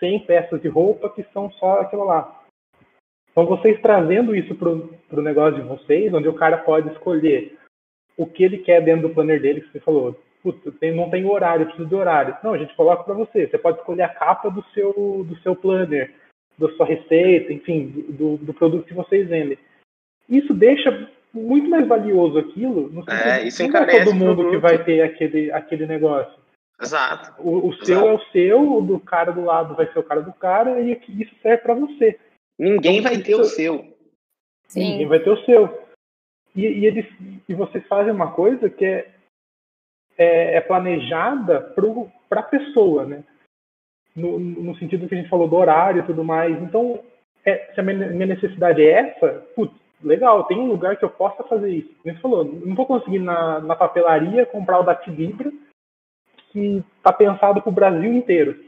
sem 0.00 0.18
peças 0.18 0.60
de 0.60 0.66
roupa 0.66 1.08
que 1.08 1.22
são 1.32 1.48
só 1.52 1.80
aquilo 1.80 2.02
lá. 2.02 2.42
Então 3.30 3.46
vocês 3.46 3.80
trazendo 3.80 4.34
isso 4.34 4.52
para 4.56 4.68
o 4.68 5.22
negócio 5.22 5.62
de 5.62 5.68
vocês, 5.68 6.12
onde 6.12 6.26
o 6.26 6.34
cara 6.34 6.58
pode 6.58 6.90
escolher 6.90 7.56
o 8.16 8.26
que 8.26 8.42
ele 8.42 8.58
quer 8.58 8.82
dentro 8.82 9.06
do 9.06 9.14
planner 9.14 9.40
dele, 9.40 9.60
que 9.60 9.70
você 9.70 9.78
falou, 9.78 10.20
putz, 10.42 10.60
tem, 10.80 10.92
não 10.92 11.08
tem 11.08 11.24
horário, 11.24 11.66
preciso 11.66 11.88
de 11.88 11.94
horário. 11.94 12.36
Não, 12.42 12.52
a 12.52 12.58
gente 12.58 12.74
coloca 12.74 13.04
para 13.04 13.14
você. 13.14 13.46
Você 13.46 13.58
pode 13.58 13.78
escolher 13.78 14.02
a 14.02 14.08
capa 14.08 14.50
do 14.50 14.64
seu, 14.74 15.24
do 15.24 15.36
seu 15.42 15.54
planner, 15.54 16.12
da 16.58 16.68
sua 16.70 16.86
receita, 16.86 17.52
enfim, 17.52 18.06
do, 18.08 18.38
do 18.38 18.52
produto 18.52 18.86
que 18.86 18.94
vocês 18.94 19.28
vendem. 19.28 19.56
Isso 20.28 20.52
deixa 20.52 21.08
muito 21.36 21.68
mais 21.68 21.86
valioso 21.86 22.38
aquilo, 22.38 22.88
no 22.88 23.04
é, 23.10 23.44
isso 23.44 23.66
não 23.66 23.80
é 23.80 24.04
todo 24.04 24.14
mundo 24.14 24.50
que 24.50 24.56
vai 24.56 24.82
ter 24.82 25.02
aquele, 25.02 25.52
aquele 25.52 25.86
negócio. 25.86 26.38
Exato. 26.80 27.40
O, 27.40 27.68
o 27.68 27.72
Exato. 27.72 27.86
seu 27.86 28.08
é 28.08 28.12
o 28.12 28.20
seu, 28.32 28.76
o 28.78 28.82
do 28.82 29.00
cara 29.00 29.32
do 29.32 29.44
lado 29.44 29.74
vai 29.74 29.90
ser 29.92 29.98
o 29.98 30.04
cara 30.04 30.20
do 30.22 30.32
cara, 30.32 30.80
e 30.80 30.92
isso 31.08 31.34
serve 31.42 31.62
para 31.62 31.74
você. 31.74 32.18
Ninguém 32.58 32.98
então, 32.98 33.10
vai 33.10 33.22
ter 33.22 33.34
o 33.34 33.44
seu. 33.44 33.96
Sim. 34.68 34.90
Ninguém 34.92 35.06
vai 35.06 35.20
ter 35.20 35.30
o 35.30 35.44
seu. 35.44 35.86
E, 36.54 36.62
e, 36.62 36.86
eles, 36.86 37.06
e 37.48 37.54
vocês 37.54 37.86
fazem 37.86 38.12
uma 38.12 38.32
coisa 38.32 38.68
que 38.70 38.84
é 38.84 39.10
é, 40.16 40.56
é 40.56 40.60
planejada 40.60 41.60
para 42.28 42.40
a 42.40 42.44
pessoa, 42.44 43.04
né? 43.04 43.24
No, 44.14 44.38
no, 44.38 44.76
sentido 44.78 45.06
que 45.06 45.14
a 45.14 45.18
gente 45.18 45.28
falou 45.28 45.46
do 45.46 45.56
horário 45.56 46.00
e 46.00 46.06
tudo 46.06 46.24
mais. 46.24 46.56
Então, 46.62 47.02
é, 47.44 47.70
se 47.74 47.80
a 47.80 47.82
minha 47.82 48.26
necessidade 48.26 48.82
é 48.82 48.90
essa, 48.92 49.46
putz, 49.54 49.74
legal, 50.02 50.44
tem 50.44 50.58
um 50.58 50.66
lugar 50.66 50.96
que 50.96 51.04
eu 51.04 51.10
possa 51.10 51.42
fazer 51.44 51.70
isso. 51.70 51.94
Como 52.02 52.14
você 52.14 52.20
falou, 52.20 52.44
não 52.44 52.74
vou 52.74 52.86
conseguir 52.86 53.18
na, 53.18 53.60
na 53.60 53.76
papelaria 53.76 54.46
comprar 54.46 54.80
o 54.80 54.82
Datilibra 54.82 55.52
que 56.50 56.84
está 56.96 57.12
pensado 57.12 57.60
para 57.60 57.68
o 57.68 57.74
Brasil 57.74 58.12
inteiro. 58.12 58.64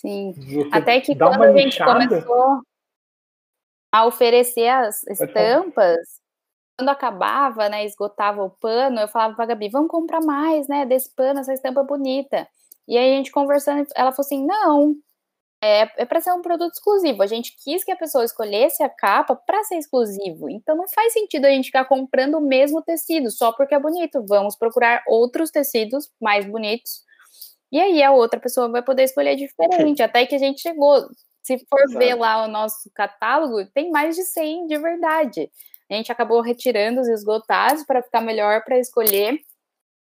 Sim, 0.00 0.32
você 0.32 0.68
até 0.72 1.00
que 1.00 1.14
quando 1.14 1.42
a 1.42 1.52
gente 1.52 1.78
começou 1.82 2.62
a 3.92 4.06
oferecer 4.06 4.68
as 4.68 5.02
estampas, 5.04 5.98
quando 6.78 6.88
acabava, 6.88 7.68
né, 7.68 7.84
esgotava 7.84 8.42
o 8.42 8.50
pano, 8.50 9.00
eu 9.00 9.08
falava 9.08 9.34
pra 9.34 9.46
Gabi, 9.46 9.68
vamos 9.68 9.90
comprar 9.90 10.20
mais, 10.20 10.66
né, 10.68 10.86
desse 10.86 11.14
pano, 11.14 11.40
essa 11.40 11.52
estampa 11.52 11.82
bonita. 11.82 12.48
E 12.88 12.96
aí 12.96 13.12
a 13.12 13.16
gente 13.16 13.30
conversando, 13.30 13.86
ela 13.94 14.10
falou 14.10 14.24
assim, 14.24 14.46
não, 14.46 14.94
é, 15.62 16.02
é 16.02 16.04
para 16.06 16.20
ser 16.20 16.32
um 16.32 16.40
produto 16.40 16.72
exclusivo. 16.72 17.22
A 17.22 17.26
gente 17.26 17.54
quis 17.62 17.84
que 17.84 17.92
a 17.92 17.96
pessoa 17.96 18.24
escolhesse 18.24 18.82
a 18.82 18.88
capa 18.88 19.36
para 19.36 19.62
ser 19.64 19.76
exclusivo. 19.76 20.48
Então 20.48 20.74
não 20.74 20.88
faz 20.88 21.12
sentido 21.12 21.44
a 21.44 21.50
gente 21.50 21.66
ficar 21.66 21.84
comprando 21.84 22.36
o 22.36 22.40
mesmo 22.40 22.82
tecido 22.82 23.30
só 23.30 23.52
porque 23.52 23.74
é 23.74 23.78
bonito. 23.78 24.24
Vamos 24.26 24.56
procurar 24.56 25.02
outros 25.06 25.50
tecidos 25.50 26.10
mais 26.20 26.46
bonitos. 26.46 27.02
E 27.70 27.78
aí 27.78 28.02
a 28.02 28.10
outra 28.10 28.40
pessoa 28.40 28.68
vai 28.68 28.82
poder 28.82 29.04
escolher 29.04 29.36
diferente. 29.36 30.02
Até 30.02 30.26
que 30.26 30.34
a 30.34 30.38
gente 30.38 30.60
chegou. 30.60 31.06
Se 31.42 31.58
for 31.68 31.80
Exato. 31.80 31.98
ver 31.98 32.14
lá 32.14 32.44
o 32.44 32.48
nosso 32.48 32.90
catálogo, 32.94 33.64
tem 33.72 33.90
mais 33.90 34.14
de 34.14 34.24
100 34.24 34.66
de 34.66 34.78
verdade. 34.78 35.50
A 35.90 35.94
gente 35.94 36.12
acabou 36.12 36.40
retirando 36.40 37.00
os 37.00 37.08
esgotados 37.08 37.84
para 37.84 38.02
ficar 38.02 38.20
melhor 38.20 38.62
para 38.64 38.78
escolher. 38.78 39.40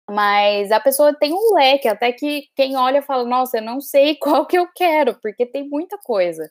Mas 0.09 0.71
a 0.71 0.79
pessoa 0.79 1.13
tem 1.13 1.33
um 1.33 1.53
leque, 1.53 1.87
até 1.87 2.11
que 2.11 2.47
quem 2.55 2.75
olha 2.75 3.01
fala, 3.01 3.23
nossa, 3.25 3.57
eu 3.57 3.61
não 3.61 3.79
sei 3.79 4.15
qual 4.19 4.45
que 4.45 4.57
eu 4.57 4.67
quero, 4.75 5.15
porque 5.21 5.45
tem 5.45 5.67
muita 5.69 5.97
coisa. 6.03 6.49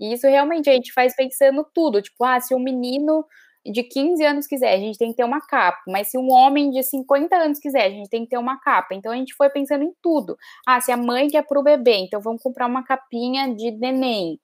E 0.00 0.12
isso 0.12 0.26
realmente 0.26 0.68
a 0.68 0.72
gente 0.72 0.92
faz 0.92 1.14
pensando 1.14 1.66
tudo. 1.72 2.02
Tipo, 2.02 2.24
ah, 2.24 2.40
se 2.40 2.54
um 2.54 2.58
menino 2.58 3.24
de 3.64 3.82
15 3.82 4.22
anos 4.24 4.46
quiser, 4.46 4.74
a 4.74 4.78
gente 4.78 4.98
tem 4.98 5.10
que 5.10 5.16
ter 5.16 5.24
uma 5.24 5.40
capa. 5.40 5.80
Mas 5.88 6.10
se 6.10 6.18
um 6.18 6.30
homem 6.30 6.70
de 6.70 6.82
50 6.82 7.34
anos 7.36 7.58
quiser, 7.58 7.84
a 7.84 7.90
gente 7.90 8.08
tem 8.08 8.24
que 8.24 8.30
ter 8.30 8.38
uma 8.38 8.58
capa. 8.60 8.94
Então 8.94 9.12
a 9.12 9.16
gente 9.16 9.34
foi 9.34 9.48
pensando 9.50 9.84
em 9.84 9.92
tudo. 10.02 10.36
Ah, 10.66 10.80
se 10.80 10.92
a 10.92 10.96
mãe 10.96 11.28
quer 11.28 11.46
para 11.46 11.58
o 11.58 11.62
bebê, 11.62 11.96
então 11.96 12.20
vamos 12.20 12.42
comprar 12.42 12.66
uma 12.66 12.84
capinha 12.84 13.54
de 13.54 13.70
neném. 13.70 14.38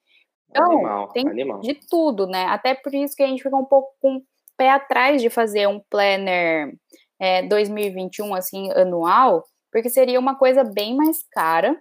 Então, 0.51 0.73
animal, 0.73 1.09
tem 1.09 1.29
animal. 1.29 1.61
de 1.61 1.75
tudo, 1.89 2.27
né? 2.27 2.47
Até 2.47 2.75
por 2.75 2.95
isso 2.95 3.15
que 3.15 3.23
a 3.23 3.27
gente 3.27 3.43
fica 3.43 3.57
um 3.57 3.65
pouco 3.65 3.93
com 4.01 4.23
pé 4.57 4.71
atrás 4.71 5.23
de 5.23 5.31
fazer 5.31 5.69
um 5.69 5.81
planner 5.89 6.75
é, 7.21 7.43
2021, 7.43 8.35
assim, 8.35 8.71
anual, 8.73 9.45
porque 9.73 9.91
seria 9.91 10.18
uma 10.18 10.37
coisa 10.37 10.64
bem 10.64 10.97
mais 10.97 11.18
cara. 11.33 11.77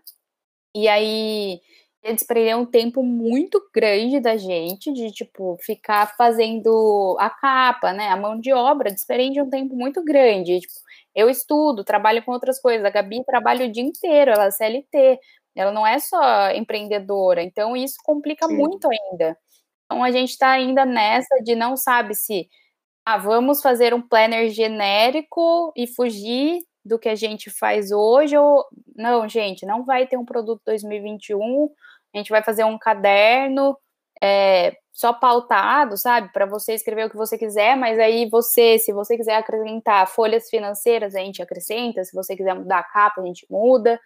E 0.75 0.87
aí 0.87 1.59
ia 2.03 2.13
desprender 2.13 2.57
um 2.57 2.65
tempo 2.65 3.03
muito 3.03 3.61
grande 3.73 4.19
da 4.19 4.37
gente, 4.37 4.91
de, 4.93 5.11
tipo, 5.11 5.57
ficar 5.61 6.15
fazendo 6.17 7.17
a 7.19 7.29
capa, 7.29 7.93
né? 7.93 8.09
A 8.09 8.17
mão 8.17 8.39
de 8.39 8.53
obra 8.53 8.91
desprende 8.91 9.41
um 9.41 9.49
tempo 9.49 9.75
muito 9.75 10.03
grande. 10.03 10.59
Tipo, 10.61 10.73
eu 11.15 11.29
estudo, 11.29 11.83
trabalho 11.83 12.23
com 12.23 12.31
outras 12.31 12.61
coisas. 12.61 12.85
A 12.85 12.89
Gabi 12.89 13.23
trabalha 13.25 13.65
o 13.65 13.71
dia 13.71 13.83
inteiro, 13.83 14.31
ela 14.31 14.45
é 14.45 14.51
CLT. 14.51 15.19
Ela 15.55 15.71
não 15.71 15.85
é 15.85 15.99
só 15.99 16.51
empreendedora. 16.51 17.41
Então, 17.43 17.75
isso 17.75 17.97
complica 18.05 18.47
Sim. 18.47 18.55
muito 18.57 18.87
ainda. 18.89 19.37
Então, 19.85 20.03
a 20.03 20.11
gente 20.11 20.29
está 20.31 20.51
ainda 20.51 20.85
nessa 20.85 21.35
de 21.43 21.55
não 21.55 21.75
sabe 21.75 22.15
se 22.15 22.47
ah, 23.05 23.17
vamos 23.17 23.61
fazer 23.61 23.93
um 23.93 24.01
planner 24.01 24.49
genérico 24.49 25.71
e 25.75 25.87
fugir 25.87 26.59
do 26.83 26.97
que 26.99 27.09
a 27.09 27.15
gente 27.15 27.49
faz 27.49 27.91
hoje, 27.91 28.37
ou 28.37 28.65
não, 28.95 29.27
gente, 29.27 29.65
não 29.65 29.83
vai 29.85 30.07
ter 30.07 30.17
um 30.17 30.25
produto 30.25 30.61
2021, 30.65 31.69
a 32.13 32.17
gente 32.17 32.29
vai 32.29 32.43
fazer 32.43 32.63
um 32.63 32.77
caderno 32.77 33.77
é, 34.21 34.75
só 34.91 35.13
pautado, 35.13 35.97
sabe, 35.97 36.31
para 36.33 36.45
você 36.45 36.73
escrever 36.73 37.05
o 37.05 37.09
que 37.09 37.15
você 37.15 37.37
quiser, 37.37 37.77
mas 37.77 37.97
aí 37.99 38.29
você, 38.29 38.77
se 38.77 38.91
você 38.91 39.15
quiser 39.15 39.35
acrescentar 39.35 40.07
folhas 40.07 40.49
financeiras, 40.49 41.15
a 41.15 41.19
gente 41.19 41.41
acrescenta, 41.41 42.03
se 42.03 42.13
você 42.13 42.35
quiser 42.35 42.53
mudar 42.53 42.79
a 42.79 42.83
capa, 42.83 43.21
a 43.21 43.25
gente 43.25 43.45
muda. 43.49 43.99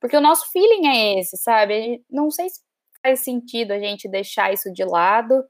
Porque 0.00 0.16
o 0.16 0.20
nosso 0.20 0.50
feeling 0.50 0.88
é 0.88 1.20
esse, 1.20 1.36
sabe? 1.36 2.02
Não 2.10 2.30
sei 2.30 2.48
se 2.48 2.60
faz 3.02 3.20
sentido 3.20 3.72
a 3.72 3.78
gente 3.78 4.08
deixar 4.08 4.52
isso 4.52 4.72
de 4.72 4.84
lado 4.84 5.44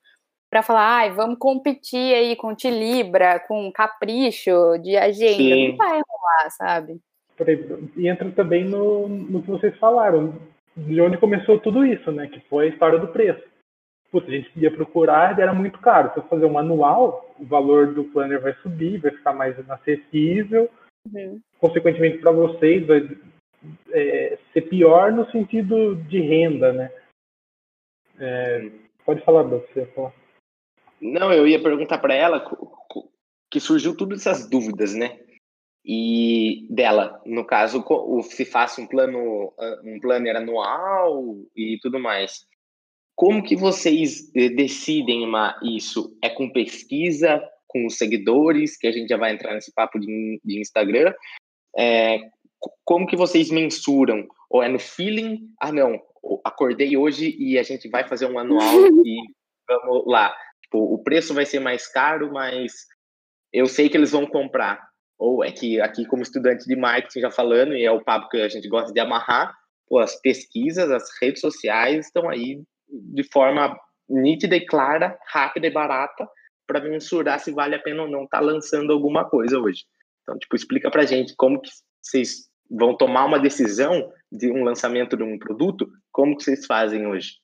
para 0.50 0.62
falar, 0.62 0.96
ai, 0.96 1.10
vamos 1.10 1.38
competir 1.38 2.14
aí 2.14 2.34
com 2.34 2.54
Tilibra, 2.54 3.40
com 3.40 3.70
Capricho 3.72 4.78
de 4.82 4.96
agenda. 4.96 5.36
Sim. 5.36 5.68
Não 5.68 5.76
vai 5.76 6.00
rolar, 6.08 6.50
sabe? 6.50 7.00
E 7.96 8.08
entra 8.08 8.30
também 8.32 8.64
no, 8.64 9.08
no 9.08 9.42
que 9.42 9.50
vocês 9.50 9.76
falaram, 9.78 10.34
de 10.76 11.00
onde 11.00 11.16
começou 11.16 11.58
tudo 11.58 11.86
isso, 11.86 12.10
né? 12.12 12.26
Que 12.26 12.40
foi 12.48 12.66
a 12.66 12.68
história 12.68 12.98
do 12.98 13.08
preço 13.08 13.50
putz, 14.10 14.28
a 14.28 14.32
gente 14.32 14.50
ia 14.56 14.70
procurar 14.70 15.38
e 15.38 15.42
era 15.42 15.54
muito 15.54 15.78
caro. 15.78 16.12
Se 16.12 16.18
eu 16.18 16.24
fazer 16.24 16.44
um 16.44 16.52
manual, 16.52 17.32
o 17.38 17.44
valor 17.44 17.94
do 17.94 18.04
planner 18.04 18.40
vai 18.40 18.54
subir, 18.54 18.98
vai 18.98 19.12
ficar 19.12 19.32
mais 19.32 19.56
acessível. 19.70 20.68
Uhum. 21.12 21.40
Consequentemente, 21.58 22.18
para 22.18 22.32
vocês, 22.32 22.86
vai 22.86 23.08
é, 23.92 24.38
ser 24.52 24.62
pior 24.62 25.12
no 25.12 25.30
sentido 25.30 25.96
de 25.96 26.20
renda, 26.20 26.72
né? 26.72 26.90
É, 28.18 28.70
pode 29.04 29.24
falar, 29.24 29.44
você 29.44 29.86
falar. 29.86 30.12
Não, 31.00 31.32
eu 31.32 31.46
ia 31.46 31.62
perguntar 31.62 31.98
para 31.98 32.14
ela 32.14 32.44
que 33.50 33.58
surgiu 33.58 33.96
todas 33.96 34.26
essas 34.26 34.48
dúvidas, 34.48 34.94
né? 34.94 35.18
E 35.84 36.66
dela, 36.70 37.20
no 37.24 37.44
caso, 37.44 37.84
se 38.22 38.44
faz 38.44 38.78
um 38.78 38.86
plano, 38.86 39.52
um 39.84 39.98
planner 40.00 40.36
anual 40.36 41.36
e 41.56 41.78
tudo 41.80 41.98
mais. 41.98 42.46
Como 43.16 43.42
que 43.42 43.56
vocês 43.56 44.30
decidem 44.32 45.24
isso? 45.62 46.16
É 46.22 46.28
com 46.28 46.50
pesquisa, 46.50 47.42
com 47.66 47.86
os 47.86 47.96
seguidores, 47.96 48.76
que 48.76 48.86
a 48.86 48.92
gente 48.92 49.08
já 49.08 49.16
vai 49.16 49.32
entrar 49.32 49.54
nesse 49.54 49.72
papo 49.72 49.98
de, 49.98 50.40
de 50.44 50.60
Instagram? 50.60 51.12
É, 51.76 52.20
como 52.84 53.06
que 53.06 53.16
vocês 53.16 53.50
mensuram? 53.50 54.26
Ou 54.50 54.62
é 54.62 54.68
no 54.68 54.78
feeling? 54.78 55.48
Ah, 55.60 55.72
não, 55.72 56.00
acordei 56.44 56.96
hoje 56.96 57.36
e 57.38 57.58
a 57.58 57.62
gente 57.62 57.88
vai 57.88 58.06
fazer 58.06 58.26
um 58.26 58.38
anual 58.38 58.60
e 59.04 59.16
vamos 59.68 60.04
lá. 60.06 60.34
Tipo, 60.70 60.94
o 60.94 61.02
preço 61.02 61.34
vai 61.34 61.44
ser 61.44 61.58
mais 61.58 61.88
caro, 61.88 62.32
mas 62.32 62.86
eu 63.52 63.66
sei 63.66 63.88
que 63.88 63.96
eles 63.96 64.12
vão 64.12 64.24
comprar. 64.24 64.88
Ou 65.18 65.44
é 65.44 65.50
que 65.50 65.80
aqui, 65.80 66.06
como 66.06 66.22
estudante 66.22 66.64
de 66.64 66.76
marketing, 66.76 67.20
já 67.20 67.30
falando, 67.30 67.74
e 67.74 67.84
é 67.84 67.90
o 67.90 68.02
papo 68.02 68.28
que 68.28 68.40
a 68.40 68.48
gente 68.48 68.68
gosta 68.68 68.92
de 68.92 69.00
amarrar, 69.00 69.52
pô, 69.88 69.98
as 69.98 70.14
pesquisas, 70.20 70.88
as 70.88 71.10
redes 71.20 71.40
sociais 71.40 72.06
estão 72.06 72.28
aí 72.28 72.62
de 72.88 73.24
forma 73.24 73.76
nítida 74.08 74.56
e 74.56 74.64
clara, 74.64 75.18
rápida 75.26 75.66
e 75.66 75.70
barata, 75.70 76.28
para 76.68 76.80
mensurar 76.80 77.40
se 77.40 77.50
vale 77.50 77.74
a 77.74 77.82
pena 77.82 78.02
ou 78.02 78.08
não 78.08 78.24
estar 78.24 78.38
tá 78.38 78.44
lançando 78.44 78.92
alguma 78.92 79.28
coisa 79.28 79.58
hoje. 79.58 79.84
Então, 80.22 80.38
tipo, 80.38 80.54
explica 80.54 80.88
para 80.88 81.04
gente 81.04 81.34
como 81.34 81.60
que 81.60 81.70
vocês 82.00 82.48
vão 82.70 82.96
tomar 82.96 83.24
uma 83.24 83.40
decisão 83.40 84.12
de 84.30 84.52
um 84.52 84.62
lançamento 84.62 85.16
de 85.16 85.24
um 85.24 85.36
produto, 85.36 85.90
como 86.12 86.36
que 86.36 86.44
vocês 86.44 86.64
fazem 86.64 87.08
hoje? 87.08 87.40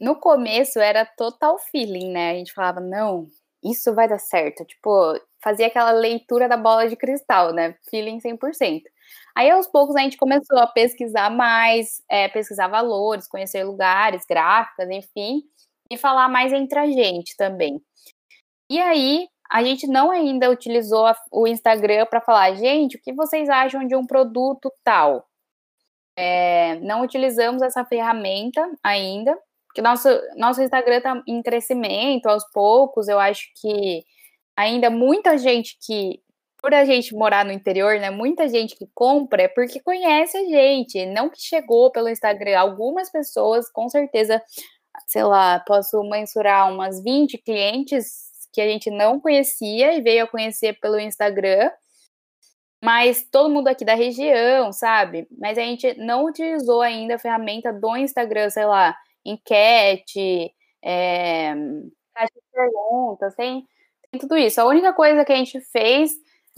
No 0.00 0.16
começo 0.16 0.78
era 0.80 1.04
total 1.04 1.58
feeling, 1.58 2.10
né? 2.10 2.32
A 2.32 2.34
gente 2.34 2.52
falava, 2.52 2.80
não, 2.80 3.26
isso 3.62 3.94
vai 3.94 4.08
dar 4.08 4.18
certo. 4.18 4.64
Tipo, 4.64 5.18
fazia 5.42 5.66
aquela 5.66 5.92
leitura 5.92 6.48
da 6.48 6.56
bola 6.56 6.88
de 6.88 6.96
cristal, 6.96 7.52
né? 7.52 7.76
Feeling 7.90 8.18
100%. 8.18 8.82
Aí, 9.34 9.50
aos 9.50 9.66
poucos, 9.66 9.96
a 9.96 10.00
gente 10.00 10.16
começou 10.16 10.58
a 10.58 10.66
pesquisar 10.66 11.30
mais, 11.30 12.02
é, 12.08 12.28
pesquisar 12.28 12.68
valores, 12.68 13.28
conhecer 13.28 13.64
lugares, 13.64 14.24
gráficas, 14.26 14.90
enfim, 14.90 15.42
e 15.90 15.96
falar 15.96 16.28
mais 16.28 16.52
entre 16.52 16.78
a 16.78 16.86
gente 16.86 17.36
também. 17.36 17.80
E 18.70 18.78
aí, 18.80 19.28
a 19.50 19.62
gente 19.62 19.86
não 19.86 20.10
ainda 20.10 20.50
utilizou 20.50 21.06
o 21.30 21.46
Instagram 21.46 22.06
para 22.06 22.20
falar, 22.20 22.54
gente, 22.54 22.96
o 22.96 23.00
que 23.00 23.12
vocês 23.12 23.48
acham 23.48 23.86
de 23.86 23.94
um 23.94 24.06
produto 24.06 24.72
tal? 24.82 25.26
É, 26.16 26.76
não 26.80 27.02
utilizamos 27.02 27.62
essa 27.62 27.84
ferramenta 27.84 28.66
ainda, 28.82 29.38
porque 29.72 29.80
nosso, 29.80 30.08
nosso 30.36 30.62
Instagram 30.62 30.98
está 30.98 31.22
em 31.26 31.42
crescimento 31.42 32.26
aos 32.26 32.44
poucos. 32.52 33.08
Eu 33.08 33.18
acho 33.18 33.48
que 33.58 34.04
ainda 34.54 34.90
muita 34.90 35.38
gente 35.38 35.78
que 35.80 36.20
por 36.60 36.74
a 36.74 36.84
gente 36.84 37.14
morar 37.14 37.44
no 37.44 37.50
interior, 37.50 37.98
né? 37.98 38.10
Muita 38.10 38.48
gente 38.48 38.76
que 38.76 38.86
compra 38.94 39.42
é 39.42 39.48
porque 39.48 39.80
conhece 39.80 40.36
a 40.36 40.44
gente, 40.44 41.04
não 41.06 41.28
que 41.28 41.40
chegou 41.40 41.90
pelo 41.90 42.08
Instagram. 42.08 42.56
Algumas 42.56 43.10
pessoas, 43.10 43.68
com 43.68 43.88
certeza, 43.88 44.40
sei 45.08 45.24
lá, 45.24 45.58
posso 45.66 46.00
mensurar 46.04 46.70
umas 46.70 47.02
20 47.02 47.38
clientes 47.38 48.30
que 48.52 48.60
a 48.60 48.68
gente 48.68 48.90
não 48.90 49.18
conhecia 49.18 49.94
e 49.94 50.02
veio 50.02 50.24
a 50.24 50.28
conhecer 50.28 50.78
pelo 50.80 51.00
Instagram. 51.00 51.70
Mas 52.84 53.26
todo 53.28 53.52
mundo 53.52 53.68
aqui 53.68 53.84
da 53.84 53.94
região, 53.94 54.72
sabe? 54.72 55.26
Mas 55.38 55.56
a 55.56 55.62
gente 55.62 55.94
não 55.94 56.26
utilizou 56.26 56.82
ainda 56.82 57.14
a 57.14 57.18
ferramenta 57.18 57.72
do 57.72 57.96
Instagram, 57.96 58.50
sei 58.50 58.66
lá, 58.66 58.94
enquete, 59.24 60.52
é, 60.82 61.54
caixa 62.14 62.32
de 62.34 62.42
perguntas, 62.52 63.34
tem, 63.34 63.66
tem 64.10 64.20
tudo 64.20 64.36
isso. 64.36 64.60
A 64.60 64.66
única 64.66 64.92
coisa 64.92 65.24
que 65.24 65.32
a 65.32 65.36
gente 65.36 65.60
fez 65.60 66.12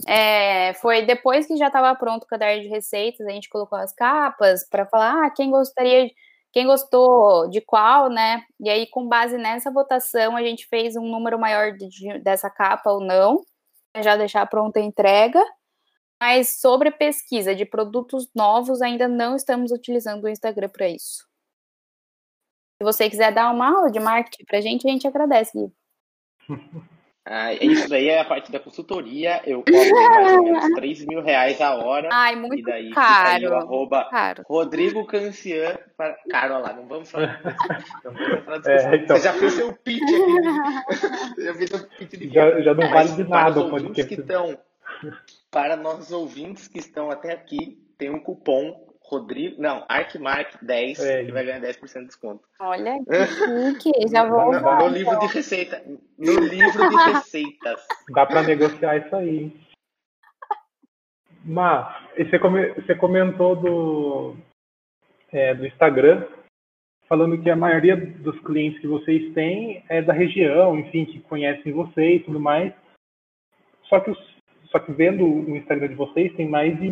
é, 0.07 0.73
foi 0.75 1.05
depois 1.05 1.45
que 1.45 1.55
já 1.57 1.67
estava 1.67 1.95
pronto 1.95 2.23
o 2.23 2.27
caderno 2.27 2.63
de 2.63 2.67
receitas, 2.67 3.25
a 3.25 3.31
gente 3.31 3.49
colocou 3.49 3.77
as 3.77 3.93
capas 3.93 4.67
para 4.69 4.85
falar 4.85 5.25
ah, 5.25 5.29
quem 5.29 5.49
gostaria, 5.49 6.09
quem 6.51 6.65
gostou 6.65 7.49
de 7.49 7.61
qual, 7.61 8.09
né? 8.09 8.43
E 8.59 8.69
aí, 8.69 8.87
com 8.87 9.07
base 9.07 9.37
nessa 9.37 9.71
votação, 9.71 10.35
a 10.35 10.41
gente 10.43 10.67
fez 10.67 10.95
um 10.95 11.07
número 11.07 11.39
maior 11.39 11.73
de, 11.73 12.19
dessa 12.19 12.49
capa 12.49 12.91
ou 12.91 13.01
não, 13.01 13.43
já 14.01 14.15
deixar 14.17 14.45
pronta 14.47 14.79
a 14.79 14.83
entrega. 14.83 15.43
Mas 16.21 16.61
sobre 16.61 16.91
pesquisa 16.91 17.53
de 17.53 17.65
produtos 17.65 18.29
novos, 18.33 18.81
ainda 18.81 19.07
não 19.07 19.35
estamos 19.35 19.71
utilizando 19.71 20.23
o 20.23 20.29
Instagram 20.29 20.69
para 20.69 20.87
isso. 20.87 21.25
Se 22.77 22.83
você 22.83 23.09
quiser 23.09 23.33
dar 23.33 23.51
uma 23.51 23.67
aula 23.67 23.91
de 23.91 23.99
marketing 23.99 24.45
para 24.45 24.57
a 24.57 24.61
gente, 24.61 24.87
a 24.87 24.91
gente 24.91 25.07
agradece, 25.07 25.51
Gui. 25.57 25.71
Ah, 27.27 27.51
isso 27.53 27.89
daí 27.89 28.07
é 28.07 28.19
a 28.19 28.25
parte 28.25 28.51
da 28.51 28.59
consultoria. 28.59 29.41
Eu 29.47 29.63
cobro 29.63 29.95
mais 29.95 30.37
ou 30.37 30.43
menos 30.43 30.65
3 30.75 31.05
mil 31.07 31.23
reais 31.23 31.59
a 31.59 31.75
hora. 31.75 32.07
Ai, 32.11 32.35
muito 32.35 32.59
e 32.59 32.61
daí 32.61 32.91
caro. 32.91 33.15
Fica 33.15 33.29
aí 33.31 33.47
o 33.47 33.55
arroba 33.55 34.07
caro. 34.11 34.43
Rodrigo 34.47 35.03
Cancian. 35.07 35.75
Para... 35.97 36.15
Caro, 36.29 36.53
olha 36.53 36.63
lá, 36.65 36.73
não 36.73 36.87
vamos 36.87 37.09
falar. 37.09 37.41
Não 38.05 38.13
vamos 38.13 38.67
é, 38.67 38.97
então... 38.97 39.17
Você 39.17 39.23
já 39.23 39.33
fez 39.33 39.53
seu 39.53 39.73
pitch 39.73 40.03
aqui. 40.03 41.43
já 41.43 41.53
fez 41.55 41.69
seu 41.71 41.87
pitch 41.87 42.11
de 42.11 42.29
já, 42.29 42.61
já 42.61 42.75
não 42.75 42.89
vale 42.91 43.09
de 43.13 43.23
nada 43.23 43.59
o 43.59 43.71
podcast. 43.71 44.15
Que 44.15 44.21
estão, 44.21 44.59
para 45.49 45.75
nossos 45.75 46.11
ouvintes 46.11 46.67
que 46.67 46.77
estão 46.77 47.09
até 47.09 47.33
aqui, 47.33 47.83
tem 47.97 48.11
um 48.11 48.19
cupom 48.19 48.84
Rodrigo, 49.07 49.61
não, 49.61 49.85
Arcmark 49.87 50.57
10, 50.63 50.99
é. 50.99 51.21
ele 51.21 51.31
vai 51.31 51.45
ganhar 51.45 51.61
10% 51.61 51.99
de 51.99 52.05
desconto. 52.07 52.43
Olha 52.59 52.97
que 53.05 53.91
chique, 53.91 54.07
já 54.09 54.27
vou 54.27 54.51
no, 54.51 54.57
usar, 54.57 54.79
no 54.79 54.87
livro 54.87 55.13
então. 55.13 55.27
de 55.27 55.33
receita, 55.33 55.83
no 56.17 56.39
livro 56.39 56.89
de 56.89 56.95
receitas. 56.95 57.87
Dá 58.09 58.25
para 58.25 58.41
negociar 58.43 58.97
isso 58.97 59.15
aí. 59.15 59.55
Mas, 61.43 61.95
você, 62.17 62.39
come, 62.39 62.73
você 62.73 62.95
comentou 62.95 63.55
do, 63.55 64.35
é, 65.31 65.53
do 65.53 65.67
Instagram, 65.67 66.27
falando 67.07 67.39
que 67.39 67.49
a 67.51 67.55
maioria 67.55 67.95
dos 67.95 68.39
clientes 68.39 68.81
que 68.81 68.87
vocês 68.87 69.31
têm 69.35 69.85
é 69.87 70.01
da 70.01 70.13
região, 70.13 70.79
enfim, 70.79 71.05
que 71.05 71.19
conhecem 71.21 71.71
vocês 71.71 72.21
e 72.21 72.25
tudo 72.25 72.39
mais. 72.39 72.73
Só 73.83 73.99
que, 73.99 74.11
só 74.71 74.79
que 74.79 74.91
vendo 74.91 75.23
o 75.23 75.55
Instagram 75.55 75.89
de 75.89 75.95
vocês, 75.95 76.33
tem 76.35 76.49
mais 76.49 76.75
de 76.79 76.89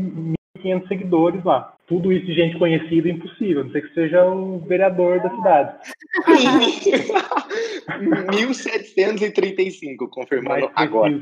1.500 0.64 0.88
seguidores 0.88 1.43
lá 1.43 1.74
tudo 1.86 2.11
isso 2.11 2.26
de 2.26 2.34
gente 2.34 2.57
conhecida 2.57 3.09
é 3.09 3.11
impossível, 3.11 3.61
a 3.61 3.64
não 3.66 3.72
ser 3.72 3.82
que 3.82 3.93
seja 3.93 4.26
o 4.26 4.59
vereador 4.59 5.22
da 5.22 5.30
cidade. 5.30 5.78
1735, 8.36 10.07
confirmando 10.09 10.72
agora. 10.76 11.20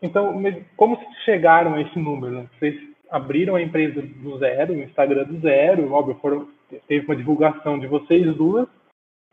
Então, 0.00 0.40
como 0.76 0.98
chegaram 1.24 1.74
a 1.74 1.80
esse 1.80 1.98
número? 1.98 2.34
Né? 2.34 2.46
Vocês 2.58 2.80
abriram 3.10 3.56
a 3.56 3.62
empresa 3.62 4.00
do 4.00 4.38
zero, 4.38 4.74
o 4.74 4.82
Instagram 4.82 5.24
do 5.24 5.40
zero, 5.40 5.92
óbvio, 5.92 6.16
foram, 6.20 6.48
teve 6.86 7.06
uma 7.06 7.16
divulgação 7.16 7.78
de 7.78 7.86
vocês 7.86 8.34
duas, 8.36 8.68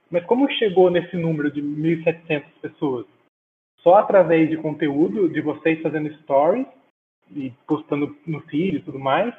mas 0.09 0.25
como 0.25 0.49
chegou 0.51 0.89
nesse 0.89 1.15
número 1.15 1.51
de 1.51 1.61
1.700 1.61 2.43
pessoas? 2.61 3.05
Só 3.81 3.95
através 3.95 4.49
de 4.49 4.57
conteúdo, 4.57 5.29
de 5.29 5.41
vocês 5.41 5.81
fazendo 5.81 6.13
stories 6.21 6.67
e 7.33 7.51
postando 7.65 8.15
no 8.25 8.41
feed 8.41 8.77
e 8.77 8.81
tudo 8.81 8.99
mais? 8.99 9.33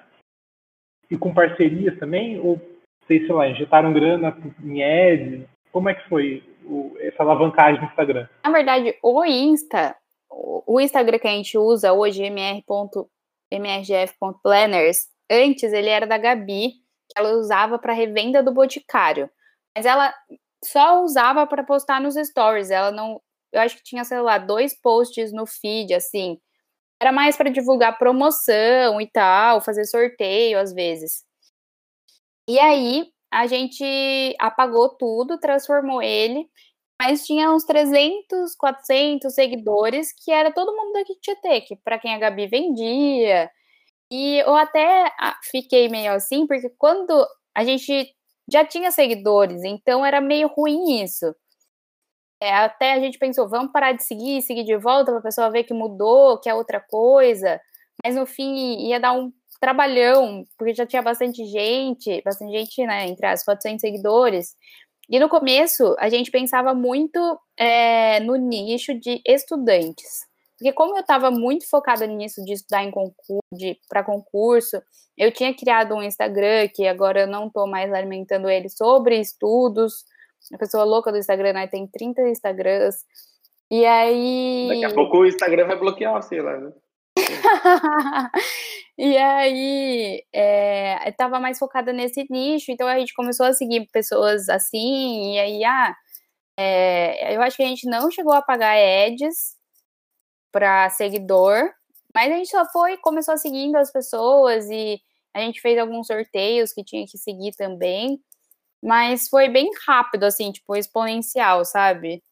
E 1.12 1.18
com 1.18 1.34
parcerias 1.34 1.98
também? 1.98 2.40
Ou 2.40 2.58
vocês, 3.02 3.26
sei 3.26 3.34
lá, 3.34 3.46
injetaram 3.46 3.92
grana 3.92 4.34
em 4.64 4.82
ads? 4.82 5.46
Como 5.70 5.90
é 5.90 5.94
que 5.94 6.08
foi 6.08 6.42
o, 6.64 6.96
essa 7.00 7.22
alavancagem 7.22 7.82
no 7.82 7.86
Instagram? 7.86 8.26
Na 8.42 8.50
verdade, 8.50 8.96
o 9.02 9.22
Insta, 9.24 9.94
o 10.30 10.80
Instagram 10.80 11.18
que 11.18 11.28
a 11.28 11.32
gente 11.32 11.58
usa 11.58 11.92
hoje, 11.92 12.24
mr.mrgf.planners, 12.24 15.08
antes 15.30 15.70
ele 15.72 15.90
era 15.90 16.06
da 16.06 16.16
Gabi, 16.16 16.70
que 17.10 17.18
ela 17.18 17.34
usava 17.34 17.78
para 17.78 17.92
revenda 17.92 18.42
do 18.42 18.54
Boticário. 18.54 19.28
Mas 19.76 19.84
ela 19.84 20.14
só 20.64 21.02
usava 21.02 21.46
para 21.46 21.62
postar 21.62 22.00
nos 22.00 22.14
stories. 22.14 22.70
Ela 22.70 22.90
não. 22.90 23.20
Eu 23.52 23.60
acho 23.60 23.76
que 23.76 23.82
tinha, 23.82 24.02
sei 24.04 24.20
lá, 24.20 24.38
dois 24.38 24.72
posts 24.80 25.30
no 25.30 25.44
feed, 25.44 25.92
assim. 25.92 26.40
Era 27.02 27.10
mais 27.10 27.36
para 27.36 27.50
divulgar 27.50 27.98
promoção 27.98 29.00
e 29.00 29.10
tal, 29.10 29.60
fazer 29.60 29.84
sorteio 29.86 30.56
às 30.56 30.72
vezes. 30.72 31.24
E 32.48 32.60
aí 32.60 33.08
a 33.28 33.48
gente 33.48 34.36
apagou 34.38 34.88
tudo, 34.96 35.36
transformou 35.40 36.00
ele, 36.00 36.48
mas 37.02 37.26
tinha 37.26 37.50
uns 37.50 37.64
300, 37.64 38.54
400 38.54 39.34
seguidores, 39.34 40.12
que 40.12 40.30
era 40.30 40.52
todo 40.52 40.76
mundo 40.76 41.04
Tietê, 41.20 41.62
que 41.62 41.74
para 41.74 41.98
quem 41.98 42.14
a 42.14 42.18
Gabi 42.18 42.46
vendia. 42.46 43.50
E 44.08 44.36
eu 44.38 44.54
até 44.54 45.12
ah, 45.18 45.36
fiquei 45.50 45.88
meio 45.88 46.12
assim, 46.12 46.46
porque 46.46 46.70
quando 46.78 47.26
a 47.52 47.64
gente 47.64 48.14
já 48.48 48.64
tinha 48.64 48.92
seguidores, 48.92 49.64
então 49.64 50.06
era 50.06 50.20
meio 50.20 50.46
ruim 50.46 51.02
isso. 51.02 51.34
É, 52.42 52.52
até 52.52 52.94
a 52.94 52.98
gente 52.98 53.20
pensou, 53.20 53.48
vamos 53.48 53.70
parar 53.70 53.92
de 53.92 54.02
seguir, 54.02 54.42
seguir 54.42 54.64
de 54.64 54.76
volta 54.76 55.12
para 55.12 55.20
a 55.20 55.22
pessoa 55.22 55.48
ver 55.48 55.62
que 55.62 55.72
mudou, 55.72 56.40
que 56.40 56.48
é 56.48 56.54
outra 56.54 56.80
coisa. 56.80 57.60
Mas 58.04 58.16
no 58.16 58.26
fim 58.26 58.88
ia 58.88 58.98
dar 58.98 59.12
um 59.12 59.32
trabalhão, 59.60 60.44
porque 60.58 60.74
já 60.74 60.84
tinha 60.84 61.00
bastante 61.02 61.44
gente, 61.46 62.20
bastante 62.24 62.50
gente, 62.50 62.84
né, 62.84 63.06
entre 63.06 63.24
as 63.26 63.44
400 63.44 63.80
seguidores. 63.80 64.56
E 65.08 65.20
no 65.20 65.28
começo 65.28 65.94
a 66.00 66.08
gente 66.08 66.32
pensava 66.32 66.74
muito 66.74 67.38
é, 67.56 68.18
no 68.18 68.34
nicho 68.34 68.92
de 68.98 69.22
estudantes. 69.24 70.26
Porque 70.58 70.72
como 70.72 70.96
eu 70.96 71.02
estava 71.02 71.30
muito 71.30 71.70
focada 71.70 72.08
nisso 72.08 72.44
de 72.44 72.54
estudar 72.54 72.82
em 72.82 72.90
concurso, 72.90 73.40
para 73.88 74.02
concurso, 74.02 74.82
eu 75.16 75.30
tinha 75.30 75.54
criado 75.54 75.94
um 75.94 76.02
Instagram 76.02 76.66
que 76.74 76.88
agora 76.88 77.20
eu 77.20 77.28
não 77.28 77.46
estou 77.46 77.68
mais 77.68 77.92
alimentando 77.92 78.50
ele 78.50 78.68
sobre 78.68 79.20
estudos. 79.20 80.04
A 80.52 80.58
pessoa 80.58 80.84
louca 80.84 81.12
do 81.12 81.18
Instagram, 81.18 81.52
né? 81.52 81.66
Tem 81.66 81.86
30 81.86 82.28
Instagrams. 82.28 82.96
E 83.70 83.86
aí. 83.86 84.68
Daqui 84.68 84.84
a 84.84 84.94
pouco 84.94 85.18
o 85.18 85.26
Instagram 85.26 85.66
vai 85.66 85.78
bloquear, 85.78 86.22
sei 86.22 86.42
lá, 86.42 86.58
né? 86.58 86.72
e 88.98 89.16
aí, 89.16 90.24
é, 90.32 91.08
eu 91.08 91.12
tava 91.14 91.38
mais 91.38 91.58
focada 91.58 91.92
nesse 91.92 92.26
nicho, 92.30 92.70
então 92.70 92.86
a 92.86 92.98
gente 92.98 93.14
começou 93.14 93.46
a 93.46 93.52
seguir 93.52 93.86
pessoas 93.92 94.48
assim, 94.48 95.34
e 95.34 95.38
aí, 95.38 95.64
ah, 95.64 95.94
é, 96.56 97.34
eu 97.34 97.42
acho 97.42 97.56
que 97.56 97.62
a 97.62 97.66
gente 97.66 97.88
não 97.88 98.10
chegou 98.10 98.32
a 98.32 98.42
pagar 98.42 98.76
ads 98.76 99.56
para 100.50 100.90
seguidor, 100.90 101.70
mas 102.14 102.32
a 102.32 102.36
gente 102.36 102.50
só 102.50 102.64
foi, 102.70 102.96
começou 102.98 103.36
seguindo 103.38 103.76
as 103.76 103.90
pessoas 103.90 104.68
e 104.70 105.00
a 105.34 105.40
gente 105.40 105.60
fez 105.60 105.78
alguns 105.78 106.06
sorteios 106.06 106.72
que 106.72 106.84
tinha 106.84 107.06
que 107.06 107.16
seguir 107.16 107.52
também, 107.56 108.20
mas 108.82 109.28
foi 109.28 109.48
bem 109.48 109.70
rápido, 109.86 110.24
assim, 110.24 110.50
tipo, 110.50 110.74
exponencial, 110.74 111.64
sabe? 111.64 112.22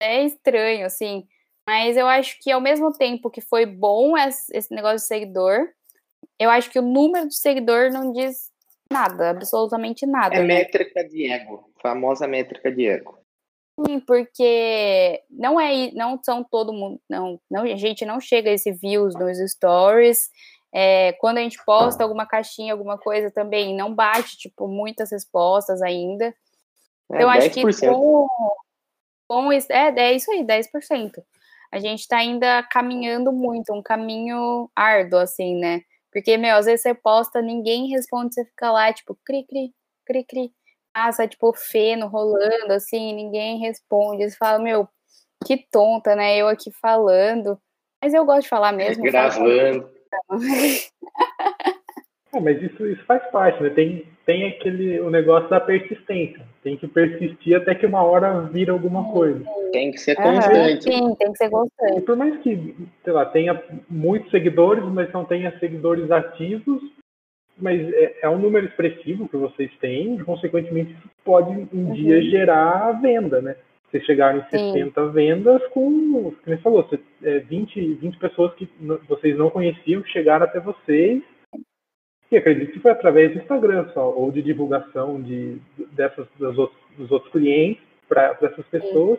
É 0.00 0.24
estranho, 0.24 0.86
assim. 0.86 1.26
Mas 1.68 1.96
eu 1.96 2.06
acho 2.06 2.38
que 2.40 2.50
ao 2.50 2.60
mesmo 2.60 2.92
tempo 2.92 3.30
que 3.30 3.40
foi 3.40 3.66
bom 3.66 4.16
esse 4.16 4.72
negócio 4.72 4.98
de 4.98 5.06
seguidor, 5.06 5.68
eu 6.38 6.50
acho 6.50 6.70
que 6.70 6.78
o 6.78 6.82
número 6.82 7.26
de 7.26 7.36
seguidor 7.36 7.90
não 7.90 8.12
diz 8.12 8.50
nada, 8.92 9.30
absolutamente 9.30 10.06
nada. 10.06 10.36
É 10.36 10.40
né? 10.40 10.44
métrica 10.44 11.02
de 11.02 11.30
ego, 11.30 11.70
famosa 11.80 12.26
métrica 12.26 12.70
de 12.70 12.86
ego. 12.86 13.18
Sim, 13.86 14.00
porque 14.00 15.22
não 15.28 15.60
é, 15.60 15.90
não 15.92 16.18
são 16.22 16.42
todo 16.42 16.72
mundo, 16.72 17.00
não, 17.10 17.38
não, 17.50 17.64
a 17.64 17.76
gente 17.76 18.06
não 18.06 18.20
chega 18.20 18.48
a 18.48 18.54
esse 18.54 18.72
views 18.72 19.14
nos 19.14 19.38
stories. 19.50 20.30
É, 20.74 21.12
quando 21.14 21.38
a 21.38 21.40
gente 21.40 21.62
posta 21.64 22.02
alguma 22.02 22.26
caixinha, 22.26 22.72
alguma 22.72 22.98
coisa 22.98 23.30
também, 23.30 23.74
não 23.74 23.94
bate, 23.94 24.36
tipo, 24.36 24.68
muitas 24.68 25.10
respostas 25.10 25.80
ainda. 25.80 26.26
É, 26.26 26.34
então, 27.16 27.30
acho 27.30 27.50
que 27.50 27.62
com, 27.86 28.26
com 29.28 29.52
é, 29.52 29.60
é 29.70 30.12
isso 30.12 30.30
aí, 30.30 30.44
10% 30.44 31.22
a 31.76 31.78
gente 31.78 32.00
está 32.00 32.18
ainda 32.18 32.62
caminhando 32.62 33.32
muito, 33.32 33.72
um 33.72 33.82
caminho 33.82 34.70
árduo, 34.74 35.18
assim, 35.18 35.56
né? 35.56 35.82
Porque, 36.12 36.36
meu, 36.36 36.56
às 36.56 36.66
vezes 36.66 36.82
você 36.82 36.94
posta, 36.94 37.42
ninguém 37.42 37.88
responde, 37.88 38.34
você 38.34 38.44
fica 38.44 38.70
lá, 38.70 38.92
tipo, 38.92 39.18
cri, 39.24 39.44
cri, 39.44 39.74
cri, 40.06 40.24
cri. 40.24 40.52
Passa, 40.92 41.28
tipo, 41.28 41.52
feno 41.52 42.06
rolando, 42.06 42.72
assim, 42.72 43.14
ninguém 43.14 43.58
responde. 43.58 44.28
Você 44.28 44.36
fala, 44.36 44.58
meu, 44.58 44.88
que 45.44 45.58
tonta, 45.70 46.16
né? 46.16 46.36
Eu 46.38 46.48
aqui 46.48 46.72
falando. 46.72 47.60
Mas 48.02 48.14
eu 48.14 48.24
gosto 48.24 48.42
de 48.42 48.48
falar 48.48 48.72
mesmo. 48.72 49.02
Gravando. 49.02 49.90
Ah, 52.36 52.40
mas 52.40 52.60
isso, 52.60 52.86
isso 52.86 53.02
faz 53.04 53.22
parte, 53.30 53.62
né? 53.62 53.70
Tem, 53.70 54.04
tem 54.26 54.46
aquele 54.46 55.00
o 55.00 55.08
negócio 55.08 55.48
da 55.48 55.58
persistência. 55.58 56.42
Tem 56.62 56.76
que 56.76 56.86
persistir 56.86 57.56
até 57.56 57.74
que 57.74 57.86
uma 57.86 58.02
hora 58.02 58.42
vira 58.42 58.72
alguma 58.72 59.10
coisa. 59.10 59.42
Tem 59.72 59.90
que 59.90 59.98
ser 59.98 60.16
constante. 60.16 60.82
sim, 60.82 61.14
tem 61.14 61.32
que 61.32 61.38
ser 61.38 61.48
constante. 61.48 61.98
E 61.98 62.00
por 62.02 62.16
mais 62.16 62.38
que, 62.42 62.74
sei 63.02 63.12
lá, 63.12 63.24
tenha 63.24 63.62
muitos 63.88 64.30
seguidores, 64.30 64.84
mas 64.84 65.10
não 65.12 65.24
tenha 65.24 65.56
seguidores 65.58 66.10
ativos, 66.10 66.82
mas 67.56 67.80
é, 67.94 68.16
é 68.22 68.28
um 68.28 68.38
número 68.38 68.66
expressivo 68.66 69.28
que 69.28 69.36
vocês 69.36 69.70
têm, 69.80 70.16
e, 70.16 70.24
consequentemente 70.24 70.92
isso 70.92 71.10
pode 71.24 71.50
um 71.50 71.68
uhum. 71.72 71.92
dia 71.92 72.20
gerar 72.22 73.00
venda, 73.00 73.40
né? 73.40 73.56
Vocês 73.96 74.04
chegaram 74.04 74.38
em 74.38 74.50
60 74.50 75.06
sim. 75.06 75.12
vendas 75.12 75.66
com, 75.68 75.90
como 76.12 76.36
você 76.44 76.56
falou, 76.58 76.88
20, 77.20 77.94
20 77.94 78.14
é, 78.14 78.18
pessoas 78.18 78.54
que 78.54 78.68
vocês 79.08 79.38
não 79.38 79.48
conheciam 79.48 80.04
chegaram 80.04 80.44
até 80.44 80.60
vocês 80.60 81.22
que 82.28 82.36
acredito 82.36 82.72
que 82.72 82.80
foi 82.80 82.90
através 82.90 83.32
do 83.32 83.38
Instagram 83.38 83.88
só, 83.92 84.10
ou 84.10 84.30
de 84.30 84.42
divulgação 84.42 85.22
de, 85.22 85.60
dessas, 85.92 86.26
dos, 86.36 86.58
outros, 86.58 86.80
dos 86.96 87.10
outros 87.10 87.32
clientes 87.32 87.82
para 88.08 88.36
essas 88.42 88.66
pessoas. 88.66 89.18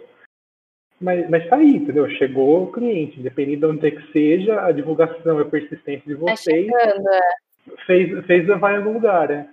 Mas, 0.99 1.29
mas 1.29 1.47
tá 1.47 1.57
aí, 1.57 1.75
entendeu? 1.75 2.09
Chegou 2.11 2.63
o 2.63 2.71
cliente, 2.71 3.19
independente 3.19 3.59
de 3.59 3.65
onde 3.65 3.87
é 3.87 3.91
que 3.91 4.11
seja, 4.11 4.61
a 4.61 4.71
divulgação 4.71 5.39
e 5.39 5.43
a 5.43 5.45
persistência 5.45 6.03
de 6.05 6.15
tá 6.15 6.19
vocês 6.19 6.67
tá 6.67 6.79
chegando, 6.79 7.09
é. 7.09 7.85
fez, 7.85 8.25
fez 8.25 8.47
levar 8.47 8.73
em 8.73 8.77
algum 8.77 8.93
lugar, 8.93 9.29
né? 9.29 9.49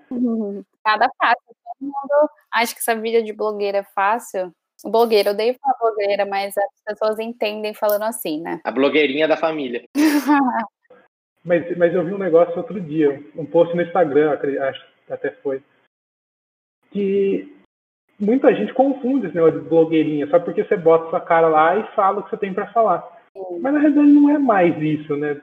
Nada 0.85 1.09
fácil. 1.19 1.55
Todo 1.79 1.83
mundo 1.83 2.31
acha 2.51 2.73
que 2.73 2.81
essa 2.81 2.99
vida 2.99 3.23
de 3.23 3.33
blogueira 3.33 3.79
é 3.79 3.85
fácil. 3.95 4.53
Blogueira, 4.85 5.31
eu 5.31 5.33
odeio 5.33 5.57
falar 5.59 5.77
blogueira, 5.81 6.27
mas 6.27 6.55
as 6.57 6.83
pessoas 6.85 7.19
entendem 7.19 7.73
falando 7.73 8.03
assim, 8.03 8.41
né? 8.41 8.61
A 8.65 8.71
blogueirinha 8.71 9.27
da 9.27 9.37
família. 9.37 9.85
Mas, 11.47 11.77
mas 11.77 11.95
eu 11.95 12.03
vi 12.03 12.15
um 12.15 12.19
negócio 12.19 12.57
outro 12.57 12.81
dia, 12.81 13.23
um 13.37 13.45
post 13.45 13.77
no 13.77 13.83
Instagram, 13.83 14.33
acho 14.33 14.87
que 15.07 15.13
até 15.13 15.31
foi, 15.31 15.63
que 16.91 17.55
muita 18.19 18.55
gente 18.55 18.73
confunde 18.73 19.27
esse 19.27 19.35
negócio 19.35 19.61
de 19.61 19.69
blogueirinha, 19.69 20.27
só 20.29 20.39
porque 20.39 20.65
você 20.65 20.75
bota 20.75 21.11
sua 21.11 21.21
cara 21.21 21.49
lá 21.49 21.77
e 21.77 21.95
fala 21.95 22.21
o 22.21 22.23
que 22.23 22.31
você 22.31 22.39
tem 22.39 22.55
para 22.55 22.73
falar. 22.73 23.07
Mas 23.61 23.75
na 23.75 23.81
realidade 23.81 24.09
não 24.09 24.31
é 24.31 24.39
mais 24.39 24.81
isso, 24.81 25.17
né? 25.17 25.39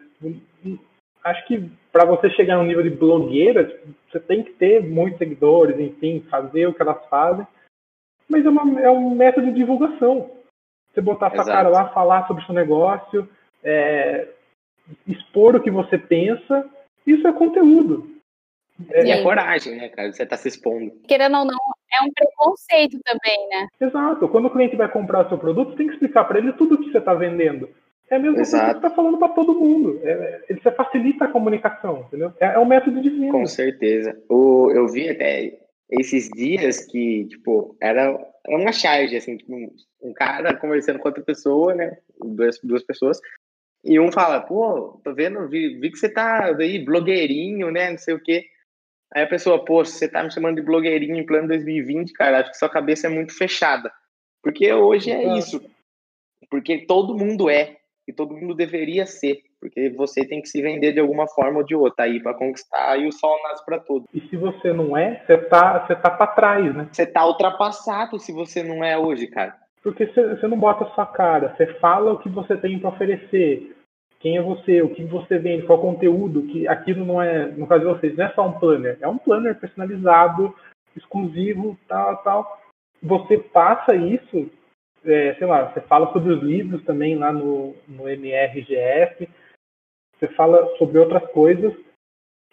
Acho 1.24 1.46
que 1.46 1.70
para 1.92 2.06
você 2.06 2.30
chegar 2.32 2.58
no 2.58 2.64
nível 2.64 2.82
de 2.82 2.89
blogueira, 2.89 3.80
você 4.10 4.20
tem 4.20 4.44
que 4.44 4.54
ter 4.54 4.82
muitos 4.82 5.20
seguidores, 5.20 5.80
enfim, 5.80 6.26
fazer 6.32 6.68
o 6.68 6.74
que 6.74 6.82
elas 6.82 7.06
fazem. 7.10 7.46
Mas 8.32 8.45
é, 8.45 8.49
uma, 8.49 8.82
é 8.82 8.89
um 8.89 9.13
método 9.13 9.47
de 9.47 9.53
divulgação. 9.53 10.32
Você 10.93 11.01
botar 11.01 11.27
Exato. 11.27 11.43
sua 11.43 11.53
cara 11.53 11.69
lá, 11.69 11.89
falar 11.89 12.27
sobre 12.27 12.43
o 12.43 12.45
seu 12.45 12.55
negócio, 12.55 13.29
é, 13.63 14.27
expor 15.07 15.55
o 15.55 15.61
que 15.61 15.69
você 15.69 15.97
pensa, 15.97 16.65
isso 17.05 17.27
é 17.27 17.34
conteúdo. 17.34 18.09
É, 18.89 19.09
é 19.09 19.21
coragem, 19.21 19.75
né, 19.75 19.89
cara? 19.89 20.11
Você 20.11 20.23
está 20.23 20.38
se 20.38 20.47
expondo. 20.47 20.91
Querendo 21.07 21.38
ou 21.38 21.45
não, 21.45 21.57
é 21.93 22.03
um 22.03 22.11
preconceito 22.11 22.97
também, 23.03 23.47
né? 23.49 23.67
Exato. 23.79 24.27
Quando 24.27 24.45
o 24.45 24.49
cliente 24.49 24.75
vai 24.75 24.89
comprar 24.89 25.25
o 25.25 25.29
seu 25.29 25.38
produto, 25.38 25.71
você 25.71 25.77
tem 25.77 25.88
que 25.88 25.93
explicar 25.93 26.23
para 26.23 26.39
ele 26.39 26.53
tudo 26.53 26.75
o 26.75 26.77
que 26.77 26.91
você 26.91 26.97
está 26.97 27.13
vendendo. 27.13 27.69
É 28.09 28.15
a 28.15 28.19
mesma 28.19 28.36
coisa 28.36 28.59
que 28.59 28.65
você 28.65 28.71
está 28.71 28.89
falando 28.89 29.17
para 29.17 29.29
todo 29.29 29.57
mundo. 29.57 29.99
É, 30.03 30.43
ele 30.49 30.59
você 30.59 30.71
facilita 30.71 31.25
a 31.25 31.32
comunicação, 31.32 32.05
entendeu? 32.07 32.34
É, 32.39 32.47
é 32.55 32.59
um 32.59 32.65
método 32.65 33.01
de 33.01 33.09
venda. 33.09 33.32
Com 33.32 33.45
certeza. 33.45 34.19
O, 34.27 34.69
eu 34.71 34.88
vi 34.88 35.09
até 35.09 35.61
esses 35.92 36.30
dias 36.30 36.86
que, 36.86 37.26
tipo, 37.26 37.76
era, 37.82 38.18
uma 38.48 38.72
charge, 38.72 39.16
assim, 39.18 39.38
tipo, 39.38 39.54
um 40.02 40.14
cara 40.14 40.56
conversando 40.56 41.00
com 41.00 41.10
outra 41.10 41.24
pessoa, 41.24 41.76
né? 41.76 41.98
Duas, 42.20 42.60
duas 42.64 42.84
pessoas. 42.84 43.20
E 43.84 44.00
um 44.00 44.12
fala, 44.12 44.39
pô, 44.39 45.02
tô 45.04 45.14
vendo, 45.14 45.48
vi, 45.50 45.80
vi 45.80 45.92
que 45.92 45.98
você 45.98 46.08
tá 46.08 46.56
aí, 46.56 46.84
blogueirinho, 46.84 47.72
né? 47.72 47.92
Não 47.92 47.98
sei 47.98 48.14
o 48.14 48.22
quê. 48.22 48.46
Aí 49.14 49.24
a 49.24 49.28
pessoa, 49.28 49.66
pô, 49.66 49.84
você 49.84 50.08
tá 50.08 50.24
me 50.24 50.32
chamando 50.32 50.56
de 50.56 50.62
blogueirinho 50.62 51.18
em 51.18 51.26
plano 51.26 51.50
2020, 51.50 52.14
cara, 52.14 52.39
acho 52.39 52.52
que 52.52 52.58
sua 52.58 52.70
cabeça 52.70 53.08
é 53.08 53.10
muito 53.10 53.36
fechada. 53.36 53.92
Porque 54.42 54.72
hoje 54.72 55.12
é 55.12 55.38
isso. 55.38 55.62
Porque 56.50 56.86
todo 56.86 57.18
mundo 57.18 57.50
é. 57.50 57.78
E 58.08 58.14
todo 58.14 58.36
mundo 58.36 58.56
deveria 58.56 59.06
ser. 59.06 59.44
Porque 59.62 59.91
você 59.91 60.26
tem 60.26 60.41
que 60.41 60.49
se 60.49 60.59
vender 60.59 60.91
de 60.91 60.99
alguma 60.99 61.28
forma 61.28 61.59
ou 61.59 61.64
de 61.64 61.76
outra 61.76 62.05
aí 62.05 62.20
para 62.20 62.34
conquistar 62.34 62.97
e 62.97 63.07
o 63.07 63.12
sol 63.12 63.38
nasce 63.43 63.64
para 63.64 63.78
todos. 63.80 64.07
E 64.12 64.20
se 64.22 64.36
você 64.36 64.74
não 64.74 64.97
é, 64.97 65.24
você 65.24 65.38
tá, 65.38 65.86
você 65.86 65.95
tá 65.95 66.09
para 66.09 66.28
trás, 66.28 66.76
né? 66.76 66.89
Você 66.91 67.05
tá 67.05 67.24
ultrapassado 67.28 68.20
se 68.20 68.34
você 68.34 68.64
não 68.64 68.84
é 68.84 68.97
hoje, 68.97 69.28
cara. 69.28 69.55
Porque 69.84 70.07
você 70.07 70.47
não 70.47 70.57
bota 70.57 70.86
a 70.86 70.89
sua 70.89 71.05
cara, 71.05 71.53
você 71.55 71.68
fala 71.76 72.14
o 72.14 72.18
que 72.18 72.28
você 72.28 72.57
tem 72.57 72.80
para 72.80 72.89
oferecer. 72.89 73.76
Quem 74.20 74.38
é 74.38 74.41
você, 74.41 74.82
o 74.82 74.89
que 74.89 75.03
você 75.03 75.38
vende, 75.38 75.66
qual 75.66 75.80
conteúdo, 75.80 76.43
que 76.43 76.68
aquilo 76.68 77.05
não 77.05 77.22
é, 77.22 77.47
no 77.47 77.68
caso 77.68 77.82
de 77.82 77.88
vocês, 77.88 78.18
não 78.18 78.26
é 78.26 78.30
só 78.34 78.47
um 78.47 78.59
planner, 78.59 78.97
é 78.99 79.07
um 79.07 79.18
planner 79.18 79.59
personalizado, 79.59 80.55
exclusivo, 80.95 81.78
tal, 81.88 82.18
tal. 82.18 82.62
você 83.01 83.38
passa 83.38 83.95
isso, 83.95 84.49
é, 85.05 85.36
sei 85.36 85.47
lá, 85.47 85.72
você 85.72 85.82
fala 85.82 86.12
sobre 86.14 86.34
os 86.34 86.43
livros 86.43 86.84
também 86.84 87.16
lá 87.16 87.32
no, 87.32 87.76
no 87.88 88.07
MRGF, 88.07 89.28
você 90.22 90.28
fala 90.36 90.78
sobre 90.78 90.99
outras 90.99 91.26
coisas, 91.32 91.74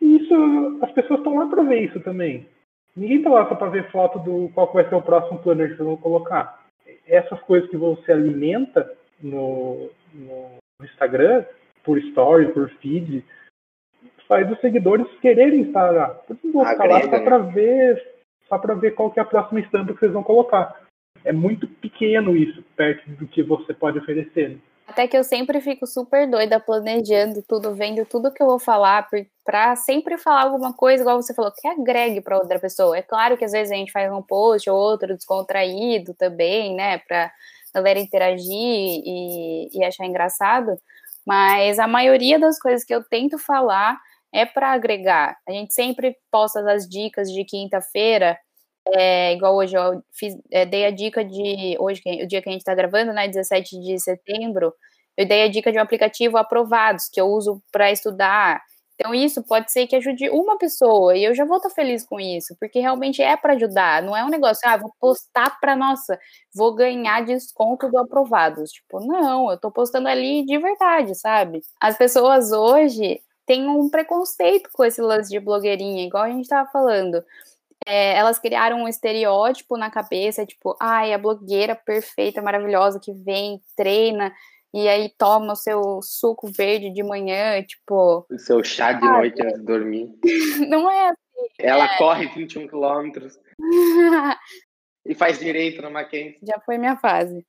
e 0.01 0.17
isso, 0.17 0.79
as 0.83 0.91
pessoas 0.93 1.21
estão 1.21 1.37
lá 1.37 1.47
para 1.47 1.63
ver 1.63 1.83
isso 1.83 2.01
também. 2.01 2.49
Ninguém 2.97 3.19
está 3.19 3.31
lá 3.31 3.47
só 3.49 3.55
para 3.55 3.69
ver 3.69 3.91
foto 3.91 4.19
do 4.21 4.49
qual 4.55 4.73
vai 4.73 4.89
ser 4.89 4.95
o 4.95 5.03
próximo 5.03 5.39
planner 5.41 5.71
que 5.71 5.77
vocês 5.77 5.87
vão 5.87 5.97
colocar. 5.97 6.65
Essas 7.07 7.41
coisas 7.43 7.69
que 7.69 7.77
você 7.77 8.13
alimenta 8.13 8.91
no, 9.21 9.91
no 10.15 10.59
Instagram, 10.83 11.45
por 11.85 11.99
story, 11.99 12.53
por 12.53 12.71
feed, 12.81 13.25
faz 14.27 14.51
os 14.51 14.61
seguidores 14.61 15.07
quererem 15.21 15.63
estar 15.63 15.91
lá. 15.91 16.09
Por 16.09 16.37
isso 16.37 16.53
vou 16.53 16.67
ficar 16.67 16.87
lá 16.87 17.03
só 17.03 17.11
né? 17.11 17.21
para 17.21 17.39
ver, 17.39 18.15
só 18.49 18.59
para 18.59 18.75
ver 18.75 18.95
qual 18.95 19.11
que 19.11 19.21
é 19.21 19.23
a 19.23 19.27
próxima 19.27 19.61
estampa 19.61 19.93
que 19.93 20.01
vocês 20.01 20.13
vão 20.13 20.23
colocar. 20.23 20.81
É 21.25 21.33
muito 21.33 21.67
pequeno 21.67 22.37
isso 22.37 22.63
perto 22.77 23.11
do 23.11 23.27
que 23.27 23.43
você 23.43 23.75
pode 23.75 23.99
oferecer. 23.99 24.59
Até 24.89 25.07
que 25.07 25.17
eu 25.17 25.23
sempre 25.23 25.61
fico 25.61 25.87
super 25.87 26.29
doida 26.29 26.59
planejando 26.59 27.43
tudo, 27.47 27.75
vendo 27.75 28.07
tudo 28.07 28.33
que 28.33 28.43
eu 28.43 28.47
vou 28.47 28.59
falar, 28.59 29.07
para 29.45 29.77
sempre 29.77 30.17
falar 30.17 30.45
alguma 30.45 30.73
coisa, 30.73 31.03
igual 31.03 31.21
você 31.21 31.35
falou, 31.35 31.53
que 31.55 31.69
agregue 31.69 32.23
para 32.23 32.39
outra 32.39 32.59
pessoa. 32.59 32.97
É 32.97 33.03
claro 33.03 33.37
que 33.37 33.45
às 33.45 33.53
vezes 33.53 33.71
a 33.71 33.77
gente 33.77 33.93
faz 33.93 34.11
um 34.11 34.23
post 34.23 34.69
ou 34.71 34.77
outro 34.77 35.15
descontraído 35.15 36.15
também, 36.15 36.75
né, 36.75 36.99
para 37.07 37.31
galera 37.75 37.99
interagir 37.99 38.49
e, 38.51 39.69
e 39.73 39.85
achar 39.85 40.07
engraçado, 40.07 40.75
mas 41.27 41.79
a 41.79 41.87
maioria 41.87 42.39
das 42.39 42.59
coisas 42.59 42.83
que 42.83 42.95
eu 42.95 43.05
tento 43.05 43.39
falar 43.39 43.99
é 44.33 44.47
para 44.47 44.73
agregar. 44.73 45.37
A 45.47 45.53
gente 45.53 45.75
sempre 45.75 46.17
posta 46.31 46.61
as 46.73 46.89
dicas 46.89 47.31
de 47.31 47.45
quinta-feira, 47.45 48.39
é, 48.95 49.35
igual 49.35 49.57
hoje 49.57 49.77
eu 49.77 50.03
fiz, 50.13 50.35
é, 50.51 50.65
dei 50.67 50.87
a 50.87 50.91
dica 50.91 51.25
de 51.25 51.77
hoje, 51.79 52.01
o 52.23 52.27
dia 52.27 52.43
que 52.43 52.49
a 52.49 52.53
gente 52.53 52.61
está 52.61 52.75
gravando, 52.75 53.13
né, 53.13 53.29
17 53.29 53.79
de 53.81 53.99
setembro, 53.99 54.73
eu 55.17 55.27
dei 55.27 55.43
a 55.43 55.49
dica 55.49 55.73
de 55.73 55.79
um 55.79 55.83
aplicativo 55.83 56.37
aprovados 56.39 57.09
que 57.13 57.21
eu 57.21 57.27
uso 57.27 57.63
para 57.73 57.91
estudar. 57.91 58.63
Então 58.95 59.15
isso 59.15 59.45
pode 59.45 59.71
ser 59.71 59.87
que 59.87 59.95
ajude 59.95 60.29
uma 60.31 60.59
pessoa 60.59 61.17
e 61.17 61.25
eu 61.25 61.35
já 61.35 61.45
vou 61.45 61.59
estar 61.59 61.69
tá 61.69 61.75
feliz 61.75 62.05
com 62.05 62.19
isso, 62.19 62.57
porque 62.59 62.81
realmente 62.81 63.23
é 63.23 63.37
para 63.37 63.55
ajudar, 63.55 64.03
não 64.03 64.17
é 64.17 64.25
um 64.25 64.29
negócio, 64.29 64.69
ah, 64.69 64.77
vou 64.77 64.93
postar 65.01 65.59
para 65.61 65.77
nossa, 65.77 66.19
vou 66.55 66.75
ganhar 66.75 67.25
desconto 67.25 67.89
do 67.89 67.99
aprovados. 67.99 68.71
Tipo, 68.71 69.01
não, 69.07 69.51
eu 69.51 69.55
estou 69.55 69.71
postando 69.71 70.09
ali 70.09 70.45
de 70.45 70.59
verdade, 70.59 71.15
sabe? 71.15 71.61
As 71.81 71.97
pessoas 71.97 72.51
hoje 72.51 73.21
têm 73.47 73.69
um 73.69 73.89
preconceito 73.89 74.69
com 74.73 74.85
esse 74.85 75.01
lance 75.01 75.31
de 75.31 75.41
blogueirinha, 75.41 76.05
igual 76.05 76.25
a 76.25 76.31
gente 76.31 76.43
estava 76.43 76.69
falando 76.71 77.23
é, 77.89 78.15
elas 78.19 78.39
criaram 78.39 78.83
um 78.83 78.89
estereótipo 78.89 79.79
na 79.79 79.91
cabeça, 79.91 80.45
tipo, 80.45 80.77
ai, 80.79 81.15
a 81.15 81.19
blogueira 81.19 81.75
perfeita, 81.75 82.43
maravilhosa, 82.43 83.01
que 83.03 83.15
vem, 83.15 83.63
treina, 83.75 84.31
e 84.75 84.87
aí 84.87 85.11
toma 85.17 85.55
o 85.55 85.57
seu 85.57 86.01
suco 86.03 86.51
verde 86.55 86.91
de 86.91 87.03
manhã, 87.03 87.63
tipo. 87.63 88.27
O 88.31 88.39
seu 88.39 88.63
chá 88.63 88.93
de 88.93 89.07
ah, 89.07 89.13
noite 89.13 89.43
antes 89.43 89.59
de 89.59 89.65
dormir. 89.65 90.11
Não 90.69 90.91
é 90.91 91.09
assim. 91.09 91.49
Ela 91.59 91.87
é... 91.87 91.97
corre 91.97 92.27
21 92.27 92.69
quilômetros. 92.69 93.41
e 95.07 95.15
faz 95.15 95.39
direito 95.39 95.81
na 95.81 95.89
Mackenzie. 95.89 96.39
Já 96.43 96.61
foi 96.67 96.77
minha 96.77 96.97
fase. 96.97 97.43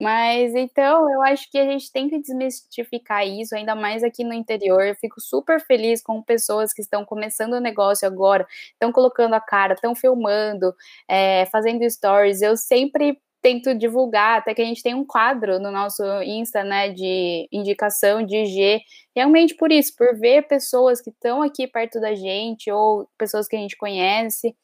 Mas 0.00 0.54
então 0.54 1.10
eu 1.10 1.22
acho 1.22 1.50
que 1.50 1.58
a 1.58 1.64
gente 1.64 1.92
tem 1.92 2.08
que 2.08 2.18
desmistificar 2.18 3.26
isso, 3.26 3.54
ainda 3.54 3.74
mais 3.74 4.02
aqui 4.02 4.24
no 4.24 4.32
interior. 4.32 4.82
Eu 4.82 4.94
fico 4.94 5.20
super 5.20 5.60
feliz 5.60 6.02
com 6.02 6.22
pessoas 6.22 6.72
que 6.72 6.80
estão 6.80 7.04
começando 7.04 7.52
o 7.54 7.60
negócio 7.60 8.08
agora, 8.08 8.46
estão 8.72 8.90
colocando 8.92 9.34
a 9.34 9.40
cara, 9.40 9.74
estão 9.74 9.94
filmando, 9.94 10.74
é, 11.06 11.44
fazendo 11.46 11.88
stories. 11.88 12.40
Eu 12.40 12.56
sempre 12.56 13.20
tento 13.42 13.74
divulgar, 13.74 14.38
até 14.38 14.54
que 14.54 14.62
a 14.62 14.64
gente 14.64 14.82
tem 14.82 14.94
um 14.94 15.04
quadro 15.04 15.58
no 15.58 15.70
nosso 15.70 16.02
Insta, 16.22 16.62
né, 16.62 16.90
de 16.90 17.48
indicação 17.50 18.24
de 18.24 18.36
IG, 18.36 18.82
realmente 19.16 19.54
por 19.54 19.72
isso, 19.72 19.94
por 19.96 20.18
ver 20.18 20.46
pessoas 20.46 21.00
que 21.00 21.10
estão 21.10 21.42
aqui 21.42 21.66
perto 21.66 22.00
da 22.00 22.14
gente 22.14 22.70
ou 22.70 23.08
pessoas 23.18 23.48
que 23.48 23.56
a 23.56 23.58
gente 23.58 23.76
conhece 23.76 24.54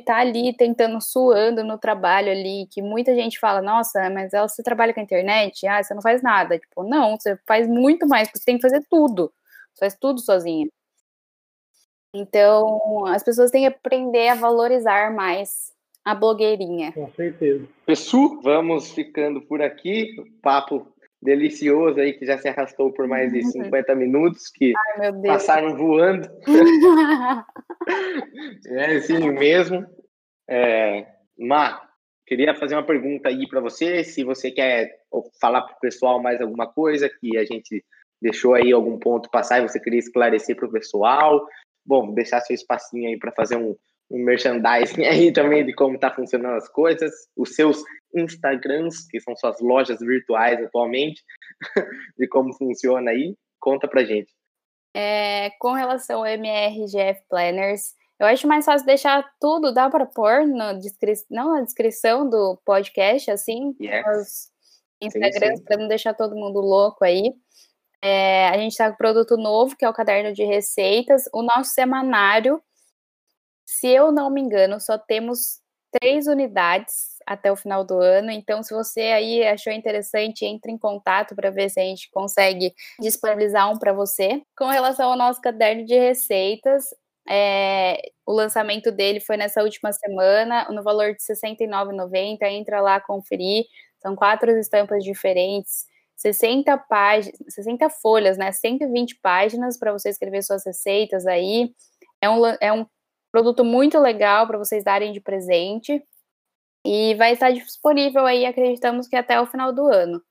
tá 0.00 0.18
ali 0.18 0.54
tentando, 0.56 1.00
suando 1.00 1.64
no 1.64 1.78
trabalho 1.78 2.30
ali, 2.30 2.66
que 2.70 2.82
muita 2.82 3.14
gente 3.14 3.38
fala, 3.38 3.62
nossa, 3.62 4.08
mas 4.10 4.32
ela, 4.32 4.48
você 4.48 4.62
trabalha 4.62 4.92
com 4.94 5.00
a 5.00 5.02
internet? 5.02 5.66
Ah, 5.66 5.82
você 5.82 5.94
não 5.94 6.02
faz 6.02 6.22
nada. 6.22 6.58
Tipo, 6.58 6.82
não, 6.82 7.16
você 7.16 7.38
faz 7.46 7.68
muito 7.68 8.06
mais, 8.06 8.28
você 8.28 8.44
tem 8.44 8.56
que 8.56 8.62
fazer 8.62 8.84
tudo. 8.90 9.32
Você 9.74 9.80
faz 9.80 9.94
tudo 9.94 10.20
sozinha. 10.20 10.68
Então, 12.14 13.06
as 13.06 13.22
pessoas 13.22 13.50
têm 13.50 13.62
que 13.62 13.68
aprender 13.68 14.28
a 14.28 14.34
valorizar 14.34 15.12
mais 15.12 15.72
a 16.04 16.14
blogueirinha. 16.14 16.92
Com 16.92 17.10
certeza. 17.12 17.66
Pessoal, 17.84 18.40
vamos 18.40 18.92
ficando 18.92 19.42
por 19.42 19.60
aqui. 19.60 20.14
Papo 20.40 20.86
delicioso 21.22 22.00
aí 22.00 22.12
que 22.12 22.26
já 22.26 22.38
se 22.38 22.48
arrastou 22.48 22.92
por 22.92 23.06
mais 23.06 23.32
de 23.32 23.42
50 23.42 23.94
minutos, 23.94 24.48
que 24.48 24.72
Ai, 24.98 25.12
passaram 25.24 25.76
voando. 25.76 26.28
é 28.66 28.96
assim 28.96 29.30
mesmo. 29.30 29.86
É, 30.48 31.06
Má, 31.38 31.82
queria 32.26 32.54
fazer 32.54 32.74
uma 32.74 32.86
pergunta 32.86 33.28
aí 33.28 33.48
para 33.48 33.60
você, 33.60 34.04
se 34.04 34.24
você 34.24 34.50
quer 34.50 34.90
falar 35.40 35.62
para 35.62 35.76
o 35.76 35.80
pessoal 35.80 36.22
mais 36.22 36.40
alguma 36.40 36.66
coisa 36.66 37.08
que 37.08 37.36
a 37.36 37.44
gente 37.44 37.84
deixou 38.20 38.54
aí 38.54 38.72
algum 38.72 38.98
ponto 38.98 39.30
passar 39.30 39.58
e 39.58 39.68
você 39.68 39.80
queria 39.80 39.98
esclarecer 39.98 40.56
para 40.56 40.66
o 40.66 40.72
pessoal. 40.72 41.46
Bom, 41.84 42.12
deixar 42.12 42.40
seu 42.40 42.54
espacinho 42.54 43.08
aí 43.08 43.18
para 43.18 43.32
fazer 43.32 43.56
um, 43.56 43.76
um 44.10 44.24
merchandising 44.24 45.04
aí 45.06 45.32
também 45.32 45.64
de 45.64 45.74
como 45.74 45.98
tá 45.98 46.12
funcionando 46.12 46.56
as 46.56 46.68
coisas, 46.68 47.12
os 47.36 47.54
seus 47.54 47.82
Instagrams, 48.14 49.06
que 49.08 49.20
são 49.20 49.36
suas 49.36 49.60
lojas 49.60 49.98
virtuais 50.00 50.62
atualmente, 50.62 51.22
de 52.18 52.28
como 52.28 52.52
funciona 52.54 53.10
aí. 53.10 53.34
Conta 53.60 53.88
pra 53.88 54.04
gente. 54.04 54.32
É, 54.94 55.50
com 55.58 55.72
relação 55.72 56.20
ao 56.20 56.26
MRGF 56.26 57.22
Planners, 57.28 57.94
eu 58.18 58.26
acho 58.26 58.46
mais 58.46 58.64
fácil 58.64 58.86
deixar 58.86 59.28
tudo, 59.38 59.72
dá 59.74 59.90
para 59.90 60.06
pôr 60.06 60.46
na 60.46 60.72
descrição, 60.72 61.26
não 61.30 61.54
na 61.54 61.62
descrição 61.62 62.28
do 62.28 62.58
podcast, 62.64 63.30
assim, 63.30 63.76
yes. 63.80 64.50
Instagrams, 65.02 65.60
para 65.62 65.76
não 65.76 65.88
deixar 65.88 66.14
todo 66.14 66.34
mundo 66.34 66.60
louco 66.60 67.04
aí. 67.04 67.34
É, 68.02 68.48
a 68.48 68.56
gente 68.56 68.72
está 68.72 68.90
com 68.90 68.96
produto 68.96 69.36
novo, 69.36 69.76
que 69.76 69.84
é 69.84 69.88
o 69.88 69.92
caderno 69.92 70.32
de 70.32 70.44
receitas. 70.44 71.24
O 71.32 71.42
nosso 71.42 71.70
semanário, 71.70 72.62
se 73.66 73.88
eu 73.88 74.12
não 74.12 74.30
me 74.30 74.40
engano, 74.40 74.80
só 74.80 74.96
temos 74.96 75.60
três 76.00 76.26
unidades 76.26 77.16
até 77.26 77.50
o 77.50 77.56
final 77.56 77.84
do 77.84 78.00
ano. 78.00 78.30
Então, 78.30 78.62
se 78.62 78.72
você 78.72 79.00
aí 79.00 79.44
achou 79.44 79.72
interessante, 79.72 80.44
entre 80.44 80.70
em 80.70 80.78
contato 80.78 81.34
para 81.34 81.50
ver 81.50 81.68
se 81.70 81.80
a 81.80 81.82
gente 81.82 82.08
consegue 82.10 82.72
disponibilizar 83.00 83.70
um 83.70 83.78
para 83.78 83.92
você. 83.92 84.42
Com 84.56 84.66
relação 84.66 85.10
ao 85.10 85.18
nosso 85.18 85.40
caderno 85.40 85.84
de 85.84 85.98
receitas, 85.98 86.84
é, 87.28 88.00
o 88.24 88.32
lançamento 88.32 88.92
dele 88.92 89.20
foi 89.20 89.36
nessa 89.36 89.62
última 89.62 89.92
semana, 89.92 90.68
no 90.70 90.82
valor 90.82 91.14
de 91.14 91.22
R$ 91.28 91.34
69,90. 91.34 92.42
Entra 92.42 92.80
lá 92.80 93.00
conferir. 93.00 93.64
São 94.00 94.14
quatro 94.14 94.50
estampas 94.58 95.02
diferentes. 95.02 95.86
60 96.16 96.78
páginas, 96.78 97.36
60 97.48 97.90
folhas, 97.90 98.38
né? 98.38 98.50
120 98.52 99.16
páginas 99.20 99.78
para 99.78 99.92
você 99.92 100.08
escrever 100.10 100.42
suas 100.42 100.64
receitas 100.64 101.26
aí. 101.26 101.74
É 102.20 102.30
um, 102.30 102.46
é 102.60 102.72
um 102.72 102.86
Produto 103.36 103.62
muito 103.62 103.98
legal 103.98 104.46
para 104.46 104.56
vocês 104.56 104.82
darem 104.82 105.12
de 105.12 105.20
presente. 105.20 106.02
E 106.82 107.14
vai 107.16 107.34
estar 107.34 107.50
disponível 107.52 108.24
aí, 108.24 108.46
acreditamos 108.46 109.06
que 109.06 109.14
até 109.14 109.38
o 109.38 109.44
final 109.44 109.74
do 109.74 109.86
ano. 109.86 110.22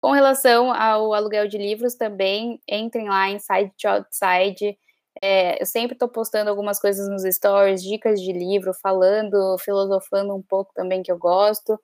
Com 0.00 0.12
relação 0.12 0.72
ao 0.72 1.12
aluguel 1.12 1.48
de 1.48 1.58
livros 1.58 1.96
também, 1.96 2.60
entrem 2.68 3.08
lá 3.08 3.28
em 3.28 3.40
Side 3.40 3.72
to 3.76 3.88
Outside. 3.88 4.78
É, 5.20 5.60
eu 5.60 5.66
sempre 5.66 5.94
estou 5.96 6.08
postando 6.08 6.48
algumas 6.48 6.80
coisas 6.80 7.08
nos 7.08 7.24
stories, 7.24 7.82
dicas 7.82 8.22
de 8.22 8.32
livro, 8.32 8.72
falando, 8.72 9.58
filosofando 9.58 10.32
um 10.32 10.42
pouco 10.42 10.72
também 10.72 11.02
que 11.02 11.10
eu 11.10 11.18
gosto. 11.18 11.76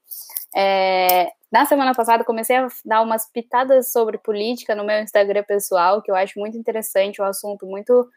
É, 0.55 1.33
na 1.51 1.67
semana 1.67 1.93
passada 1.97 2.23
comecei 2.23 2.55
a 2.59 2.69
dar 2.85 3.03
umas 3.03 3.29
pitadas 3.29 3.91
sobre 3.91 4.19
política 4.19 4.77
no 4.77 4.85
meu 4.85 5.01
Instagram 5.01 5.43
pessoal, 5.43 6.01
que 6.01 6.13
eu 6.13 6.15
acho 6.15 6.39
muito 6.39 6.57
interessante, 6.57 7.21
um 7.21 7.25
assunto 7.25 7.67
muito 7.67 8.09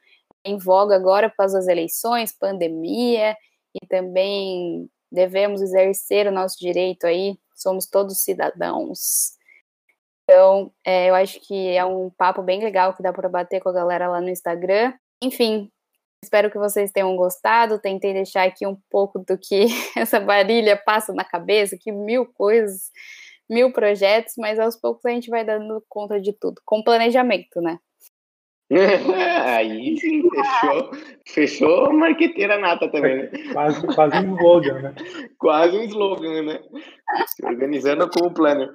em 0.48 0.58
voga 0.58 0.96
agora 0.96 1.34
causa 1.36 1.58
das 1.58 1.68
eleições, 1.68 2.32
pandemia, 2.38 3.36
e 3.74 3.86
também 3.88 4.90
devemos 5.12 5.62
exercer 5.62 6.28
o 6.28 6.32
nosso 6.32 6.58
direito 6.60 7.06
aí, 7.06 7.38
somos 7.56 7.86
todos 7.86 8.24
cidadãos. 8.24 9.38
Então, 10.24 10.72
é, 10.86 11.10
eu 11.10 11.16
acho 11.16 11.40
que 11.40 11.70
é 11.70 11.86
um 11.86 12.10
papo 12.10 12.42
bem 12.42 12.62
legal 12.62 12.94
que 12.94 13.02
dá 13.02 13.14
para 13.14 13.30
bater 13.30 13.62
com 13.62 13.70
a 13.70 13.74
galera 13.74 14.10
lá 14.10 14.20
no 14.20 14.30
Instagram. 14.30 14.94
Enfim, 15.24 15.72
espero 16.22 16.52
que 16.52 16.58
vocês 16.58 16.92
tenham 16.92 17.16
gostado. 17.16 17.80
Tentei 17.80 18.14
deixar 18.14 18.44
aqui 18.46 18.68
um 18.68 18.78
pouco 18.90 19.20
do 19.20 19.38
que 19.38 19.68
essa 19.96 20.20
varilha 20.20 20.76
passa 20.76 21.14
na 21.14 21.24
cabeça, 21.24 21.78
que 21.80 21.94
mil 21.94 22.26
coisas, 22.26 22.92
mil 23.50 23.72
projetos, 23.72 24.34
mas 24.38 24.60
aos 24.60 24.76
poucos 24.76 25.06
a 25.06 25.12
gente 25.12 25.30
vai 25.30 25.46
dando 25.46 25.82
conta 25.88 26.20
de 26.20 26.34
tudo, 26.34 26.62
com 26.66 26.84
planejamento, 26.84 27.62
né? 27.62 27.80
Aí 29.46 29.98
sim, 29.98 30.22
fechou, 30.30 30.92
fechou 31.26 31.94
marqueteira 31.94 32.58
nata 32.58 32.90
também, 32.92 33.16
né? 33.16 33.32
Quase, 33.54 33.88
quase 33.96 34.18
um 34.18 34.36
slogan, 34.36 34.82
né? 34.82 34.96
Quase 35.40 35.78
um 35.78 35.84
slogan, 35.84 36.42
né? 36.44 36.60
Se 37.28 37.46
organizando 37.46 38.10
como 38.10 38.34
planner. 38.34 38.70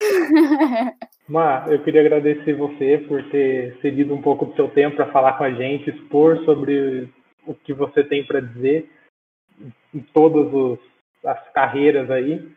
Mar, 1.28 1.72
eu 1.72 1.82
queria 1.82 2.02
agradecer 2.02 2.52
você 2.54 2.98
por 3.08 3.28
ter 3.30 3.76
cedido 3.80 4.14
um 4.14 4.22
pouco 4.22 4.44
do 4.46 4.54
seu 4.54 4.68
tempo 4.68 4.94
para 4.94 5.10
falar 5.10 5.32
com 5.32 5.42
a 5.42 5.50
gente, 5.50 5.90
expor 5.90 6.44
sobre 6.44 7.12
o 7.44 7.52
que 7.52 7.72
você 7.72 8.04
tem 8.04 8.24
para 8.24 8.38
dizer 8.38 8.88
em 9.92 10.00
todas 10.12 10.52
os, 10.52 10.78
as 11.24 11.48
carreiras 11.52 12.08
aí. 12.10 12.48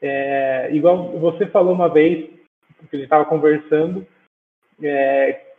É, 0.00 0.70
igual 0.72 1.18
você 1.18 1.46
falou 1.46 1.74
uma 1.74 1.88
vez, 1.88 2.30
que 2.88 2.96
a 2.96 2.96
gente 2.96 3.04
estava 3.04 3.26
conversando, 3.26 4.06
é, 4.82 5.51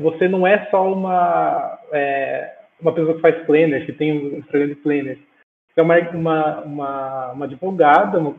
você 0.00 0.28
não 0.28 0.46
é 0.46 0.66
só 0.70 0.92
uma, 0.92 1.78
é, 1.92 2.54
uma 2.80 2.92
pessoa 2.92 3.14
que 3.14 3.20
faz 3.20 3.44
planners, 3.46 3.84
que 3.86 3.92
tem 3.92 4.38
um 4.38 4.42
programa 4.42 4.74
de 4.74 4.80
planners. 4.80 5.18
Você 5.18 5.80
é 5.80 5.82
uma, 5.82 5.98
uma, 6.10 6.60
uma, 6.60 7.32
uma 7.32 7.44
advogada 7.44 8.18
uma, 8.18 8.34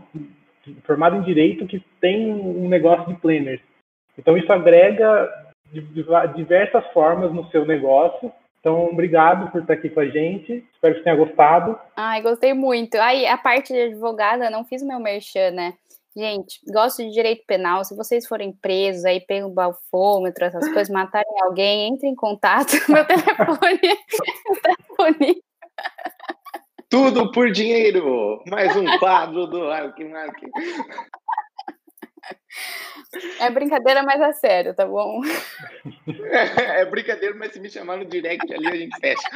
formada 0.83 1.15
em 1.17 1.21
direito 1.21 1.67
que 1.67 1.83
tem 1.99 2.33
um 2.33 2.67
negócio 2.67 3.07
de 3.07 3.19
planners. 3.19 3.61
Então 4.17 4.37
isso 4.37 4.51
agrega 4.51 5.29
diversas 6.35 6.85
formas 6.93 7.33
no 7.33 7.45
seu 7.49 7.65
negócio 7.65 8.31
então, 8.65 8.87
obrigado 8.87 9.51
por 9.51 9.61
estar 9.61 9.73
aqui 9.73 9.89
com 9.91 9.99
a 9.99 10.07
gente. 10.07 10.67
Espero 10.73 10.95
que 10.95 11.03
tenha 11.03 11.15
gostado. 11.15 11.79
Ai, 11.95 12.19
gostei 12.23 12.51
muito. 12.51 12.95
Aí, 12.95 13.27
a 13.27 13.37
parte 13.37 13.71
de 13.71 13.79
advogada, 13.79 14.49
não 14.49 14.65
fiz 14.65 14.81
meu 14.81 14.99
merchan, 14.99 15.51
né? 15.51 15.75
Gente, 16.18 16.61
gosto 16.72 17.03
de 17.03 17.11
direito 17.11 17.43
penal. 17.45 17.84
Se 17.84 17.93
vocês 17.93 18.26
forem 18.26 18.53
presos, 18.53 19.03
aí 19.03 19.20
pegam 19.20 19.49
o 19.49 19.53
balfômetro, 19.53 20.45
essas 20.45 20.66
coisas, 20.70 20.89
matarem 20.89 21.41
alguém, 21.43 21.89
entre 21.89 22.07
em 22.07 22.16
contato. 22.16 22.72
Meu 22.88 23.05
telefone. 23.05 23.80
meu 24.45 24.61
telefone. 24.61 25.43
Tudo 26.89 27.32
por 27.34 27.51
dinheiro. 27.51 28.41
Mais 28.47 28.74
um 28.78 28.86
quadro 28.97 29.45
do 29.47 29.70
Ark 29.70 30.01
Mark. 30.05 30.38
É 33.41 33.49
brincadeira, 33.49 34.01
mas 34.01 34.22
é 34.22 34.32
sério, 34.34 34.74
tá 34.74 34.86
bom? 34.86 35.20
É, 36.32 36.82
é 36.82 36.86
brincadeira, 36.86 37.36
mas 37.36 37.51
se 37.51 37.59
me 37.59 37.70
chamar 37.70 37.97
no 37.97 38.05
direct 38.05 38.53
ali, 38.53 38.68
a 38.68 38.76
gente 38.76 38.97
fecha. 38.99 39.30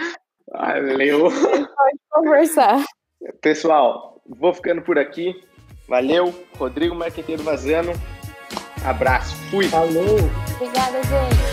Valeu. 0.47 1.29
Pode 1.29 1.99
conversar. 2.09 2.85
Pessoal, 3.41 4.21
vou 4.25 4.53
ficando 4.53 4.81
por 4.81 4.97
aqui. 4.97 5.35
Valeu. 5.89 6.33
Rodrigo 6.57 6.95
Marqueteiro 6.95 7.43
Vazano. 7.43 7.93
Abraço. 8.85 9.35
Fui. 9.49 9.67
Falou. 9.67 10.19
Obrigada, 10.55 11.01
gente. 11.03 11.48